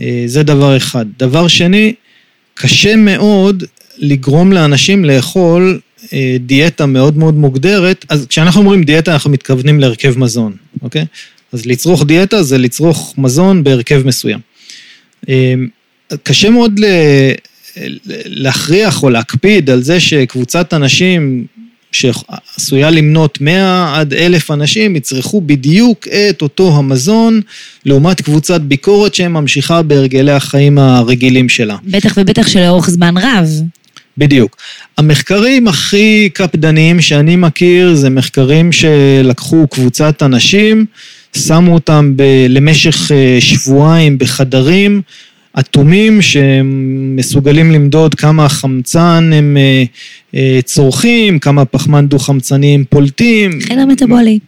אה, 0.00 0.22
זה 0.26 0.42
דבר 0.42 0.76
אחד. 0.76 1.06
דבר 1.18 1.48
שני, 1.48 1.94
קשה 2.54 2.96
מאוד 2.96 3.64
לגרום 3.98 4.52
לאנשים 4.52 5.04
לאכול 5.04 5.80
אה, 6.12 6.36
דיאטה 6.40 6.86
מאוד 6.86 7.16
מאוד 7.16 7.34
מוגדרת, 7.34 8.04
אז 8.08 8.26
כשאנחנו 8.26 8.60
אומרים 8.60 8.82
דיאטה 8.82 9.12
אנחנו 9.12 9.30
מתכוונים 9.30 9.80
להרכב 9.80 10.18
מזון, 10.18 10.56
אוקיי? 10.82 11.04
אז 11.52 11.66
לצרוך 11.66 12.04
דיאטה 12.04 12.42
זה 12.42 12.58
לצרוך 12.58 13.14
מזון 13.18 13.64
בהרכב 13.64 14.02
מסוים. 14.06 14.38
אה, 15.28 15.54
קשה 16.22 16.50
מאוד 16.50 16.80
להכריח 18.26 19.02
או 19.02 19.10
להקפיד 19.10 19.70
על 19.70 19.82
זה 19.82 20.00
שקבוצת 20.00 20.74
אנשים 20.74 21.46
שעשויה 21.92 22.90
למנות 22.90 23.40
100 23.40 23.92
עד 23.96 24.14
1,000 24.14 24.50
אנשים, 24.50 24.96
יצרכו 24.96 25.40
בדיוק 25.40 26.08
את 26.08 26.42
אותו 26.42 26.76
המזון, 26.76 27.40
לעומת 27.86 28.20
קבוצת 28.20 28.60
ביקורת 28.60 29.14
שממשיכה 29.14 29.82
בהרגלי 29.82 30.32
החיים 30.32 30.78
הרגילים 30.78 31.48
שלה. 31.48 31.76
בטח 31.84 32.14
ובטח 32.16 32.48
שלאורך 32.48 32.90
זמן 32.90 33.14
רב. 33.16 33.48
בדיוק. 34.18 34.56
המחקרים 34.98 35.68
הכי 35.68 36.28
קפדניים 36.34 37.00
שאני 37.00 37.36
מכיר 37.36 37.94
זה 37.94 38.10
מחקרים 38.10 38.72
שלקחו 38.72 39.66
קבוצת 39.70 40.22
אנשים, 40.22 40.86
שמו 41.36 41.74
אותם 41.74 42.12
ב- 42.16 42.46
למשך 42.48 43.10
אה, 43.12 43.36
שבועיים 43.40 44.18
בחדרים, 44.18 45.02
אטומים 45.58 46.22
שמסוגלים 46.22 47.70
למדוד 47.70 48.14
כמה 48.14 48.48
חמצן 48.48 49.30
הם 49.34 49.56
אה, 49.56 49.84
אה, 50.34 50.60
צורכים, 50.64 51.38
כמה 51.38 51.64
פחמן 51.64 52.06
דו-חמצני 52.08 52.74
הם 52.74 52.84
פולטים. 52.90 53.50
חדר 53.60 53.86
מטאבולי. 53.86 54.38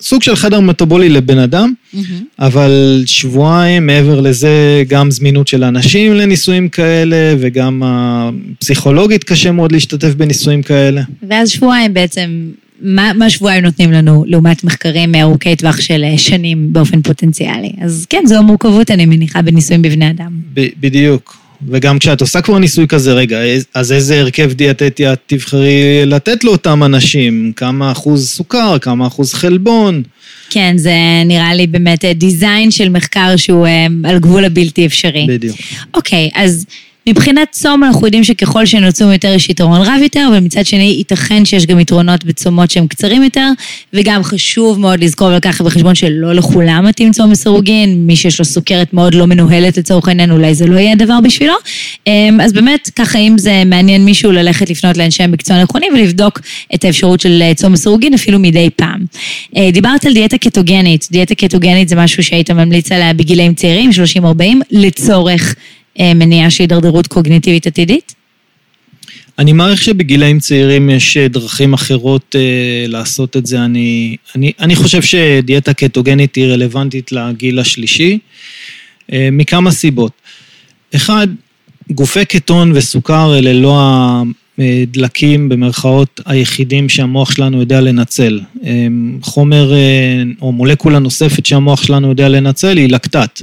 סוג 0.00 0.22
של 0.22 0.36
חדר 0.36 0.60
מטאבולי 0.60 1.08
לבן 1.08 1.38
אדם, 1.38 1.72
mm-hmm. 1.94 1.98
אבל 2.38 3.02
שבועיים, 3.06 3.86
מעבר 3.86 4.20
לזה, 4.20 4.82
גם 4.88 5.10
זמינות 5.10 5.48
של 5.48 5.64
אנשים 5.64 6.14
לניסויים 6.14 6.68
כאלה, 6.68 7.34
וגם 7.38 7.82
הפסיכולוגית 7.84 9.24
קשה 9.24 9.52
מאוד 9.52 9.72
להשתתף 9.72 10.14
בניסויים 10.14 10.62
כאלה. 10.62 11.02
ואז 11.28 11.50
שבועיים 11.50 11.94
בעצם 11.94 12.50
מה, 12.80 13.12
מה 13.12 13.30
שבועיים 13.30 13.64
נותנים 13.64 13.92
לנו 13.92 14.24
לעומת 14.26 14.64
מחקרים 14.64 15.14
ארוכי 15.14 15.56
טווח 15.56 15.80
של 15.80 16.04
אה, 16.04 16.18
שנים 16.18 16.72
באופן 16.72 17.02
פוטנציאלי. 17.02 17.72
אז 17.80 18.06
כן, 18.10 18.22
זו 18.26 18.34
המורכבות, 18.34 18.90
אני 18.90 19.06
מניחה, 19.06 19.42
בניסויים 19.42 19.82
בבני 19.82 20.10
אדם. 20.10 20.32
ב- 20.54 20.68
בדיוק. 20.80 21.42
וגם 21.68 21.98
כשאת 21.98 22.20
עושה 22.20 22.40
כבר 22.40 22.58
ניסוי 22.58 22.88
כזה, 22.88 23.12
רגע, 23.12 23.38
אז 23.74 23.92
איזה 23.92 24.20
הרכב 24.20 24.52
דיאטטי 24.52 25.12
את 25.12 25.18
תבחרי 25.26 26.06
לתת 26.06 26.44
לאותם 26.44 26.84
אנשים? 26.84 27.52
כמה 27.56 27.92
אחוז 27.92 28.28
סוכר, 28.28 28.78
כמה 28.78 29.06
אחוז 29.06 29.34
חלבון? 29.34 30.02
כן, 30.50 30.74
זה 30.78 30.94
נראה 31.26 31.54
לי 31.54 31.66
באמת 31.66 32.04
דיזיין 32.04 32.70
של 32.70 32.88
מחקר 32.88 33.36
שהוא 33.36 33.66
אה, 33.66 33.86
על 34.04 34.18
גבול 34.18 34.44
הבלתי 34.44 34.86
אפשרי. 34.86 35.26
בדיוק. 35.28 35.56
אוקיי, 35.94 36.30
אז... 36.34 36.66
מבחינת 37.06 37.48
צום 37.50 37.84
אנחנו 37.84 38.06
יודעים 38.06 38.24
שככל 38.24 38.66
שנוצום 38.66 39.12
יותר 39.12 39.28
יש 39.28 39.50
יתרון 39.50 39.80
רב 39.80 40.00
יותר, 40.02 40.26
אבל 40.28 40.40
מצד 40.40 40.66
שני 40.66 40.94
ייתכן 40.98 41.44
שיש 41.44 41.66
גם 41.66 41.80
יתרונות 41.80 42.24
בצומות 42.24 42.70
שהם 42.70 42.86
קצרים 42.86 43.22
יותר, 43.22 43.48
וגם 43.92 44.22
חשוב 44.22 44.80
מאוד 44.80 45.04
לזכור 45.04 45.28
ולקחת 45.28 45.64
בחשבון 45.64 45.94
שלא 45.94 46.32
לכולם 46.32 46.86
מתאים 46.86 47.12
צום 47.12 47.30
לסירוגין, 47.30 48.06
מי 48.06 48.16
שיש 48.16 48.38
לו 48.38 48.44
סוכרת 48.44 48.92
מאוד 48.92 49.14
לא 49.14 49.26
מנוהלת 49.26 49.76
לצורך 49.78 50.08
העניין, 50.08 50.30
אולי 50.30 50.54
זה 50.54 50.66
לא 50.66 50.78
יהיה 50.78 50.92
הדבר 50.92 51.20
בשבילו. 51.24 51.54
אמ, 52.06 52.40
אז 52.40 52.52
באמת, 52.52 52.90
ככה 52.96 53.18
אם 53.18 53.38
זה 53.38 53.62
מעניין 53.66 54.04
מישהו 54.04 54.32
ללכת 54.32 54.70
לפנות 54.70 54.96
לאנשי 54.96 55.22
המקצוע 55.22 55.56
הנכונים 55.56 55.92
ולבדוק 55.94 56.40
את 56.74 56.84
האפשרות 56.84 57.20
של 57.20 57.42
אה, 57.42 57.54
צום 57.54 57.72
לסירוגין 57.72 58.14
אפילו 58.14 58.38
מדי 58.38 58.70
פעם. 58.76 59.04
אה, 59.56 59.70
דיברת 59.72 60.06
על 60.06 60.12
דיאטה 60.12 60.38
קטוגנית, 60.38 61.08
דיאטה 61.10 61.34
קטוגנית 61.34 61.88
זה 61.88 61.96
משהו 61.96 62.22
שהיית 62.24 62.50
ממליץ 62.50 62.92
עליה 62.92 63.12
בגילאים 63.12 63.54
צעירים, 63.54 63.90
30-40, 64.20 64.42
לצורך 64.70 65.54
מניעה 66.00 66.50
של 66.50 66.62
הידרדרות 66.62 67.06
קוגניטיבית 67.06 67.66
עתידית? 67.66 68.14
אני 69.38 69.52
מעריך 69.52 69.82
שבגילאים 69.82 70.40
צעירים 70.40 70.90
יש 70.90 71.16
אה, 71.16 71.28
דרכים 71.28 71.72
אחרות 71.72 72.36
אה, 72.38 72.84
לעשות 72.88 73.36
את 73.36 73.46
זה. 73.46 73.64
אני, 73.64 74.16
אני, 74.36 74.52
אני 74.60 74.76
חושב 74.76 75.02
שדיאטה 75.02 75.74
קטוגנית 75.74 76.34
היא 76.34 76.46
רלוונטית 76.46 77.12
לגיל 77.12 77.58
השלישי, 77.58 78.18
אה, 79.12 79.28
מכמה 79.32 79.70
סיבות. 79.70 80.12
אחד, 80.96 81.28
גופי 81.90 82.24
קטון 82.24 82.72
וסוכר 82.74 83.38
אלה 83.38 83.52
לא 83.52 83.80
הדלקים 84.58 85.48
במרכאות 85.48 86.20
היחידים 86.26 86.88
שהמוח 86.88 87.30
שלנו 87.30 87.60
יודע 87.60 87.80
לנצל. 87.80 88.40
אה, 88.64 88.86
חומר 89.22 89.72
אה, 89.74 90.22
או 90.42 90.52
מולקולה 90.52 90.98
נוספת 90.98 91.46
שהמוח 91.46 91.82
שלנו 91.82 92.08
יודע 92.08 92.28
לנצל 92.28 92.76
היא 92.76 92.88
לקטט. 92.88 93.42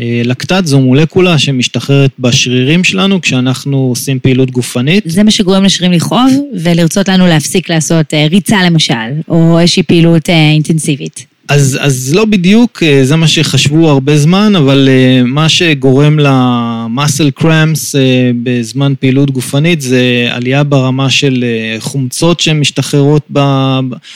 אה, 0.00 0.22
לקטט 0.24 0.66
זו 0.66 0.80
מולקולה 0.80 1.38
שמשתחררת 1.38 2.10
בשרירים 2.18 2.84
שלנו 2.84 3.20
כשאנחנו 3.20 3.76
עושים 3.76 4.18
פעילות 4.18 4.50
גופנית. 4.50 5.04
זה 5.06 5.22
מה 5.22 5.30
שגורם 5.30 5.64
לשרירים 5.64 5.92
לכאוב 5.92 6.30
ולרצות 6.54 7.08
לנו 7.08 7.26
להפסיק 7.26 7.70
לעשות 7.70 8.14
אה, 8.14 8.26
ריצה 8.30 8.62
למשל, 8.62 8.94
או 9.28 9.60
איזושהי 9.60 9.82
פעילות 9.82 10.30
אה, 10.30 10.50
אינטנסיבית. 10.50 11.26
אז, 11.48 11.78
אז 11.80 12.14
לא 12.14 12.24
בדיוק, 12.24 12.82
זה 13.02 13.16
מה 13.16 13.28
שחשבו 13.28 13.90
הרבה 13.90 14.18
זמן, 14.18 14.56
אבל 14.56 14.88
מה 15.24 15.48
שגורם 15.48 16.18
למאסל 16.18 17.30
קרמס 17.30 17.94
בזמן 18.42 18.92
פעילות 19.00 19.30
גופנית 19.30 19.80
זה 19.80 20.28
עלייה 20.30 20.64
ברמה 20.64 21.10
של 21.10 21.44
חומצות 21.78 22.40
שמשתחררות, 22.40 23.22
ב... 23.32 23.40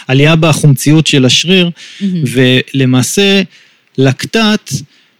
עלייה 0.08 0.36
בחומציות 0.36 1.06
של 1.06 1.24
השריר, 1.24 1.70
mm-hmm. 1.70 2.04
ולמעשה 2.74 3.42
לקטט 3.98 4.72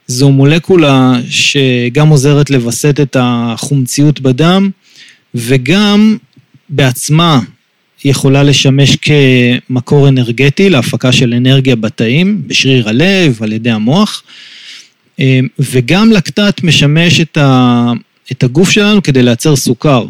זו 0.09 0.31
מולקולה 0.31 1.13
שגם 1.29 2.07
עוזרת 2.07 2.49
לווסת 2.49 2.99
את 3.01 3.17
החומציות 3.19 4.19
בדם 4.19 4.69
וגם 5.35 6.17
בעצמה 6.69 7.39
יכולה 8.05 8.43
לשמש 8.43 8.97
כמקור 9.01 10.07
אנרגטי 10.07 10.69
להפקה 10.69 11.11
של 11.11 11.33
אנרגיה 11.33 11.75
בתאים, 11.75 12.41
בשריר 12.47 12.89
הלב, 12.89 13.37
על 13.41 13.53
ידי 13.53 13.71
המוח, 13.71 14.23
וגם 15.59 16.11
לקטט 16.11 16.63
משמש 16.63 17.21
את 18.31 18.43
הגוף 18.43 18.69
שלנו 18.69 19.03
כדי 19.03 19.23
לייצר 19.23 19.55
סוכר. 19.55 20.05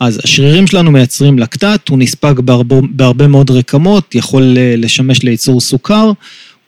אז 0.00 0.20
השרירים 0.24 0.66
שלנו 0.66 0.90
מייצרים 0.90 1.38
לקטט, 1.38 1.88
הוא 1.88 1.98
נספג 1.98 2.34
בהרבה, 2.36 2.76
בהרבה 2.90 3.26
מאוד 3.26 3.50
רקמות, 3.50 4.14
יכול 4.14 4.56
לשמש 4.76 5.22
לייצור 5.22 5.60
סוכר, 5.60 6.12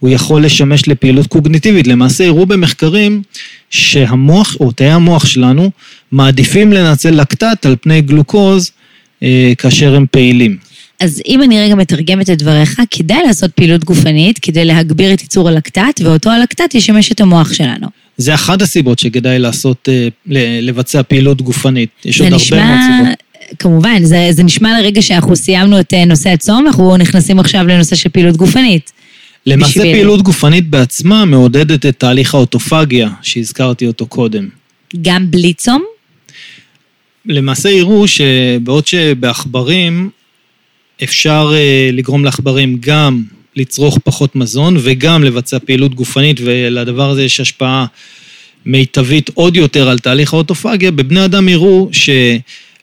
הוא 0.04 0.10
יכול 0.10 0.44
לשמש 0.44 0.88
לפעילות 0.88 1.26
קוגניטיבית. 1.26 1.86
למעשה 1.86 2.26
הראו 2.26 2.46
במחקרים 2.46 3.22
שהמוח, 3.70 4.56
או 4.60 4.72
תאי 4.72 4.90
המוח 4.90 5.26
שלנו, 5.26 5.70
מעדיפים 6.12 6.72
לנצל 6.72 7.10
לקטט 7.10 7.66
על 7.66 7.76
פני 7.80 8.00
גלוקוז 8.00 8.70
אה, 9.22 9.52
כאשר 9.58 9.94
הם 9.94 10.06
פעילים. 10.10 10.56
אז 11.00 11.22
אם 11.28 11.42
אני 11.42 11.60
רגע 11.60 11.74
מתרגמת 11.74 12.30
את 12.30 12.38
דבריך, 12.38 12.80
כדאי 12.90 13.18
לעשות 13.26 13.50
פעילות 13.50 13.84
גופנית 13.84 14.38
כדי 14.38 14.64
להגביר 14.64 15.14
את 15.14 15.22
ייצור 15.22 15.48
הלקטט, 15.48 16.00
ואותו 16.04 16.30
הלקטט 16.30 16.74
ישמש 16.74 17.12
את 17.12 17.20
המוח 17.20 17.52
שלנו. 17.52 17.86
זה 18.16 18.34
אחת 18.34 18.62
הסיבות 18.62 18.98
שכדאי 18.98 19.38
לעשות, 19.38 19.88
אה, 19.88 20.08
לבצע 20.60 21.02
פעילות 21.02 21.42
גופנית. 21.42 21.90
יש 22.04 22.20
עוד 22.20 22.34
נשמע, 22.34 22.56
הרבה 22.56 22.68
מאוד 22.68 23.06
סיבות. 23.06 23.18
כמובן, 23.58 24.04
זה, 24.04 24.28
זה 24.30 24.42
נשמע 24.42 24.80
לרגע 24.80 25.02
שאנחנו 25.02 25.36
סיימנו 25.36 25.80
את 25.80 25.94
אה, 25.94 26.04
נושא 26.04 26.30
הצום, 26.30 26.66
אנחנו 26.66 26.96
נכנסים 26.96 27.38
עכשיו 27.38 27.66
לנושא 27.66 27.96
של 27.96 28.08
פעילות 28.08 28.36
גופנית. 28.36 28.92
למעשה 29.46 29.70
בשביל- 29.80 29.92
פעילות 29.94 30.22
גופנית 30.22 30.68
בעצמה 30.68 31.24
מעודדת 31.24 31.86
את 31.86 31.98
תהליך 31.98 32.34
האוטופגיה, 32.34 33.08
שהזכרתי 33.22 33.86
אותו 33.86 34.06
קודם. 34.06 34.48
גם 35.02 35.30
בלי 35.30 35.52
צום? 35.54 35.84
למעשה 37.26 37.68
יראו 37.70 38.08
שבעוד 38.08 38.86
שבעכברים 38.86 40.10
אפשר 41.04 41.50
אה, 41.54 41.90
לגרום 41.92 42.24
לעכברים 42.24 42.76
גם 42.80 43.22
לצרוך 43.56 43.98
פחות 44.04 44.36
מזון 44.36 44.76
וגם 44.82 45.24
לבצע 45.24 45.58
פעילות 45.58 45.94
גופנית 45.94 46.40
ולדבר 46.44 47.10
הזה 47.10 47.24
יש 47.24 47.40
השפעה 47.40 47.86
מיטבית 48.66 49.30
עוד 49.34 49.56
יותר 49.56 49.88
על 49.88 49.98
תהליך 49.98 50.34
האוטופגיה, 50.34 50.90
בבני 50.90 51.24
אדם 51.24 51.48
יראו 51.48 51.88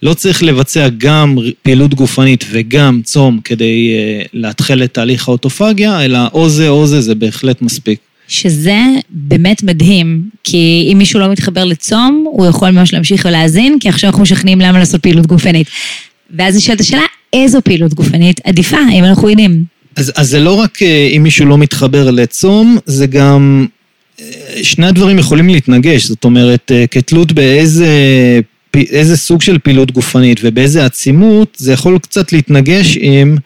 שלא 0.02 0.14
צריך 0.14 0.44
לבצע 0.44 0.88
גם 0.98 1.38
פעילות 1.62 1.94
גופנית 1.94 2.46
וגם 2.52 3.02
צום 3.04 3.40
כדי 3.44 3.94
אה, 3.94 4.24
להתחיל 4.34 4.84
את 4.84 4.94
תהליך 4.94 5.28
האוטופגיה, 5.28 6.06
אלא 6.06 6.20
או 6.34 6.50
זה 6.50 6.70
או 6.70 6.88
זה, 6.88 7.02
זה 7.02 7.16
בהחלט 7.16 7.62
מספיק. 7.62 8.00
שזה 8.28 8.78
באמת 9.10 9.64
מדהים, 9.64 10.22
כי 10.44 10.90
אם 10.92 10.98
מישהו 10.98 11.20
לא 11.20 11.32
מתחבר 11.32 11.64
לצום, 11.64 12.26
הוא 12.32 12.46
יכול 12.46 12.70
ממש 12.70 12.94
להמשיך 12.94 13.26
ולהאזין, 13.26 13.78
כי 13.80 13.90
עכשיו 13.90 14.10
אנחנו 14.10 14.24
משכנעים 14.24 14.62
למה 14.62 14.80
לעשות 14.80 15.02
פעילות 15.02 15.28
גופנית. 15.28 15.68
ואז 16.38 16.56
נשאלת 16.56 16.80
השאלה, 16.80 17.04
איזו 17.34 17.60
פעילות 17.64 17.94
גופנית 17.94 18.42
עדיפה, 18.44 18.78
אם 18.94 19.04
אנחנו 19.04 19.30
יודעים. 19.30 19.64
אז, 19.96 20.12
אז 20.16 20.30
זה 20.30 20.40
לא 20.40 20.54
רק 20.54 20.82
אה, 20.82 21.10
אם 21.18 21.24
מישהו 21.24 21.46
לא 21.46 21.58
מתחבר 21.58 22.12
לצום, 22.12 22.78
זה 22.86 23.08
גם... 23.08 23.66
אה, 24.22 24.26
שני 24.64 24.88
הדברים 24.88 25.20
יכולים 25.20 25.50
להתנגש, 25.50 26.06
זאת 26.06 26.24
אומרת, 26.24 26.72
כתלות 26.92 27.32
באיזה 27.32 27.88
איזה 28.76 29.18
סוג 29.18 29.42
של 29.42 29.60
פעילות 29.60 29.92
גופנית 29.92 30.40
ובאיזה 30.44 30.86
עצימות, 30.86 31.58
זה 31.58 31.74
יכול 31.74 32.00
קצת 32.00 32.34
להתנגש 32.34 32.98
עם 33.02 33.38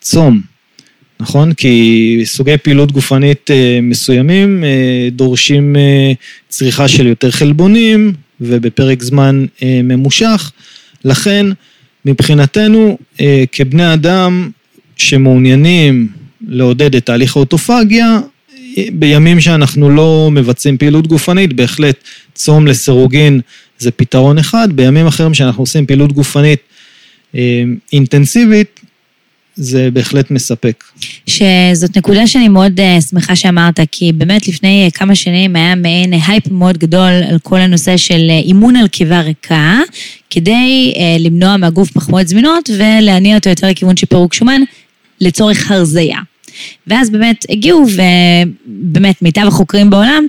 צום, 0.00 0.40
נכון? 1.20 1.52
כי 1.52 2.22
סוגי 2.24 2.58
פעילות 2.58 2.92
גופנית 2.92 3.50
אה, 3.50 3.78
מסוימים 3.82 4.64
אה, 4.64 5.08
דורשים 5.12 5.76
אה, 5.76 6.12
צריכה 6.48 6.88
של 6.88 7.06
יותר 7.06 7.30
חלבונים 7.30 8.12
ובפרק 8.40 9.02
זמן 9.02 9.44
ממושך, 9.62 10.52
לכן 11.04 11.46
מבחינתנו 12.04 12.98
כבני 13.52 13.92
אדם 13.92 14.50
שמעוניינים 14.96 16.08
לעודד 16.48 16.96
את 16.96 17.06
תהליך 17.06 17.36
האוטופגיה, 17.36 18.20
בימים 18.92 19.40
שאנחנו 19.40 19.90
לא 19.90 20.28
מבצעים 20.32 20.78
פעילות 20.78 21.06
גופנית, 21.06 21.52
בהחלט 21.52 21.96
צום 22.34 22.66
לסירוגין 22.66 23.40
זה 23.84 23.90
פתרון 23.90 24.38
אחד, 24.38 24.68
בימים 24.72 25.06
אחרים 25.06 25.34
שאנחנו 25.34 25.62
עושים 25.62 25.86
פעילות 25.86 26.12
גופנית 26.12 26.60
אה, 27.34 27.62
אינטנסיבית, 27.92 28.80
זה 29.56 29.88
בהחלט 29.92 30.30
מספק. 30.30 30.84
שזאת 31.26 31.96
נקודה 31.96 32.26
שאני 32.26 32.48
מאוד 32.48 32.80
uh, 32.80 33.00
שמחה 33.10 33.36
שאמרת, 33.36 33.80
כי 33.92 34.12
באמת 34.12 34.48
לפני 34.48 34.88
uh, 34.88 34.98
כמה 34.98 35.14
שנים 35.14 35.56
היה 35.56 35.74
מעין 35.74 36.12
הייפ 36.12 36.48
מאוד 36.50 36.78
גדול 36.78 37.10
על 37.30 37.38
כל 37.42 37.58
הנושא 37.58 37.96
של 37.96 38.26
uh, 38.28 38.46
אימון 38.46 38.76
על 38.76 38.88
קיבה 38.88 39.20
ריקה, 39.20 39.80
כדי 40.30 40.94
uh, 40.94 41.22
למנוע 41.22 41.56
מהגוף 41.56 41.90
פחמות 41.90 42.28
זמינות 42.28 42.70
ולהניע 42.78 43.36
אותו 43.36 43.50
יותר 43.50 43.68
לכיוון 43.68 43.96
של 43.96 44.06
פירוק 44.06 44.34
שומן 44.34 44.60
לצורך 45.20 45.70
הרזייה. 45.70 46.18
ואז 46.86 47.10
באמת 47.10 47.44
הגיעו, 47.48 47.86
ובאמת 48.66 49.22
מיטב 49.22 49.44
החוקרים 49.46 49.90
בעולם 49.90 50.26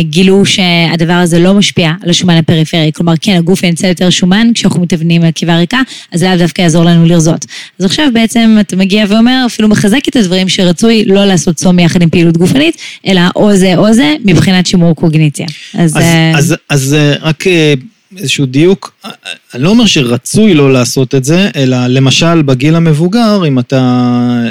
גילו 0.00 0.44
שהדבר 0.44 1.12
הזה 1.12 1.38
לא 1.38 1.54
משפיע 1.54 1.92
על 2.02 2.10
השומן 2.10 2.36
הפריפרי. 2.36 2.90
כלומר, 2.94 3.12
כן, 3.20 3.36
הגוף 3.36 3.62
ינצל 3.62 3.88
יותר 3.88 4.10
שומן 4.10 4.46
כשאנחנו 4.54 4.82
מתאמנים 4.82 5.22
על 5.22 5.30
קיבה 5.30 5.56
ריקה, 5.56 5.80
אז 6.12 6.20
זה 6.20 6.28
לאו 6.28 6.36
דווקא 6.36 6.62
יעזור 6.62 6.84
לנו 6.84 7.06
לרזות. 7.06 7.46
אז 7.78 7.84
עכשיו 7.84 8.08
בעצם 8.14 8.56
אתה 8.60 8.76
מגיע 8.76 9.04
ואומר, 9.08 9.42
אפילו 9.46 9.68
מחזק 9.68 10.08
את 10.08 10.16
הדברים 10.16 10.48
שרצוי 10.48 11.04
לא 11.04 11.24
לעשות 11.24 11.56
צום 11.56 11.78
יחד 11.78 12.02
עם 12.02 12.10
פעילות 12.10 12.36
גופנית, 12.36 12.76
אלא 13.06 13.20
או 13.36 13.56
זה 13.56 13.76
או 13.76 13.92
זה, 13.92 14.14
מבחינת 14.24 14.66
שימור 14.66 14.96
קוגניציה. 14.96 15.46
אז... 15.74 15.96
אז, 15.96 16.02
אה, 16.02 16.38
אז, 16.38 16.54
אז 16.68 16.94
אה, 16.94 17.14
רק 17.20 17.46
אה, 17.46 17.74
איזשהו 18.18 18.46
דיוק, 18.46 18.92
אה, 19.04 19.10
אני 19.54 19.62
לא 19.62 19.68
אומר 19.68 19.86
שרצוי 19.86 20.54
לא 20.54 20.72
לעשות 20.72 21.14
את 21.14 21.24
זה, 21.24 21.50
אלא 21.56 21.86
למשל 21.86 22.42
בגיל 22.42 22.74
המבוגר, 22.74 23.42
אם 23.48 23.58
אתה 23.58 23.76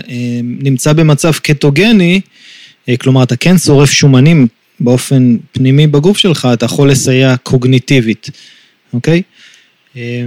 אה, 0.10 0.40
נמצא 0.44 0.94
במצב 0.94 1.32
קטוגני, 1.34 2.22
אה, 2.90 2.98
כלומר 2.98 3.24
אתה 3.24 3.36
כן 3.36 3.58
שורף 3.58 3.92
שומנים 3.92 4.48
באופן 4.80 5.38
פנימי 5.52 5.88
בגוף 5.88 6.18
שלך, 6.18 6.48
אתה 6.54 6.66
יכול 6.66 6.92
לסייע 6.92 7.36
קוגניטיבית, 7.44 8.30
אוקיי? 8.94 9.22
אה, 9.98 10.26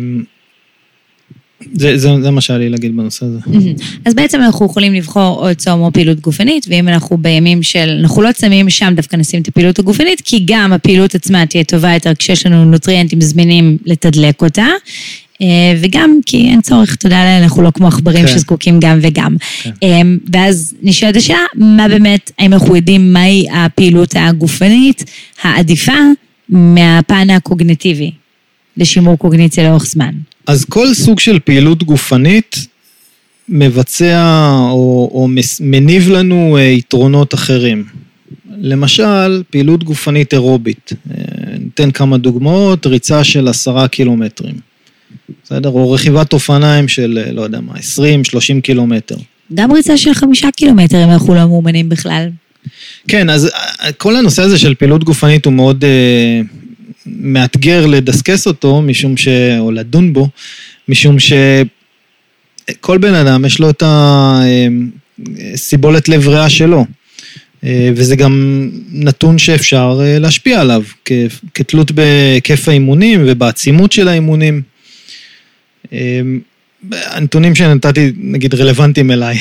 זה, 1.72 1.98
זה, 1.98 2.08
זה 2.22 2.30
מה 2.30 2.40
שהיה 2.40 2.58
לי 2.58 2.68
להגיד 2.68 2.96
בנושא 2.96 3.26
הזה. 3.26 3.38
מהמם. 3.46 3.74
אז 4.04 4.14
בעצם 4.14 4.40
אנחנו 4.40 4.66
יכולים 4.66 4.94
לבחור 4.94 5.48
או 5.48 5.54
צום 5.54 5.80
או 5.80 5.92
פעילות 5.92 6.20
גופנית, 6.20 6.66
ואם 6.68 6.88
אנחנו 6.88 7.16
בימים 7.16 7.62
של, 7.62 7.98
אנחנו 8.00 8.22
לא 8.22 8.32
צמים, 8.32 8.70
שם 8.70 8.92
דווקא 8.96 9.16
נשים 9.16 9.42
את 9.42 9.48
הפעילות 9.48 9.78
הגופנית, 9.78 10.20
כי 10.24 10.42
גם 10.44 10.72
הפעילות 10.72 11.14
עצמה 11.14 11.46
תהיה 11.46 11.64
טובה 11.64 11.94
יותר 11.94 12.14
כשיש 12.14 12.46
לנו 12.46 12.64
נוטריאנטים 12.64 13.20
זמינים 13.20 13.78
לתדלק 13.86 14.42
אותה. 14.42 14.66
אה, 15.42 15.46
וגם 15.80 16.18
כי 16.26 16.36
אין 16.36 16.60
צורך, 16.60 16.96
תודה 16.96 17.24
לאל, 17.24 17.42
אנחנו 17.42 17.62
לא 17.62 17.70
כמו 17.70 17.88
עכברים 17.88 18.26
כן. 18.26 18.32
שזקוקים 18.32 18.80
גם 18.80 18.98
וגם. 19.02 19.36
כן. 19.62 19.70
אה, 19.82 20.00
ואז 20.32 20.74
נשאלת 20.82 21.16
השאלה, 21.16 21.44
מה 21.54 21.88
באמת, 21.88 22.30
האם 22.38 22.52
אנחנו 22.52 22.76
יודעים 22.76 23.12
מהי 23.12 23.46
הפעילות 23.52 24.14
הגופנית 24.16 25.04
העדיפה 25.42 25.92
מהפן 26.48 27.30
הקוגניטיבי 27.30 28.10
לשימור 28.76 29.18
קוגניציה 29.18 29.68
לאורך 29.68 29.84
זמן? 29.86 30.14
אז 30.46 30.64
כל 30.64 30.94
סוג 30.94 31.20
של 31.20 31.38
פעילות 31.38 31.82
גופנית 31.82 32.66
מבצע 33.48 34.48
או, 34.70 35.10
או 35.12 35.28
מניב 35.60 36.08
לנו 36.08 36.56
אה, 36.56 36.62
יתרונות 36.62 37.34
אחרים. 37.34 37.84
למשל, 38.60 39.42
פעילות 39.50 39.84
גופנית 39.84 40.34
אירובית. 40.34 40.92
ניתן 41.58 41.90
כמה 41.90 42.18
דוגמאות, 42.18 42.86
ריצה 42.86 43.24
של 43.24 43.48
עשרה 43.48 43.88
קילומטרים. 43.88 44.67
בסדר? 45.44 45.68
או 45.68 45.92
רכיבת 45.92 46.32
אופניים 46.32 46.88
של, 46.88 47.18
אה, 47.26 47.32
לא 47.32 47.42
יודע 47.42 47.60
מה, 47.60 47.72
20-30 47.74 48.60
קילומטר. 48.62 49.16
גם 49.54 49.72
ריצה 49.72 49.96
של 49.96 50.14
חמישה 50.14 50.48
קילומטר 50.56 51.04
אם 51.04 51.10
אנחנו 51.10 51.34
לא 51.34 51.46
מאומנים 51.46 51.88
בכלל. 51.88 52.28
כן, 53.08 53.30
אז 53.30 53.46
אה, 53.46 53.92
כל 53.92 54.16
הנושא 54.16 54.42
הזה 54.42 54.58
של 54.58 54.74
פעילות 54.74 55.04
גופנית 55.04 55.44
הוא 55.44 55.52
מאוד 55.52 55.84
אה, 55.84 56.40
מאתגר 57.06 57.86
לדסקס 57.86 58.46
אותו, 58.46 58.82
משום 58.82 59.16
ש... 59.16 59.28
או 59.58 59.70
לדון 59.70 60.12
בו, 60.12 60.28
משום 60.88 61.16
שכל 61.18 62.98
בן 62.98 63.14
אדם 63.14 63.44
יש 63.44 63.58
לו 63.58 63.70
את 63.70 63.82
הסיבולת 65.54 66.08
לב 66.08 66.28
ריאה 66.28 66.50
שלו. 66.50 66.84
וזה 67.94 68.16
גם 68.16 68.68
נתון 68.92 69.38
שאפשר 69.38 70.00
להשפיע 70.20 70.60
עליו, 70.60 70.82
כתלות 71.54 71.90
בהיקף 71.90 72.68
האימונים 72.68 73.22
ובעצימות 73.26 73.92
של 73.92 74.08
האימונים. 74.08 74.62
אה, 75.92 76.20
הנתונים 76.92 77.54
שנתתי, 77.54 78.12
נגיד, 78.16 78.54
רלוונטיים 78.54 79.10
אליי. 79.10 79.38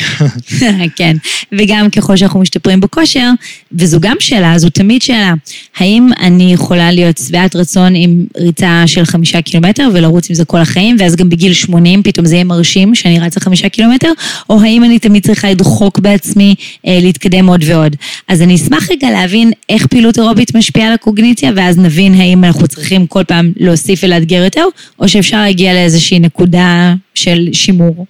כן, 0.98 1.18
וגם 1.52 1.90
ככל 1.90 2.16
שאנחנו 2.16 2.40
משתפרים 2.40 2.80
בכושר, 2.80 3.30
וזו 3.72 4.00
גם 4.00 4.16
שאלה, 4.20 4.58
זו 4.58 4.70
תמיד 4.70 5.02
שאלה, 5.02 5.34
האם 5.78 6.10
אני 6.20 6.54
יכולה 6.54 6.92
להיות 6.92 7.18
שבעת 7.18 7.56
רצון 7.56 7.94
עם 7.96 8.26
ריצה 8.38 8.84
של 8.86 9.06
חמישה 9.06 9.42
קילומטר 9.42 9.90
ולרוץ 9.94 10.30
עם 10.30 10.36
זה 10.36 10.46
כל 10.46 10.58
החיים, 10.58 10.96
ואז 11.00 11.16
גם 11.16 11.30
בגיל 11.30 11.54
80 11.54 12.04
פתאום 12.04 12.26
זה 12.26 12.36
יהיה 12.36 12.44
מרשים 12.44 12.96
שאני 12.96 13.20
רצה 13.20 13.40
חמישה 13.40 13.70
קילומטר, 13.70 14.12
או 14.50 14.62
האם 14.62 14.84
אני 14.84 15.00
תמיד 15.00 15.26
צריכה 15.26 15.52
לדחוק 15.52 16.00
בעצמי 16.00 16.56
אה, 16.88 17.00
להתקדם 17.02 17.48
עוד 17.48 17.64
ועוד. 17.68 17.96
אז 18.28 18.42
אני 18.42 18.56
אשמח 18.56 18.92
רגע 18.92 19.12
להבין 19.12 19.52
איך 19.70 19.88
פעילות 19.88 20.18
אירובית 20.18 20.56
משפיעה 20.56 20.88
על 20.88 20.94
הקוגניציה, 20.94 21.52
ואז 21.56 21.78
נבין 21.78 22.14
האם 22.14 22.44
אנחנו 22.44 22.68
צריכים 22.68 23.08
כל 23.08 23.24
פעם 23.24 23.52
להוסיף 23.58 24.00
ולאתגר 24.04 24.44
יותר, 24.44 24.66
או 25.00 25.08
שאפשר 25.08 25.38
להגיע 25.38 25.74
לאיזושהי 25.74 26.20
נקודה 26.20 26.94
של 27.18 27.50
שימור. 27.54 28.06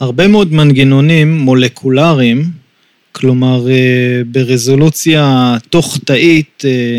הרבה 0.00 0.28
מאוד 0.28 0.52
מנגנונים 0.52 1.38
מולקולריים, 1.38 2.50
כלומר 3.12 3.70
אה, 3.70 4.22
ברזולוציה 4.26 5.56
תוך 5.70 5.98
תאית, 6.04 6.62
אה, 6.64 6.98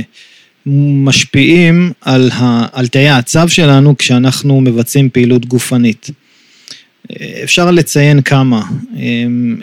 משפיעים 1.06 1.92
על, 2.02 2.30
ה, 2.34 2.66
על 2.72 2.88
תאי 2.88 3.08
העצב 3.08 3.48
שלנו 3.48 3.98
כשאנחנו 3.98 4.62
מבצעים 4.62 5.10
פעילות 5.10 5.46
גופנית. 5.46 6.10
אה, 7.12 7.40
אפשר 7.44 7.72
לציין 7.72 8.22
כמה. 8.22 8.62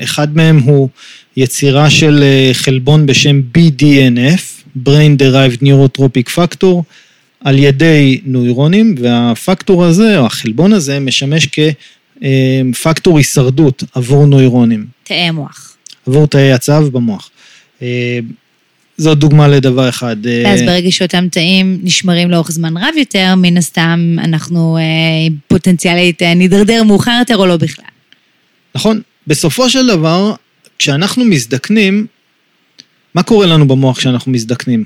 אחד 0.02 0.36
מהם 0.36 0.58
הוא 0.58 0.88
יצירה 1.36 1.90
של 1.90 2.24
חלבון 2.52 3.06
בשם 3.06 3.40
BDNF, 3.58 4.64
Brain 4.86 5.18
Derived 5.20 5.62
Neurotropic 5.62 6.30
Factor 6.36 6.82
על 7.44 7.58
ידי 7.58 8.20
נוירונים, 8.24 8.94
והפקטור 8.98 9.84
הזה, 9.84 10.18
או 10.18 10.26
החלבון 10.26 10.72
הזה, 10.72 11.00
משמש 11.00 11.48
כפקטור 12.72 13.18
הישרדות 13.18 13.84
עבור 13.94 14.26
נוירונים. 14.26 14.86
תאי 15.04 15.30
מוח. 15.30 15.76
עבור 16.06 16.26
תאי 16.26 16.52
הצו 16.52 16.90
במוח. 16.90 17.30
אה, 17.82 18.18
זאת 19.00 19.18
דוגמה 19.18 19.48
לדבר 19.48 19.88
אחד. 19.88 20.26
אה, 20.26 20.42
ואז 20.44 20.62
ברגע 20.62 20.90
שאותם 20.90 21.28
תאים 21.28 21.80
נשמרים 21.82 22.30
לאורך 22.30 22.50
זמן 22.50 22.76
רב 22.76 22.96
יותר, 22.96 23.34
מן 23.36 23.56
הסתם 23.56 24.16
אנחנו 24.18 24.76
אה, 24.76 24.82
פוטנציאלית 25.48 26.22
אה, 26.22 26.34
נידרדר 26.34 26.82
מאוחר 26.82 27.16
יותר 27.18 27.36
או 27.36 27.46
לא 27.46 27.56
בכלל. 27.56 27.84
נכון. 28.74 29.00
בסופו 29.26 29.70
של 29.70 29.86
דבר, 29.86 30.34
כשאנחנו 30.78 31.24
מזדקנים, 31.24 32.06
מה 33.14 33.22
קורה 33.22 33.46
לנו 33.46 33.68
במוח 33.68 33.98
כשאנחנו 33.98 34.32
מזדקנים? 34.32 34.84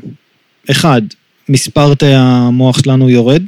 אחד, 0.70 1.02
מספר 1.48 1.94
תאי 1.94 2.14
המוח 2.14 2.78
שלנו 2.78 3.10
יורד, 3.10 3.42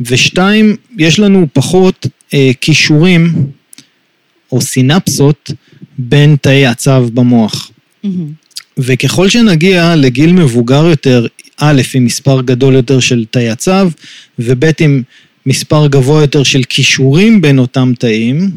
ושתיים, 0.00 0.76
יש 0.98 1.18
לנו 1.18 1.46
פחות 1.52 2.06
אה, 2.34 2.50
כישורים 2.60 3.46
או 4.52 4.60
סינפסות 4.60 5.50
בין 5.98 6.36
תאי 6.40 6.66
הצו 6.66 7.10
במוח. 7.14 7.70
וככל 8.78 9.28
שנגיע 9.28 9.96
לגיל 9.96 10.32
מבוגר 10.32 10.86
יותר, 10.86 11.26
א', 11.56 11.82
עם 11.94 12.04
מספר 12.04 12.42
גדול 12.42 12.74
יותר 12.74 13.00
של 13.00 13.24
תאי 13.30 13.48
הצו, 13.48 13.90
וב', 14.38 14.64
עם 14.80 15.02
מספר 15.46 15.86
גבוה 15.86 16.20
יותר 16.20 16.42
של 16.42 16.62
כישורים 16.68 17.40
בין 17.40 17.58
אותם 17.58 17.92
תאים, 17.98 18.50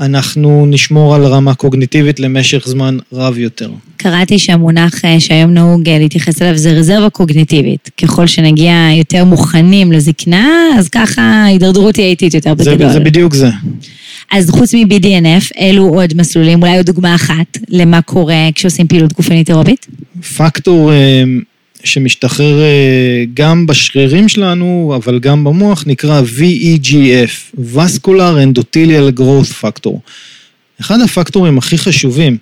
אנחנו 0.00 0.66
נשמור 0.66 1.14
על 1.14 1.24
רמה 1.24 1.54
קוגניטיבית 1.54 2.20
למשך 2.20 2.62
זמן 2.66 2.98
רב 3.12 3.38
יותר. 3.38 3.70
קראתי 3.96 4.38
שהמונח 4.38 5.04
אה, 5.04 5.20
שהיום 5.20 5.50
נהוג 5.50 5.88
אה, 5.88 5.98
להתייחס 5.98 6.42
אליו 6.42 6.56
זה 6.56 6.72
רזרבה 6.72 7.10
קוגניטיבית. 7.10 7.90
ככל 8.02 8.26
שנגיע 8.26 8.74
יותר 8.98 9.24
מוכנים 9.24 9.92
לזקנה, 9.92 10.48
אז 10.78 10.88
ככה 10.88 11.22
ההידרדרות 11.22 11.94
תהיה 11.94 12.06
איטית 12.06 12.34
יותר 12.34 12.54
זה, 12.58 12.74
בגדול. 12.74 12.92
זה 12.92 13.00
בדיוק 13.00 13.34
זה. 13.34 13.48
אז 14.32 14.50
חוץ 14.50 14.74
מ-BDNF, 14.74 15.58
אלו 15.60 15.88
עוד 15.88 16.14
מסלולים, 16.16 16.62
אולי 16.62 16.76
עוד 16.76 16.86
דוגמה 16.86 17.14
אחת 17.14 17.58
למה 17.68 18.02
קורה 18.02 18.48
כשעושים 18.54 18.86
פעילות 18.86 19.12
גופנית 19.12 19.50
אירובית? 19.50 19.86
פקטור 20.36 20.92
אה, 20.92 21.22
שמשתחרר 21.84 22.60
אה, 22.60 23.24
גם 23.34 23.66
בשרירים 23.66 24.28
שלנו, 24.28 24.92
אבל 24.96 25.18
גם 25.18 25.44
במוח, 25.44 25.84
נקרא 25.86 26.22
VEGF, 26.38 27.58
Vascular 27.74 28.34
Endothelial 28.44 29.18
Growth 29.20 29.62
Factor. 29.62 29.96
אחד 30.80 31.00
הפקטורים 31.00 31.58
הכי 31.58 31.78
חשובים. 31.78 32.36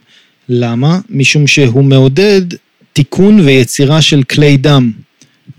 למה? 0.49 0.99
משום 1.11 1.47
שהוא 1.47 1.84
מעודד 1.84 2.43
תיקון 2.93 3.40
ויצירה 3.40 4.03
של 4.03 4.22
כלי 4.22 4.57
דם, 4.57 4.93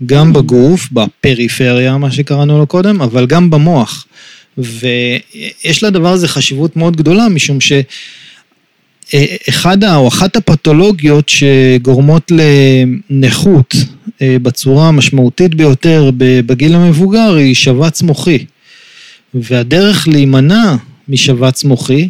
גם 0.06 0.32
בגוף, 0.32 0.88
בפריפריה, 0.92 1.98
מה 1.98 2.10
שקראנו 2.10 2.58
לו 2.58 2.66
קודם, 2.66 3.02
אבל 3.02 3.26
גם 3.26 3.50
במוח. 3.50 4.06
ויש 4.58 5.82
לדבר 5.82 6.12
הזה 6.12 6.28
חשיבות 6.28 6.76
מאוד 6.76 6.96
גדולה, 6.96 7.28
משום 7.28 7.60
ש... 7.60 7.72
אחד 9.48 9.84
ה- 9.84 9.96
או 9.96 10.08
אחת 10.08 10.36
הפתולוגיות 10.36 11.28
שגורמות 11.28 12.32
לנכות 13.10 13.74
אה, 14.22 14.36
בצורה 14.42 14.88
המשמעותית 14.88 15.54
ביותר 15.54 16.10
בגיל 16.18 16.74
המבוגר 16.74 17.34
היא 17.34 17.54
שבץ 17.54 18.02
מוחי. 18.02 18.44
והדרך 19.34 20.08
להימנע 20.08 20.74
משבץ 21.08 21.64
מוחי 21.64 22.08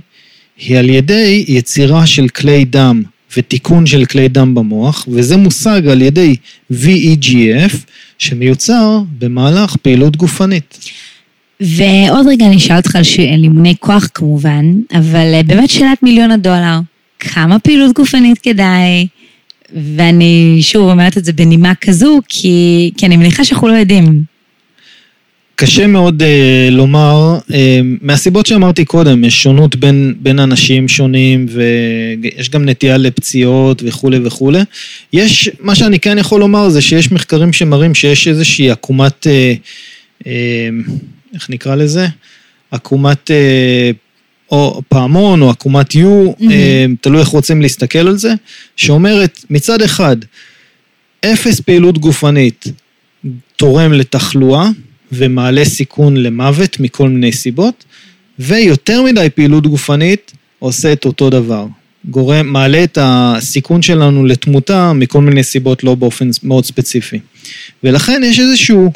היא 0.59 0.78
על 0.78 0.90
ידי 0.90 1.45
יצירה 1.49 2.07
של 2.07 2.28
כלי 2.28 2.64
דם 2.64 3.03
ותיקון 3.36 3.86
של 3.86 4.05
כלי 4.05 4.28
דם 4.28 4.55
במוח, 4.55 5.09
וזה 5.12 5.36
מושג 5.36 5.82
על 5.88 6.03
ידי 6.03 6.36
VEGF 6.72 7.74
שמיוצר 8.18 8.99
במהלך 9.18 9.76
פעילות 9.76 10.16
גופנית. 10.16 10.78
ועוד 11.65 12.27
רגע 12.29 12.47
אני 12.47 12.57
אשאל 12.57 12.77
אותך 12.77 12.97
על 12.97 13.03
ש- 13.03 13.19
על 13.21 13.43
אימוני 13.43 13.75
כוח 13.81 14.09
כמובן, 14.15 14.65
אבל 14.95 15.35
אה, 15.35 15.43
באמת 15.43 15.71
שאלת 15.71 16.03
מיליון 16.03 16.31
הדולר, 16.31 16.79
כמה 17.19 17.59
פעילות 17.59 17.95
גופנית 17.95 18.39
כדאי? 18.39 19.07
ואני 19.97 20.59
שוב 20.62 20.91
אומרת 20.91 21.19
את 21.19 21.25
זה 21.25 21.33
בנימה 21.33 21.73
כזו, 21.81 22.21
כי, 22.29 22.91
כי 22.97 23.07
אני 23.07 23.17
מניחה 23.17 23.45
שאנחנו 23.45 23.69
לא 23.69 23.73
יודעים. 23.73 24.23
קשה 25.57 25.87
מאוד 25.87 26.23
אה, 26.23 26.69
לומר, 26.71 27.39
אה, 27.55 27.81
מהסיבות 28.01 28.47
שאמרתי 28.47 28.85
קודם, 28.85 29.25
יש 29.25 29.43
שונות 29.43 29.77
בין, 29.77 30.15
בין 30.21 30.39
אנשים 30.39 30.89
שונים 30.89 31.47
ויש 31.49 32.51
גם 32.51 32.69
נטייה 32.69 32.97
לפציעות 32.97 33.83
וכולי 33.87 34.19
וכולי. 34.25 34.61
יש, 35.12 35.51
מה 35.61 35.75
שאני 35.75 35.99
כן 35.99 36.19
יכול 36.19 36.41
לומר 36.41 36.69
זה 36.69 36.81
שיש 36.81 37.12
מחקרים 37.12 37.53
שמראים 37.53 37.95
שיש 37.95 38.29
איזושהי 38.29 38.71
עקומת, 38.71 39.27
אה, 39.27 39.55
אה, 40.27 40.69
איך 41.35 41.51
נקרא 41.51 41.74
לזה? 41.74 42.07
עקומת 42.70 43.30
אה, 43.30 43.91
או 44.51 44.82
פעמון 44.89 45.43
או 45.43 45.51
עקומת 45.51 45.93
U, 45.93 45.97
Mhm. 45.97 46.51
אה, 46.51 46.87
תלוי 47.01 47.20
איך 47.20 47.28
רוצים 47.28 47.62
להסתכל 47.62 47.99
על 47.99 48.16
זה, 48.16 48.32
שאומרת 48.76 49.45
מצד 49.51 49.82
אחד, 49.82 50.16
אפס 51.24 51.61
פעילות 51.61 51.99
גופנית 51.99 52.64
תורם 53.57 53.93
לתחלואה 53.93 54.68
ומעלה 55.12 55.64
סיכון 55.64 56.16
למוות 56.16 56.80
מכל 56.80 57.09
מיני 57.09 57.32
סיבות, 57.32 57.85
ויותר 58.39 59.03
מדי 59.03 59.28
פעילות 59.35 59.66
גופנית 59.66 60.32
עושה 60.59 60.93
את 60.93 61.05
אותו 61.05 61.30
דבר. 61.30 61.66
גורם, 62.11 62.47
מעלה 62.47 62.85
את 62.85 62.99
הסיכון 63.01 63.82
שלנו 63.82 64.24
לתמותה 64.24 64.93
מכל 64.93 65.20
מיני 65.20 65.43
סיבות 65.43 65.85
לא 65.85 65.95
באופן 65.95 66.30
מאוד 66.43 66.64
ספציפי. 66.64 67.18
ולכן 67.85 68.22
יש 68.24 68.41
איזשהו 68.41 68.93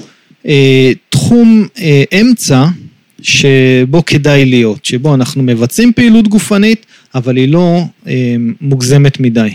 אה, 0.47 0.93
תחום 1.19 1.67
אה, 1.81 2.05
אמצע 2.21 2.65
שבו 3.23 4.05
כדאי 4.07 4.45
להיות, 4.45 4.85
שבו 4.85 5.15
אנחנו 5.15 5.43
מבצעים 5.43 5.93
פעילות 5.93 6.29
גופנית, 6.29 6.87
אבל 7.15 7.37
היא 7.37 7.49
לא 7.49 7.81
אה, 8.07 8.37
מוגזמת 8.61 9.21
מדי. 9.21 9.51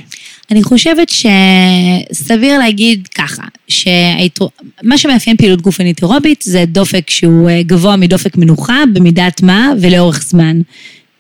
אני 0.52 0.64
חושבת 0.64 1.10
שסביר 1.10 2.60
להגיד 2.60 3.08
ככה, 3.16 3.44
שמה 3.68 4.98
שמאפיין 4.98 5.38
פעילות 5.38 5.62
גופנית 5.62 6.02
אירובית 6.02 6.42
זה 6.42 6.64
דופק 6.68 7.10
שהוא 7.10 7.50
אה, 7.50 7.64
גבוה 7.64 7.96
מדופק 7.96 8.38
מנוחה 8.38 8.84
במידת 8.94 9.42
מה 9.42 9.72
ולאורך 9.82 10.24
זמן. 10.24 10.62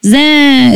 זה, 0.01 0.19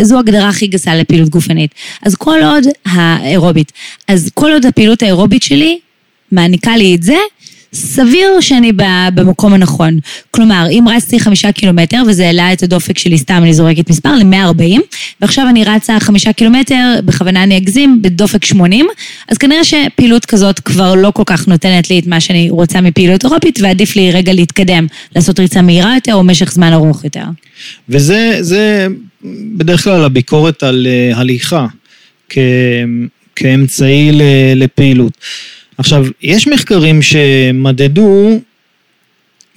זו 0.01 0.19
הגדרה 0.19 0.49
הכי 0.49 0.67
גסה 0.67 0.95
לפעילות 0.95 1.29
גופנית. 1.29 1.71
אז 2.01 2.15
כל 2.15 2.39
עוד 2.43 2.63
האירובית, 2.85 3.71
אז 4.07 4.29
כל 4.33 4.51
עוד 4.51 4.65
הפעילות 4.65 5.03
האירובית 5.03 5.43
שלי 5.43 5.79
מעניקה 6.31 6.77
לי 6.77 6.95
את 6.95 7.03
זה, 7.03 7.17
סביר 7.73 8.41
שאני 8.41 8.71
במקום 9.13 9.53
הנכון. 9.53 9.99
כלומר, 10.31 10.67
אם 10.71 10.85
רצתי 10.95 11.19
חמישה 11.19 11.51
קילומטר 11.51 12.03
וזה 12.07 12.25
העלה 12.25 12.53
את 12.53 12.63
הדופק 12.63 12.97
שלי, 12.97 13.17
סתם 13.17 13.39
אני 13.43 13.53
זורקת 13.53 13.89
מספר, 13.89 14.15
ל-140, 14.15 14.79
ועכשיו 15.21 15.49
אני 15.49 15.63
רצה 15.63 15.99
חמישה 15.99 16.33
קילומטר, 16.33 16.99
בכוונה 17.05 17.43
אני 17.43 17.57
אגזים, 17.57 18.01
בדופק 18.01 18.45
80, 18.45 18.87
אז 19.29 19.37
כנראה 19.37 19.63
שפעילות 19.63 20.25
כזאת 20.25 20.59
כבר 20.59 20.95
לא 20.95 21.11
כל 21.11 21.23
כך 21.25 21.47
נותנת 21.47 21.89
לי 21.89 21.99
את 21.99 22.07
מה 22.07 22.19
שאני 22.19 22.49
רוצה 22.49 22.81
מפעילות 22.81 23.23
אירופית, 23.23 23.59
ועדיף 23.61 23.95
לי 23.95 24.11
רגע 24.11 24.33
להתקדם, 24.33 24.87
לעשות 25.15 25.39
ריצה 25.39 25.61
מהירה 25.61 25.95
יותר 25.95 26.13
או 26.13 26.23
משך 26.23 26.51
זמן 26.51 26.73
ארוך 26.73 27.03
יותר. 27.03 27.23
וזה 27.89 28.37
זה 28.41 28.87
בדרך 29.57 29.83
כלל 29.83 30.03
הביקורת 30.03 30.63
על 30.63 30.87
אה, 30.89 31.17
הליכה 31.17 31.65
כ, 32.29 32.37
כאמצעי 33.35 34.11
לפעילות. 34.55 35.13
עכשיו, 35.77 36.05
יש 36.21 36.47
מחקרים 36.47 37.01
שמדדו 37.01 38.39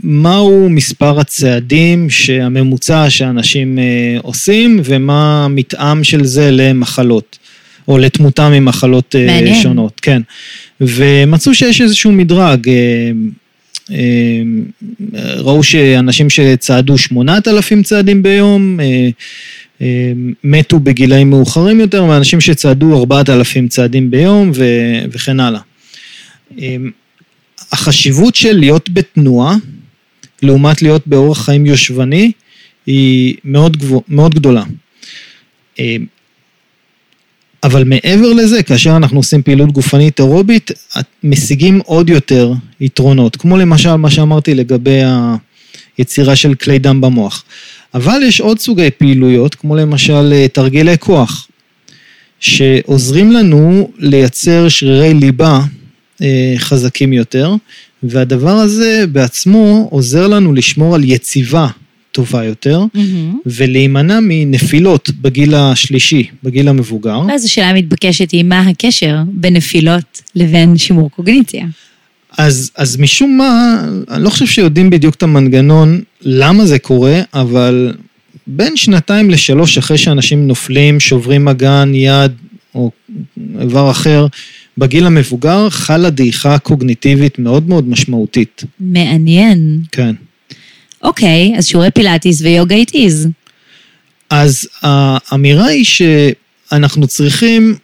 מהו 0.05 0.69
מספר 0.71 1.21
הצעדים 1.21 2.11
שהממוצע 2.11 3.11
שאנשים 3.11 3.79
אה, 3.79 3.85
עושים 4.23 4.81
ומה 4.85 5.45
המתאם 5.45 6.05
של 6.05 6.25
זה 6.25 6.51
למחלות, 6.51 7.39
או 7.89 7.99
לתמותה 7.99 8.49
ממחלות 8.49 9.15
אה, 9.19 9.27
מעניין. 9.27 9.63
שונות, 9.63 10.01
כן. 10.01 10.23
ומצאו 10.81 11.55
שיש 11.55 11.81
איזשהו 11.81 12.13
מדרג. 12.13 12.69
אה, 12.69 13.97
ראו 15.37 15.63
שאנשים 15.63 16.31
שצעדו 16.31 16.99
8,000 16.99 17.83
צעדים 17.83 18.23
ביום, 18.23 18.79
מתו 20.45 20.81
בגילאים 20.81 21.31
מאוחרים 21.31 21.81
יותר, 21.81 22.05
ואנשים 22.05 22.41
שצעדו 22.41 22.99
4,000 22.99 23.69
צעדים 23.69 24.11
ביום 24.11 24.51
ו- 24.55 25.05
וכן 25.13 25.41
הלאה. 25.41 25.61
אה, 26.59 26.77
החשיבות 27.73 28.35
של 28.35 28.53
להיות 28.53 28.91
בתנועה, 28.91 29.57
לעומת 30.43 30.83
להיות 30.83 31.07
באורח 31.07 31.45
חיים 31.45 31.67
יושבני, 31.67 32.33
היא 32.87 33.37
מאוד, 33.45 33.77
גבוה, 33.77 34.01
מאוד 34.09 34.35
גדולה. 34.35 34.63
אה, 35.79 35.97
אבל 37.63 37.85
מעבר 37.85 38.33
לזה, 38.33 38.63
כאשר 38.63 38.97
אנחנו 38.97 39.19
עושים 39.19 39.43
פעילות 39.43 39.73
גופנית 39.73 40.21
אירובית, 40.21 40.71
משיגים 41.25 41.81
עוד 41.85 42.11
יותר 42.11 42.53
יתרונות, 42.81 43.37
כמו 43.37 43.59
למשל 43.59 43.97
מה 43.97 44.11
שאמרתי 44.11 44.55
לגבי 44.55 45.01
היצירה 45.99 46.37
של 46.37 46.55
כלי 46.55 46.79
דם 46.79 47.01
במוח. 47.01 47.45
אבל 47.95 48.21
יש 48.23 48.41
עוד 48.41 48.59
סוגי 48.59 48.91
פעילויות, 48.91 49.55
כמו 49.55 49.77
למשל 49.77 50.33
אה, 50.33 50.49
תרגילי 50.49 50.99
כוח, 50.99 51.49
שעוזרים 52.41 53.33
לנו 53.33 53.91
לייצר 53.99 54.69
שרירי 54.69 55.15
ליבה 55.15 55.61
חזקים 56.59 57.13
יותר, 57.13 57.55
והדבר 58.03 58.51
הזה 58.51 59.05
בעצמו 59.13 59.89
עוזר 59.91 60.29
לנו 60.29 60.53
לשמור 60.53 60.95
על 60.95 61.05
יציבה 61.05 61.69
טובה 62.13 62.45
יותר, 62.45 62.85
ולהימנע 63.47 64.19
מנפילות 64.23 65.11
בגיל 65.21 65.55
השלישי, 65.55 66.27
בגיל 66.43 66.69
המבוגר. 66.69 67.21
ואז 67.29 67.45
השאלה 67.45 67.69
המתבקשת 67.69 68.31
היא, 68.31 68.45
מה 68.45 68.61
הקשר 68.61 69.17
בין 69.33 69.57
נפילות 69.57 70.23
לבין 70.35 70.77
שימור 70.79 71.11
קוגניציה? 71.11 71.67
אז, 72.39 72.71
אז 72.77 72.97
משום 72.97 73.37
מה, 73.37 73.85
אני 74.11 74.25
לא 74.25 74.31
חושב 74.31 74.47
שיודעים 74.47 74.91
בדיוק 74.91 75.15
את 75.15 75.23
המנגנון 75.23 76.01
למה 76.23 76.67
זה 76.67 76.79
קורה, 76.79 77.21
אבל 77.35 77.95
בין 78.47 78.77
שנתיים 78.77 79.31
לשלוש 79.31 79.79
אחרי 79.79 79.99
שאנשים 79.99 80.47
נופלים, 80.47 81.01
שוברים 81.01 81.49
אגן, 81.49 81.93
יד 81.95 82.33
או 82.75 82.91
איבר 83.61 83.91
אחר, 83.91 84.27
בגיל 84.81 85.07
המבוגר 85.07 85.71
חלה 85.71 86.11
דעיכה 86.11 86.59
קוגניטיבית 86.59 87.39
מאוד 87.39 87.69
מאוד 87.69 87.89
משמעותית. 87.89 88.65
מעניין. 88.81 89.81
כן. 89.93 90.15
אוקיי, 91.03 91.55
אז 91.59 91.67
שיעורי 91.67 91.91
פילאטיס 91.91 92.41
ויוגה 92.41 92.75
איטיז. 92.77 93.29
אז 94.31 94.69
האמירה 94.83 95.67
היא 95.67 95.85
שאנחנו 95.85 97.07
צריכים 97.07 97.75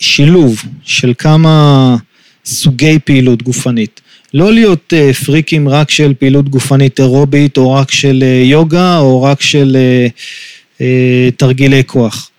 שילוב 0.00 0.62
של 0.84 1.12
כמה 1.18 1.96
סוגי 2.44 2.98
פעילות 3.04 3.42
גופנית. 3.42 4.00
לא 4.34 4.52
להיות 4.52 4.92
uh, 4.92 5.14
פריקים 5.14 5.68
רק 5.68 5.90
של 5.90 6.14
פעילות 6.18 6.48
גופנית 6.48 7.00
אירובית, 7.00 7.56
או 7.56 7.72
רק 7.72 7.90
של 7.90 8.24
uh, 8.24 8.50
יוגה, 8.50 8.98
או 8.98 9.22
רק 9.22 9.42
של 9.42 9.76
uh, 9.76 10.78
uh, 10.78 10.82
תרגילי 11.36 11.82
כוח. 11.86 12.30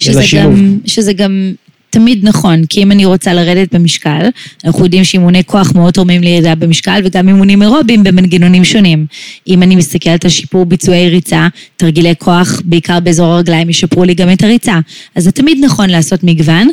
שזה 0.00 0.22
גם, 0.36 0.78
שזה 0.86 1.12
גם 1.12 1.52
תמיד 1.90 2.28
נכון, 2.28 2.66
כי 2.66 2.82
אם 2.82 2.92
אני 2.92 3.04
רוצה 3.04 3.34
לרדת 3.34 3.74
במשקל, 3.74 4.28
אנחנו 4.64 4.84
יודעים 4.84 5.04
שאימוני 5.04 5.44
כוח 5.44 5.72
מאוד 5.74 5.94
תורמים 5.94 6.22
לירידה 6.22 6.54
במשקל, 6.54 7.00
וגם 7.04 7.28
אימונים 7.28 7.62
אירובים 7.62 8.02
במנגנונים 8.02 8.64
שונים. 8.64 9.06
אם 9.48 9.62
אני 9.62 9.76
מסתכלת 9.76 10.24
על 10.24 10.30
שיפור 10.30 10.66
ביצועי 10.66 11.08
ריצה, 11.08 11.48
תרגילי 11.76 12.14
כוח, 12.18 12.62
בעיקר 12.64 13.00
באזור 13.00 13.26
הרגליים, 13.26 13.70
ישפרו 13.70 14.04
לי 14.04 14.14
גם 14.14 14.32
את 14.32 14.42
הריצה. 14.42 14.78
אז 15.14 15.24
זה 15.24 15.32
תמיד 15.32 15.58
נכון 15.64 15.90
לעשות 15.90 16.24
מגוון. 16.24 16.68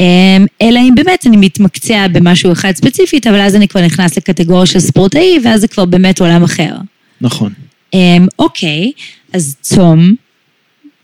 אמ, 0.00 0.46
אלא 0.62 0.78
אם 0.78 0.94
באמת 0.94 1.26
אני 1.26 1.36
מתמקצע 1.36 2.06
במשהו 2.12 2.52
אחד 2.52 2.72
ספציפית, 2.76 3.26
אבל 3.26 3.40
אז 3.40 3.56
אני 3.56 3.68
כבר 3.68 3.80
נכנס 3.80 4.16
לקטגוריה 4.16 4.66
של 4.66 4.78
ספורטאי, 4.78 5.38
ואז 5.44 5.60
זה 5.60 5.68
כבר 5.68 5.84
באמת 5.84 6.20
עולם 6.20 6.42
אחר. 6.42 6.74
נכון. 7.20 7.52
אמ, 7.94 8.26
אוקיי, 8.38 8.92
אז 9.32 9.56
צום, 9.60 10.14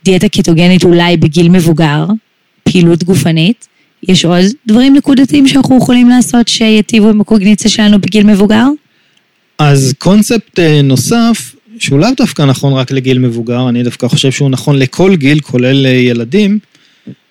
דיאטה 0.05 0.29
קטוגנית 0.29 0.85
אולי 0.85 1.17
בגיל 1.17 1.49
מבוגר, 1.49 2.07
פעילות 2.73 3.05
גופנית. 3.05 3.69
יש 4.09 4.25
עוד 4.25 4.45
דברים 4.67 4.97
נקודתיים 4.97 5.49
שאנחנו 5.49 5.79
יכולים 5.79 6.09
לעשות 6.09 6.49
שיטיבו 6.49 7.09
עם 7.09 7.21
הקוגניציה 7.21 7.71
שלנו 7.71 8.01
בגיל 8.01 8.27
מבוגר? 8.27 8.67
אז 9.59 9.95
קונספט 9.99 10.59
אה, 10.59 10.83
נוסף, 10.83 11.55
שהוא 11.79 11.99
לאו 11.99 12.09
דווקא 12.17 12.43
נכון 12.43 12.73
רק 12.73 12.91
לגיל 12.91 13.19
מבוגר, 13.19 13.69
אני 13.69 13.83
דווקא 13.83 14.09
חושב 14.09 14.31
שהוא 14.31 14.51
נכון 14.51 14.79
לכל 14.79 15.17
גיל, 15.17 15.41
כולל 15.41 15.87
אה, 15.87 15.91
ילדים. 15.91 16.59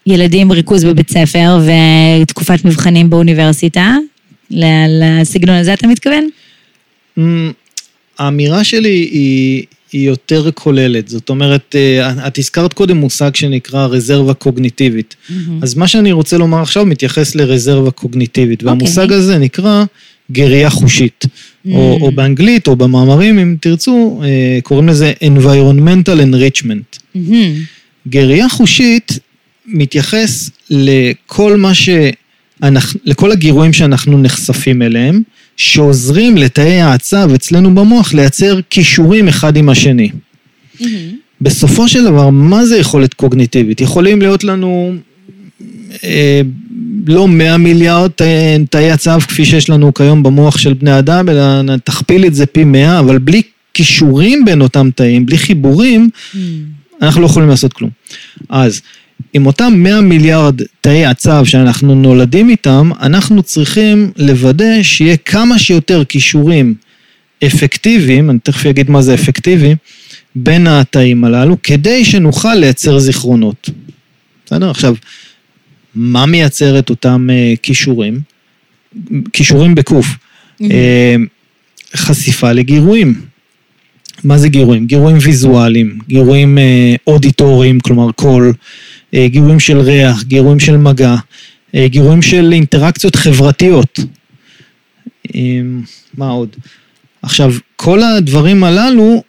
ילדים 0.08 0.52
ריכוז 0.52 0.86
בבית 0.86 1.10
ספר 1.10 1.60
ותקופת 2.22 2.66
מבחנים 2.66 3.10
באוניברסיטה, 3.10 3.96
לסגנון 4.52 5.56
הזה 5.56 5.74
אתה 5.74 5.88
מתכוון? 5.88 6.30
אמ, 7.18 7.52
האמירה 8.20 8.64
שלי 8.64 8.90
היא, 8.90 9.64
היא 9.92 10.08
יותר 10.08 10.50
כוללת, 10.52 11.08
זאת 11.08 11.30
אומרת, 11.30 11.76
אה, 11.76 12.28
את 12.28 12.38
הזכרת 12.38 12.74
קודם 12.74 12.98
מושג 12.98 13.36
שנקרא 13.36 13.86
רזרבה 13.86 14.34
קוגניטיבית. 14.34 15.16
Mm-hmm. 15.16 15.34
אז 15.62 15.76
מה 15.76 15.88
שאני 15.88 16.12
רוצה 16.12 16.38
לומר 16.38 16.62
עכשיו 16.62 16.86
מתייחס 16.86 17.36
לרזרבה 17.36 17.92
קוגניטיבית, 17.92 18.62
okay. 18.62 18.66
והמושג 18.66 19.02
אוקיי. 19.02 19.18
הזה 19.18 19.38
נקרא 19.38 19.84
גריה 20.32 20.70
חושית, 20.70 21.26
mm-hmm. 21.26 21.72
או, 21.72 21.98
או 22.02 22.12
באנגלית 22.12 22.68
או 22.68 22.76
במאמרים, 22.76 23.40
אם 23.40 23.56
תרצו, 23.62 24.22
אה, 24.24 24.60
קוראים 24.64 24.90
לזה 24.90 25.14
environmental 25.24 26.20
enrichment. 26.34 27.00
Mm-hmm. 27.16 27.30
גריה 28.08 28.50
חושית 28.50 29.20
מתייחס 29.66 30.50
לכל 30.70 31.58
מה 31.58 31.74
ש... 31.74 31.90
לכל 33.06 33.32
הגירויים 33.32 33.74
שאנחנו 33.74 34.18
נחשפים 34.18 34.82
אליהם, 34.82 35.22
שעוזרים 35.58 36.38
לתאי 36.38 36.82
העצב 36.82 37.30
אצלנו 37.36 37.76
במוח 37.76 38.14
לייצר 38.14 38.60
כישורים 38.70 39.28
אחד 39.28 39.58
עם 39.58 39.70
השני. 39.70 40.10
Mm-hmm. 40.10 40.84
בסופו 41.42 41.88
של 41.88 42.04
דבר, 42.04 42.30
מה 42.30 42.66
זה 42.66 42.78
יכולת 42.78 43.14
קוגניטיבית? 43.14 43.82
יכולים 43.82 44.22
להיות 44.22 44.44
לנו 44.44 44.94
אה, 46.04 46.42
לא 47.08 47.28
100 47.28 47.58
מיליארד 47.58 48.12
תאי 48.70 48.92
עצב 48.92 49.20
כפי 49.28 49.46
שיש 49.46 49.70
לנו 49.70 49.94
כיום 49.94 50.24
במוח 50.24 50.58
של 50.58 50.74
בני 50.74 51.00
אדם, 51.00 51.30
אלא 51.30 51.78
תכפיל 51.84 52.26
את 52.26 52.36
זה 52.36 52.46
פי 52.46 52.64
100, 52.64 53.00
אבל 53.00 53.18
בלי 53.18 53.42
כישורים 53.74 54.46
בין 54.46 54.62
אותם 54.62 54.90
תאים, 54.96 55.26
בלי 55.26 55.38
חיבורים, 55.38 56.10
mm. 56.34 56.38
אנחנו 57.02 57.22
לא 57.22 57.26
יכולים 57.26 57.50
לעשות 57.50 57.74
כלום. 57.74 57.90
אז 58.50 58.82
עם 59.34 59.46
אותם 59.46 59.74
100 59.78 60.02
מיליארד 60.02 60.62
תאי 60.82 61.06
עצב 61.06 61.42
שאנחנו 61.46 61.96
נולדים 61.96 62.50
איתם, 62.50 62.90
אנחנו 63.02 63.44
צריכים 63.44 64.12
לוודא 64.18 64.84
שיהיה 64.84 65.18
כמה 65.18 65.60
שיותר 65.60 66.06
כישורים 66.06 66.76
אפקטיביים, 67.46 68.30
אני 68.30 68.40
תכף 68.40 68.66
אגיד 68.66 68.90
מה 68.90 69.02
זה 69.02 69.14
אפקטיבי, 69.14 69.76
בין 70.36 70.68
התאים 70.68 71.24
הללו, 71.24 71.58
כדי 71.64 72.06
שנוכל 72.06 72.56
לייצר 72.56 73.00
זיכרונות. 73.00 73.70
בסדר? 74.46 74.70
עכשיו, 74.70 74.96
מה 75.96 76.26
מייצר 76.26 76.80
את 76.80 76.90
אותם 76.90 77.28
uh, 77.30 77.58
כישורים? 77.62 78.20
כישורים 79.34 79.76
בקוף. 79.76 80.08
Mm-hmm. 80.08 80.64
Uh, 80.64 81.98
חשיפה 81.98 82.52
לגירויים. 82.52 83.22
מה 84.24 84.38
זה 84.38 84.50
גירויים? 84.50 84.86
גירויים 84.86 85.18
ויזואליים, 85.22 86.00
גירויים 86.08 86.58
uh, 86.58 87.02
אודיטוריים, 87.08 87.80
כלומר 87.80 88.12
קול, 88.12 88.54
אה, 89.14 89.28
גירויים 89.28 89.60
של 89.60 89.78
ריח, 89.78 90.24
גירויים 90.24 90.60
של 90.60 90.78
מגע, 90.78 91.16
אה, 91.76 91.88
גירויים 91.88 92.22
של 92.22 92.54
אינטראקציות 92.54 93.16
חברתיות. 93.16 94.00
מה 96.18 96.30
עוד? 96.30 96.50
עכשיו, 97.22 97.54
כל 97.76 98.04
הדברים 98.04 98.64
הללו 98.64 99.24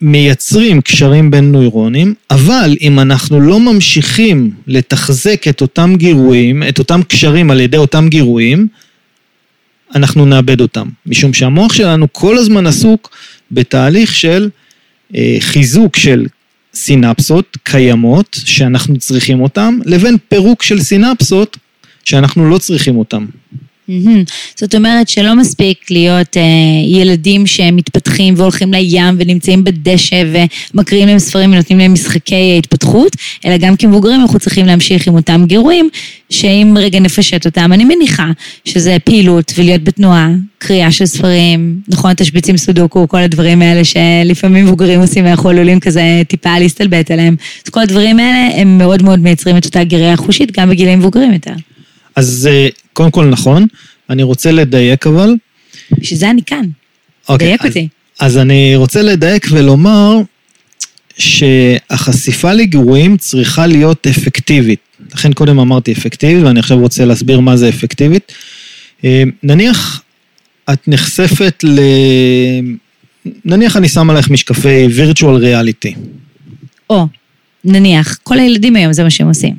מייצרים 0.00 0.80
קשרים 0.80 1.30
בין 1.30 1.52
נוירונים, 1.52 2.14
אבל 2.30 2.76
אם 2.80 3.00
אנחנו 3.00 3.40
לא 3.40 3.60
ממשיכים 3.60 4.50
לתחזק 4.66 5.48
את 5.48 5.60
אותם 5.60 5.94
גירויים, 5.96 6.62
את 6.68 6.78
אותם 6.78 7.00
קשרים 7.02 7.50
על 7.50 7.60
ידי 7.60 7.76
אותם 7.76 8.08
גירויים, 8.08 8.66
אנחנו 9.94 10.26
נאבד 10.26 10.60
אותם. 10.60 10.88
משום 11.06 11.32
שהמוח 11.32 11.72
שלנו 11.72 12.06
כל 12.12 12.38
הזמן 12.38 12.66
עסוק 12.66 13.10
בתהליך 13.50 14.14
של 14.14 14.50
אה, 15.14 15.36
חיזוק 15.40 15.96
של 15.96 16.26
סינפסות 16.74 17.56
קיימות 17.62 18.36
שאנחנו 18.44 18.98
צריכים 18.98 19.40
אותן, 19.40 19.78
לבין 19.84 20.16
פירוק 20.28 20.62
של 20.62 20.80
סינפסות 20.80 21.56
שאנחנו 22.04 22.50
לא 22.50 22.58
צריכים 22.58 22.96
אותן. 22.96 23.24
זאת 24.56 24.74
אומרת 24.74 25.08
שלא 25.08 25.36
מספיק 25.36 25.90
להיות 25.90 26.36
אה, 26.36 26.42
ילדים 26.86 27.46
שהם 27.46 27.76
מתפתחים 27.76 28.34
והולכים 28.36 28.72
לים 28.72 29.14
ונמצאים 29.18 29.64
בדשא 29.64 30.22
ומקריאים 30.74 31.08
להם 31.08 31.18
ספרים 31.18 31.52
ונותנים 31.52 31.78
להם 31.78 31.92
משחקי 31.92 32.54
התפתחות, 32.58 33.16
אלא 33.44 33.56
גם 33.56 33.76
כמבוגרים 33.76 34.20
אנחנו 34.20 34.38
צריכים 34.38 34.66
להמשיך 34.66 35.06
עם 35.06 35.14
אותם 35.14 35.44
גירויים, 35.46 35.88
שאם 36.30 36.74
רגע 36.78 37.00
נפשט 37.00 37.46
אותם, 37.46 37.72
אני 37.72 37.84
מניחה 37.84 38.30
שזה 38.64 38.96
פעילות 39.04 39.52
ולהיות 39.56 39.84
בתנועה, 39.84 40.28
קריאה 40.58 40.92
של 40.92 41.06
ספרים, 41.06 41.80
נכון, 41.88 42.14
תשביצים 42.14 42.56
סודוקו, 42.56 43.08
כל 43.08 43.18
הדברים 43.18 43.62
האלה 43.62 43.84
שלפעמים 43.84 44.64
מבוגרים 44.64 45.00
עושים 45.00 45.24
ואנחנו 45.24 45.48
עלולים 45.48 45.80
כזה 45.80 46.22
טיפה 46.28 46.58
להסתלבט 46.58 47.10
עליהם. 47.10 47.36
אז 47.64 47.70
כל 47.70 47.80
הדברים 47.80 48.18
האלה 48.18 48.60
הם 48.60 48.78
מאוד 48.78 49.02
מאוד 49.02 49.18
מייצרים 49.18 49.56
את 49.56 49.64
אותה 49.64 49.84
גריה 49.84 50.16
חושית 50.16 50.58
גם 50.58 50.70
בגילים 50.70 50.98
מבוגרים 50.98 51.32
יותר. 51.32 51.52
אז 52.16 52.48
אה, 52.50 52.68
קודם 52.92 53.10
כל 53.10 53.24
נכון, 53.24 53.66
אני 54.10 54.22
רוצה 54.22 54.52
לדייק 54.52 55.06
אבל. 55.06 55.34
בשביל 55.90 56.18
זה 56.18 56.30
אני 56.30 56.42
כאן. 56.46 56.64
אוקיי, 57.28 57.48
דייק 57.48 57.64
אותי. 57.64 57.88
אז 58.20 58.38
אני 58.38 58.76
רוצה 58.76 59.02
לדייק 59.02 59.46
ולומר 59.50 60.16
שהחשיפה 61.18 62.52
לגירויים 62.52 63.16
צריכה 63.16 63.66
להיות 63.66 64.06
אפקטיבית. 64.06 64.80
לכן 65.14 65.32
קודם 65.32 65.58
אמרתי 65.58 65.92
אפקטיבית, 65.92 66.44
ואני 66.44 66.60
עכשיו 66.60 66.78
רוצה 66.78 67.04
להסביר 67.04 67.40
מה 67.40 67.56
זה 67.56 67.68
אפקטיבית. 67.68 68.32
אה, 69.04 69.22
נניח 69.42 70.02
את 70.72 70.88
נחשפת 70.88 71.64
ל... 71.64 71.80
נניח 73.44 73.76
אני 73.76 73.88
שם 73.88 74.10
עליך 74.10 74.30
משקפי 74.30 74.86
virtual 74.86 75.42
reality. 75.42 75.98
או, 76.90 77.06
נניח, 77.64 78.18
כל 78.22 78.38
הילדים 78.38 78.76
היום 78.76 78.92
זה 78.92 79.02
מה 79.02 79.10
שהם 79.10 79.28
עושים. 79.28 79.54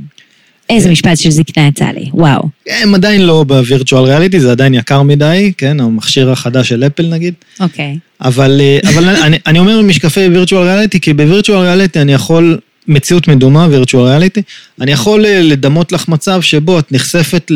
איזה 0.71 0.91
משפט 0.91 1.17
של 1.17 1.29
זקנה 1.29 1.67
יצא 1.67 1.85
לי, 1.85 2.09
וואו. 2.13 2.49
הם 2.69 2.95
עדיין 2.95 3.21
לא 3.21 3.43
בווירטואל 3.43 4.03
ריאליטי, 4.03 4.39
זה 4.39 4.51
עדיין 4.51 4.73
יקר 4.73 5.01
מדי, 5.01 5.51
כן, 5.57 5.79
המכשיר 5.79 6.31
החדש 6.31 6.69
של 6.69 6.83
אפל 6.83 7.07
נגיד. 7.07 7.33
אוקיי. 7.59 7.97
אבל, 8.21 8.61
אה, 8.61 8.79
אבל 8.89 9.09
אני, 9.09 9.37
אני 9.47 9.59
אומר 9.59 9.81
משקפי 9.81 10.27
וירטואל 10.27 10.67
ריאליטי, 10.67 10.99
כי 10.99 11.13
בווירטואל 11.13 11.59
ריאליטי 11.59 12.01
אני 12.01 12.13
יכול 12.13 12.57
מציאות 12.87 13.27
מדומה, 13.27 13.67
virtual 13.67 13.95
reality, 13.95 14.41
אני 14.81 14.91
יכול 14.91 15.25
אה, 15.25 15.41
לדמות 15.41 15.91
לך 15.91 16.07
מצב 16.07 16.41
שבו 16.41 16.79
את 16.79 16.91
נחשפת 16.91 17.51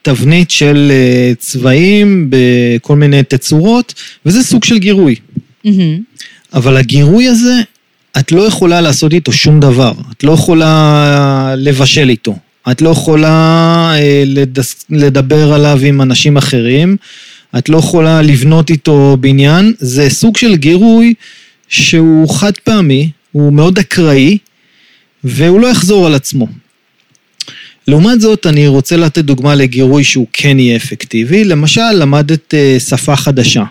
לתבנית 0.00 0.50
של 0.50 0.92
אה, 0.94 1.32
צבעים 1.38 2.30
בכל 2.30 2.96
מיני 2.96 3.22
תצורות, 3.22 3.94
וזה 4.26 4.42
סוג 4.42 4.64
של 4.64 4.78
גירוי. 4.78 5.14
אבל 6.54 6.76
הגירוי 6.76 7.28
הזה, 7.28 7.54
את 8.18 8.32
לא 8.32 8.42
יכולה 8.42 8.80
לעשות 8.80 9.12
איתו 9.12 9.32
שום 9.32 9.60
דבר. 9.60 9.92
את 10.12 10.24
לא 10.24 10.32
יכולה 10.32 11.54
לבשל 11.56 12.08
איתו. 12.08 12.36
את 12.70 12.82
לא 12.82 12.90
יכולה 12.90 13.92
אה, 13.94 14.24
לדבר 14.90 15.52
עליו 15.52 15.80
עם 15.84 16.00
אנשים 16.00 16.36
אחרים. 16.36 16.96
את 17.58 17.68
לא 17.68 17.78
יכולה 17.78 18.22
לבנות 18.22 18.70
איתו 18.70 19.16
בניין. 19.20 19.72
זה 19.78 20.10
סוג 20.10 20.36
של 20.36 20.56
גירוי 20.56 21.14
שהוא 21.68 22.34
חד 22.34 22.52
פעמי, 22.64 23.10
הוא 23.32 23.52
מאוד 23.52 23.78
אקראי, 23.78 24.38
והוא 25.24 25.60
לא 25.60 25.66
יחזור 25.66 26.06
על 26.06 26.14
עצמו. 26.14 26.46
לעומת 27.88 28.20
זאת, 28.20 28.46
אני 28.46 28.66
רוצה 28.66 28.96
לתת 28.96 29.24
דוגמה 29.24 29.54
לגירוי 29.54 30.04
שהוא 30.04 30.26
כן 30.32 30.58
יהיה 30.58 30.76
אפקטיבי. 30.76 31.44
למשל, 31.44 31.92
למדת 31.92 32.54
אה, 32.54 32.76
שפה 32.80 33.16
חדשה. 33.16 33.64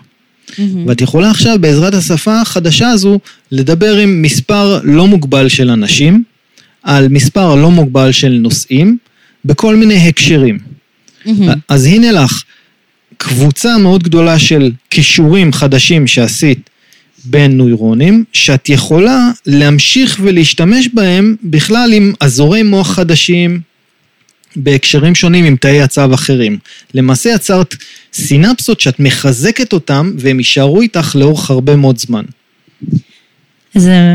מהמם. 0.58 0.86
ואת 0.86 1.00
יכולה 1.00 1.30
עכשיו 1.30 1.56
בעזרת 1.60 1.94
השפה 1.94 2.40
החדשה 2.40 2.88
הזו 2.88 3.18
לדבר 3.52 3.96
עם 3.96 4.22
מספר 4.22 4.80
לא 4.84 5.06
מוגבל 5.06 5.48
של 5.48 5.70
אנשים, 5.70 6.22
על 6.82 7.08
מספר 7.08 7.54
לא 7.54 7.70
מוגבל 7.70 8.12
של 8.12 8.38
נושאים, 8.42 8.96
בכל 9.44 9.76
מיני 9.76 10.08
הקשרים. 10.08 10.58
מהמם. 11.26 11.54
אז 11.68 11.86
הנה 11.86 12.12
לך 12.12 12.42
קבוצה 13.16 13.78
מאוד 13.78 14.02
גדולה 14.02 14.38
של 14.38 14.70
כישורים 14.90 15.52
חדשים 15.52 16.06
שעשית 16.06 16.70
בין 17.24 17.56
נוירונים, 17.56 18.24
שאת 18.32 18.68
יכולה 18.68 19.30
להמשיך 19.46 20.18
ולהשתמש 20.22 20.88
בהם 20.94 21.36
בכלל 21.44 21.92
עם 21.92 22.12
אזורי 22.20 22.62
מוח 22.62 22.92
חדשים, 22.92 23.60
בהקשרים 24.56 25.14
שונים 25.14 25.44
עם 25.44 25.56
תאי 25.56 25.82
הצו 25.82 26.14
אחרים. 26.14 26.58
למעשה 26.94 27.30
יצרת 27.30 27.74
סינפסות 28.12 28.80
שאת 28.80 29.00
מחזקת 29.00 29.72
אותם 29.72 30.12
והם 30.18 30.38
יישארו 30.38 30.80
איתך 30.80 31.16
לאורך 31.16 31.50
הרבה 31.50 31.76
מאוד 31.76 31.98
זמן. 31.98 32.24
אז 33.74 33.88
אה, 33.88 34.14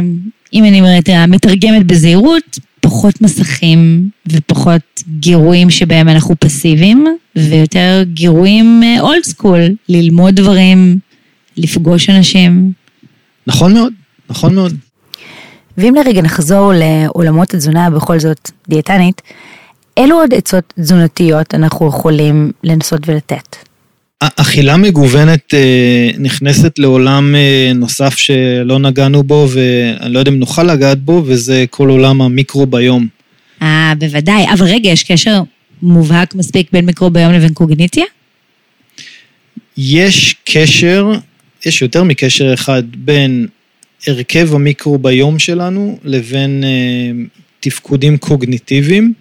אם 0.53 0.63
אני 0.63 0.79
אומרת, 0.79 1.09
מתרגמת 1.27 1.85
בזהירות, 1.85 2.59
פחות 2.79 3.21
מסכים 3.21 4.09
ופחות 4.31 5.03
גירויים 5.19 5.69
שבהם 5.69 6.09
אנחנו 6.09 6.35
פסיביים, 6.39 7.05
ויותר 7.35 8.03
גירויים 8.13 8.83
אולד 8.99 9.23
סקול, 9.23 9.61
ללמוד 9.89 10.35
דברים, 10.35 10.99
לפגוש 11.57 12.09
אנשים. 12.09 12.71
נכון 13.47 13.73
מאוד, 13.73 13.93
נכון 14.29 14.55
מאוד. 14.55 14.73
ואם 15.77 15.95
לרגע 15.95 16.21
נחזור 16.21 16.71
לעולמות 16.75 17.53
התזונה, 17.53 17.89
בכל 17.89 18.19
זאת 18.19 18.51
דיאטנית, 18.69 19.21
אילו 19.97 20.15
עוד 20.15 20.33
עצות 20.33 20.73
תזונתיות 20.79 21.53
אנחנו 21.55 21.87
יכולים 21.87 22.51
לנסות 22.63 23.01
ולתת? 23.09 23.55
אכילה 24.19 24.77
מגוונת 24.77 25.53
אה, 25.53 26.09
נכנסת 26.19 26.79
לעולם 26.79 27.35
אה, 27.35 27.71
נוסף 27.75 28.17
שלא 28.17 28.79
נגענו 28.79 29.23
בו, 29.23 29.47
ואני 29.49 30.13
לא 30.13 30.19
יודע 30.19 30.31
אם 30.31 30.39
נוכל 30.39 30.63
לגעת 30.63 30.99
בו, 30.99 31.23
וזה 31.25 31.65
כל 31.69 31.89
עולם 31.89 32.21
המיקרוביום. 32.21 33.07
אה, 33.61 33.93
בוודאי. 33.99 34.45
אבל 34.53 34.65
רגע, 34.65 34.89
יש 34.89 35.03
קשר 35.03 35.41
מובהק 35.81 36.35
מספיק 36.35 36.69
בין 36.71 36.85
מיקרוביום 36.85 37.33
לבין 37.33 37.53
קוגניציה? 37.53 38.05
יש 39.77 40.35
קשר, 40.43 41.11
יש 41.65 41.81
יותר 41.81 42.03
מקשר 42.03 42.53
אחד 42.53 42.83
בין 42.97 43.47
הרכב 44.07 44.55
המיקרוביום 44.55 45.39
שלנו 45.39 45.99
לבין 46.03 46.63
אה, 46.63 47.23
תפקודים 47.59 48.17
קוגניטיביים. 48.17 49.13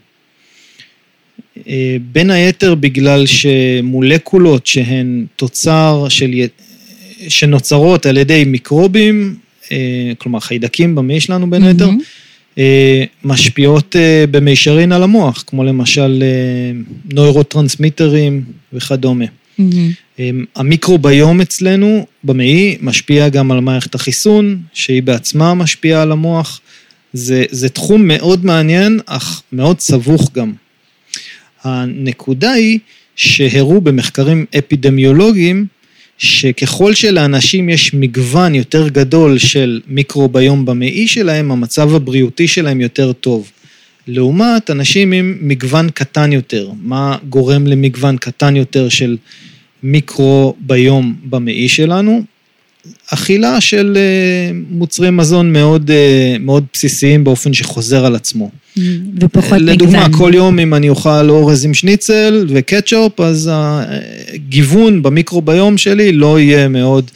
אה, 1.68 1.96
בין 2.12 2.30
היתר 2.30 2.74
בגלל 2.74 3.26
שמולקולות 3.26 4.66
שהן 4.66 5.26
תוצר 5.36 6.06
של, 6.08 6.30
שנוצרות 7.28 8.06
על 8.06 8.16
ידי 8.16 8.44
מיקרובים, 8.44 9.36
אה, 9.72 10.12
כלומר 10.18 10.40
חיידקים 10.40 10.94
במעי 10.94 11.20
שלנו 11.20 11.50
בין 11.50 11.62
היתר. 11.62 11.88
אה, 12.58 13.04
משפיעות 13.24 13.96
במישרין 14.30 14.92
על 14.92 15.02
המוח, 15.02 15.44
כמו 15.46 15.64
למשל 15.64 16.22
נוירוטרנסמיטרים 17.12 18.44
וכדומה. 18.72 19.24
המיקרוביום 20.56 21.40
אצלנו 21.40 22.06
במעי 22.24 22.76
משפיע 22.80 23.28
גם 23.28 23.52
על 23.52 23.60
מערכת 23.60 23.94
החיסון, 23.94 24.58
שהיא 24.72 25.02
בעצמה 25.02 25.54
משפיעה 25.54 26.02
על 26.02 26.12
המוח. 26.12 26.60
זה, 27.12 27.44
זה 27.50 27.68
תחום 27.68 28.08
מאוד 28.08 28.44
מעניין, 28.44 29.00
אך 29.06 29.42
מאוד 29.52 29.80
סבוך 29.80 30.30
גם. 30.34 30.52
הנקודה 31.64 32.52
היא 32.52 32.78
שהראו 33.16 33.80
במחקרים 33.80 34.46
אפידמיולוגיים, 34.58 35.66
שככל 36.18 36.94
שלאנשים 36.94 37.68
יש 37.68 37.94
מגוון 37.94 38.54
יותר 38.54 38.88
גדול 38.88 39.38
של 39.38 39.80
מיקרוביום 39.88 40.64
במעי 40.66 41.08
שלהם, 41.08 41.50
המצב 41.50 41.94
הבריאותי 41.94 42.48
שלהם 42.48 42.80
יותר 42.80 43.12
טוב. 43.12 43.50
לעומת 44.06 44.70
אנשים 44.70 45.12
עם 45.12 45.38
מגוון 45.40 45.90
קטן 45.90 46.32
יותר. 46.32 46.70
מה 46.82 47.16
גורם 47.28 47.66
למגוון 47.66 48.16
קטן 48.16 48.56
יותר 48.56 48.88
של 48.88 49.16
מיקרוביום 49.82 51.14
במעי 51.24 51.68
שלנו? 51.68 52.22
אכילה 53.06 53.60
של 53.60 53.96
אה, 53.96 54.50
מוצרי 54.70 55.10
מזון 55.10 55.52
מאוד, 55.52 55.90
אה, 55.90 56.36
מאוד 56.40 56.64
בסיסיים 56.72 57.24
באופן 57.24 57.52
שחוזר 57.54 58.06
על 58.06 58.14
עצמו. 58.14 58.50
ופחות 59.20 59.52
מגוון. 59.52 59.68
לדוגמה, 59.68 60.06
כל 60.18 60.32
יום 60.34 60.58
אם 60.58 60.74
אני 60.74 60.88
אוכל 60.88 61.30
אורז 61.30 61.64
עם 61.64 61.74
שניצל 61.74 62.46
וקטשופ, 62.48 63.20
אז 63.20 63.50
הגיוון 64.34 65.02
במיקרוביום 65.02 65.78
שלי 65.78 66.12
לא 66.12 66.40
יהיה 66.40 66.68
מאוד 66.68 67.10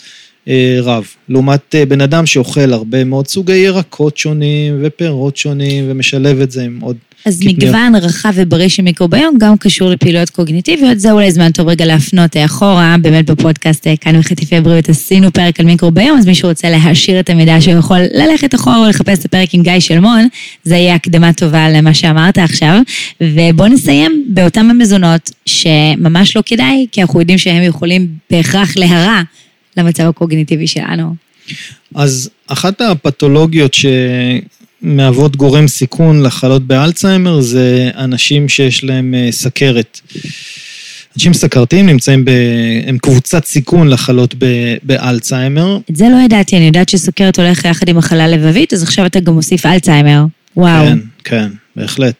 אה, 0.48 0.78
רב. 0.82 1.06
לעומת 1.28 1.74
בן 1.88 2.00
אדם 2.00 2.26
שאוכל 2.26 2.72
הרבה 2.72 3.04
מאוד 3.04 3.26
סוגי 3.26 3.56
ירקות 3.56 4.16
שונים 4.16 4.78
ופירות 4.82 5.36
שונים 5.36 5.84
ומשלב 5.88 6.40
את 6.40 6.50
זה 6.50 6.64
עם 6.64 6.80
עוד 6.80 6.96
אז 7.24 7.40
קטניות. 7.40 7.62
מגוון 7.62 7.94
רחב 7.94 8.32
ובריא 8.34 8.68
של 8.68 8.82
מיקרוביום 8.82 9.38
גם 9.38 9.56
קשור 9.56 9.90
לפעילויות 9.90 10.30
קוגניטיביות, 10.30 11.00
זה 11.00 11.12
אולי 11.12 11.32
זמן 11.32 11.52
טוב 11.52 11.68
רגע 11.68 11.84
להפנות 11.84 12.36
אה, 12.36 12.44
אחורה, 12.44 12.96
באמת 13.00 13.30
בפודקאסט 13.30 13.86
אה, 13.86 13.96
כאן 13.96 14.20
בחטיפי 14.20 14.56
הבריאות 14.56 14.88
עשינו 14.88 15.32
פרק 15.32 15.60
על 15.60 15.66
מיקרוביום, 15.66 16.18
אז 16.18 16.26
מי 16.26 16.34
שרוצה 16.34 16.70
להעשיר 16.70 17.20
את 17.20 17.30
המידע 17.30 17.60
שהוא 17.60 17.74
יכול 17.74 17.98
ללכת 18.14 18.54
אחורה 18.54 18.80
ולחפש 18.80 19.18
את 19.18 19.24
הפרק 19.24 19.54
עם 19.54 19.62
גיא 19.62 19.80
שלמון, 19.80 20.28
זה 20.64 20.76
יהיה 20.76 20.94
הקדמה 20.94 21.32
טובה 21.32 21.70
למה 21.70 21.94
שאמרת 21.94 22.38
עכשיו. 22.38 22.80
ובואו 23.20 23.68
נסיים 23.68 24.24
באותם 24.28 24.70
המזונות 24.70 25.30
שממש 25.46 26.36
לא 26.36 26.42
כדאי, 26.46 26.86
כי 26.92 27.02
אנחנו 27.02 27.20
יודעים 27.20 27.38
שהם 27.38 27.62
יכולים 27.62 28.08
בהכרח 28.30 28.76
להרע 28.76 29.20
למצב 29.76 30.04
הקוגניטיבי 30.04 30.66
שלנו. 30.66 31.14
אז 31.94 32.30
אחת 32.46 32.80
הפתולוגיות 32.80 33.74
שמהוות 34.83 35.37
גורם 35.37 35.68
סיכון 35.68 36.22
לחלות 36.22 36.66
באלצהיימר 36.66 37.41
זה 37.41 37.91
אנשים 37.97 38.49
שיש 38.49 38.85
להם 38.85 39.14
אה, 39.14 39.33
סכרת. 39.33 40.01
אנשים 41.16 41.35
סכרתיים 41.35 41.87
נמצאים 41.87 42.24
ב... 42.24 42.31
הם 42.87 42.99
קבוצת 42.99 43.45
סיכון 43.45 43.89
לחלות 43.89 44.35
ב... 44.39 44.45
באלצהיימר. 44.83 45.79
את 45.91 45.97
זה 45.97 46.05
לא 46.12 46.16
ידעתי, 46.24 46.57
אני 46.57 46.66
יודעת 46.66 46.89
שסוכרת 46.89 47.39
הולך 47.39 47.64
יחד 47.64 47.89
עם 47.89 47.97
מחלה 47.97 48.29
לבבית, 48.29 48.72
אז 48.72 48.83
עכשיו 48.83 49.07
אתה 49.07 49.20
גם 49.20 49.35
מוסיף 49.35 49.66
אלצהיימר. 49.66 50.24
וואו. 50.57 50.87
כן, 50.87 50.99
כן, 51.24 51.49
בהחלט. 51.76 52.14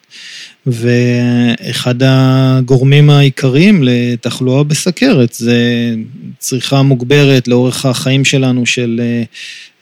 ואחד 0.67 1.95
הגורמים 2.01 3.11
העיקריים 3.11 3.83
לתחלואה 3.83 4.65
בסכרת 4.65 5.33
זה 5.33 5.95
צריכה 6.39 6.83
מוגברת 6.83 7.49
לאורך 7.49 7.87
החיים 7.87 8.25
שלנו 8.25 8.67
של 8.67 9.01
אה, 9.03 9.23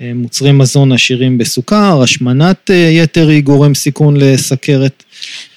מוצרי 0.01 0.53
מזון 0.53 0.93
עשירים 0.93 1.39
בסוכר, 1.39 2.03
השמנת 2.03 2.71
אה, 2.71 2.75
יתר 2.75 3.29
היא 3.29 3.43
גורם 3.43 3.75
סיכון 3.75 4.17
לסכרת. 4.17 5.03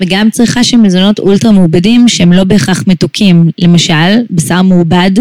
וגם 0.02 0.30
צריכה 0.30 0.64
של 0.64 0.78
מזונות 0.78 1.20
אולטרה 1.20 1.52
מעובדים 1.52 2.08
שהם 2.08 2.34
לא 2.34 2.44
בהכרח 2.44 2.84
מתוקים. 2.88 3.50
למשל, 3.60 4.18
בשר 4.32 4.62
מעובד, 4.62 5.12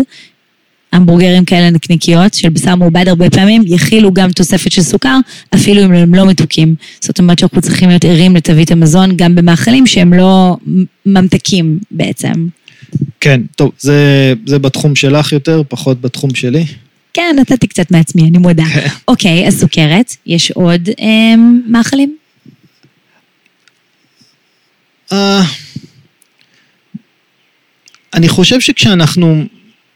המבורגרים 0.93 1.45
כאלה 1.45 1.71
נקניקיות 1.71 2.35
של 2.35 2.49
בשר 2.49 2.75
מעובד 2.75 3.09
הרבה 3.09 3.31
פעמים 3.31 3.62
יכילו 3.66 4.12
גם 4.12 4.33
תוספת 4.33 4.73
של 4.73 4.83
סוכר, 4.83 5.19
אפילו 5.55 5.85
אם 5.85 5.93
הם 5.93 6.14
לא 6.14 6.27
מתוקים. 6.27 6.75
זאת 7.01 7.19
אומרת 7.19 7.39
שאנחנו 7.39 7.61
צריכים 7.61 7.89
להיות 7.89 8.05
ערים 8.05 8.37
לתווית 8.37 8.71
המזון 8.71 9.16
גם 9.16 9.35
במאכלים 9.35 9.87
שהם 9.87 10.12
לא 10.12 10.57
ממתקים 11.07 11.79
בעצם. 11.91 12.33
כן, 13.21 13.41
טוב, 13.57 13.71
זה, 13.79 14.33
זה 14.47 14.59
בתחום 14.59 14.97
שלך 14.97 15.33
יותר, 15.33 15.62
פחות 15.69 16.01
בתחום 16.01 16.35
שלי. 16.35 16.64
כן, 17.19 17.37
נתתי 17.41 17.66
קצת 17.66 17.91
מעצמי, 17.91 18.23
אני 18.23 18.39
מודה. 18.39 18.64
אוקיי, 19.09 19.47
אז 19.47 19.61
סוכרת, 19.61 20.16
יש 20.27 20.51
עוד 20.51 20.89
אה, 21.01 21.35
מאכלים? 21.66 22.16
אה, 25.12 25.43
אני 28.14 28.29
חושב 28.29 28.61
שכשאנחנו 28.61 29.45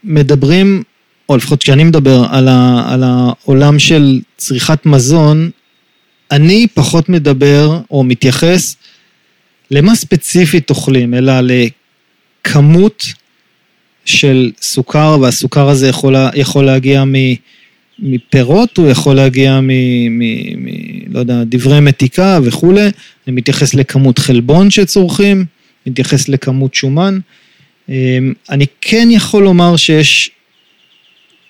מדברים, 0.03 0.83
או 1.29 1.37
לפחות 1.37 1.63
כשאני 1.63 1.83
מדבר 1.83 2.25
על, 2.29 2.47
ה, 2.47 2.83
על 2.93 3.03
העולם 3.03 3.79
של 3.79 4.21
צריכת 4.37 4.85
מזון, 4.85 5.49
אני 6.31 6.67
פחות 6.73 7.09
מדבר 7.09 7.79
או 7.91 8.03
מתייחס 8.03 8.75
למה 9.71 9.95
ספציפית 9.95 10.69
אוכלים, 10.69 11.13
אלא 11.13 11.33
לכמות 11.41 13.05
של 14.05 14.51
סוכר, 14.61 15.17
והסוכר 15.21 15.69
הזה 15.69 15.87
יכול, 15.87 16.15
יכול 16.35 16.65
להגיע 16.65 17.03
מ, 17.03 17.13
מפירות, 17.99 18.77
הוא 18.77 18.89
יכול 18.89 19.15
להגיע 19.15 19.59
מ... 19.61 19.67
מ, 19.67 20.21
מ 20.63 20.67
לא 21.13 21.19
יודע, 21.19 21.43
דברי 21.45 21.79
מתיקה 21.79 22.39
וכולי. 22.43 22.81
אני 23.27 23.35
מתייחס 23.35 23.73
לכמות 23.73 24.19
חלבון 24.19 24.69
שצורכים, 24.69 25.45
מתייחס 25.87 26.29
לכמות 26.29 26.73
שומן. 26.73 27.19
אמ, 27.89 28.33
אני 28.49 28.65
כן 28.81 29.07
יכול 29.11 29.43
לומר 29.43 29.75
שיש 29.75 30.31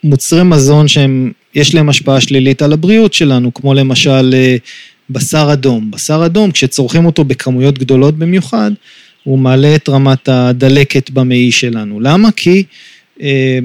מוצרי 0.04 0.44
מזון 0.44 0.88
שהם, 0.88 1.32
יש 1.56 1.76
להם 1.76 1.90
השפעה 1.90 2.22
שלילית 2.22 2.62
על 2.62 2.74
הבריאות 2.74 3.14
שלנו, 3.14 3.54
כמו 3.54 3.74
למשל 3.74 4.34
אה, 4.34 4.56
בשר 5.10 5.50
אדום. 5.54 5.92
בשר 5.92 6.26
אדום, 6.26 6.52
כשצורכים 6.52 7.06
אותו 7.06 7.24
בכמויות 7.24 7.78
גדולות 7.78 8.18
במיוחד, 8.18 8.72
הוא 9.24 9.40
מעלה 9.40 9.76
את 9.76 9.90
רמת 9.90 10.30
הדלקת 10.30 11.10
במעי 11.10 11.52
שלנו. 11.52 12.00
למה? 12.00 12.32
כי 12.32 12.64
אה, 13.22 13.60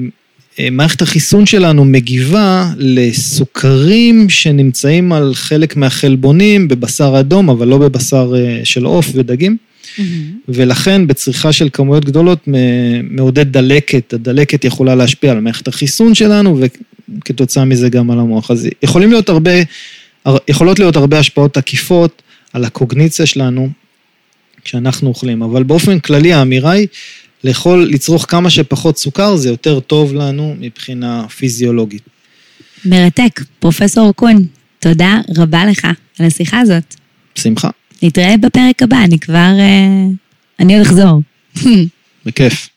אה, 0.59 0.69
מערכת 0.71 1.01
החיסון 1.01 1.45
שלנו 1.45 1.85
מגיבה 1.85 2.69
לסוכרים 2.77 4.29
שנמצאים 4.29 5.13
על 5.13 5.33
חלק 5.33 5.75
מהחלבונים 5.75 6.67
בבשר 6.67 7.19
אדום, 7.19 7.49
אבל 7.49 7.67
לא 7.67 7.77
בבשר 7.77 8.33
אה, 8.37 8.61
של 8.63 8.85
עוף 8.85 9.09
ודגים. 9.13 9.57
Mm-hmm. 9.57 10.01
ולכן 10.47 11.07
בצריכה 11.07 11.51
של 11.51 11.69
כמויות 11.73 12.05
גדולות 12.05 12.47
מעודד 13.03 13.51
דלקת, 13.51 14.13
הדלקת 14.13 14.65
יכולה 14.65 14.95
להשפיע 14.95 15.31
על 15.31 15.39
מערכת 15.39 15.67
החיסון 15.67 16.15
שלנו 16.15 16.59
וכתוצאה 17.17 17.65
מזה 17.65 17.89
גם 17.89 18.11
על 18.11 18.19
המוח. 18.19 18.51
אז 18.51 18.67
יכולים 18.83 19.11
להיות 19.11 19.29
הרבה, 19.29 19.51
יכולות 20.47 20.79
להיות 20.79 20.95
הרבה 20.95 21.19
השפעות 21.19 21.57
עקיפות 21.57 22.21
על 22.53 22.65
הקוגניציה 22.65 23.25
שלנו 23.25 23.69
כשאנחנו 24.69 25.09
אוכלים, 25.09 25.43
אבל 25.43 25.63
באופן 25.63 25.99
כללי 25.99 26.33
האמירה 26.33 26.71
היא 26.71 26.87
לאכול, 27.43 27.87
לצרוך 27.91 28.25
כמה 28.29 28.49
שפחות 28.49 28.97
סוכר 28.97 29.35
זה 29.35 29.49
יותר 29.49 29.79
טוב 29.79 30.13
לנו 30.13 30.55
מבחינה 30.59 31.27
פיזיולוגית. 31.27 32.01
מרתק. 32.85 33.41
פרופסור 33.59 34.11
קון, 34.13 34.45
תודה 34.79 35.21
רבה 35.37 35.65
לך 35.65 35.87
על 36.19 36.25
השיחה 36.25 36.59
הזאת. 36.59 36.95
שמחה. 37.35 37.69
נתראה 38.03 38.37
בפרק 38.37 38.83
הבא, 38.83 38.97
אני 39.03 39.19
כבר... 39.19 39.53
אה, 39.59 40.05
אני 40.59 40.77
עוד 40.77 40.85
אחזור. 40.85 41.21
בכיף. 42.25 42.69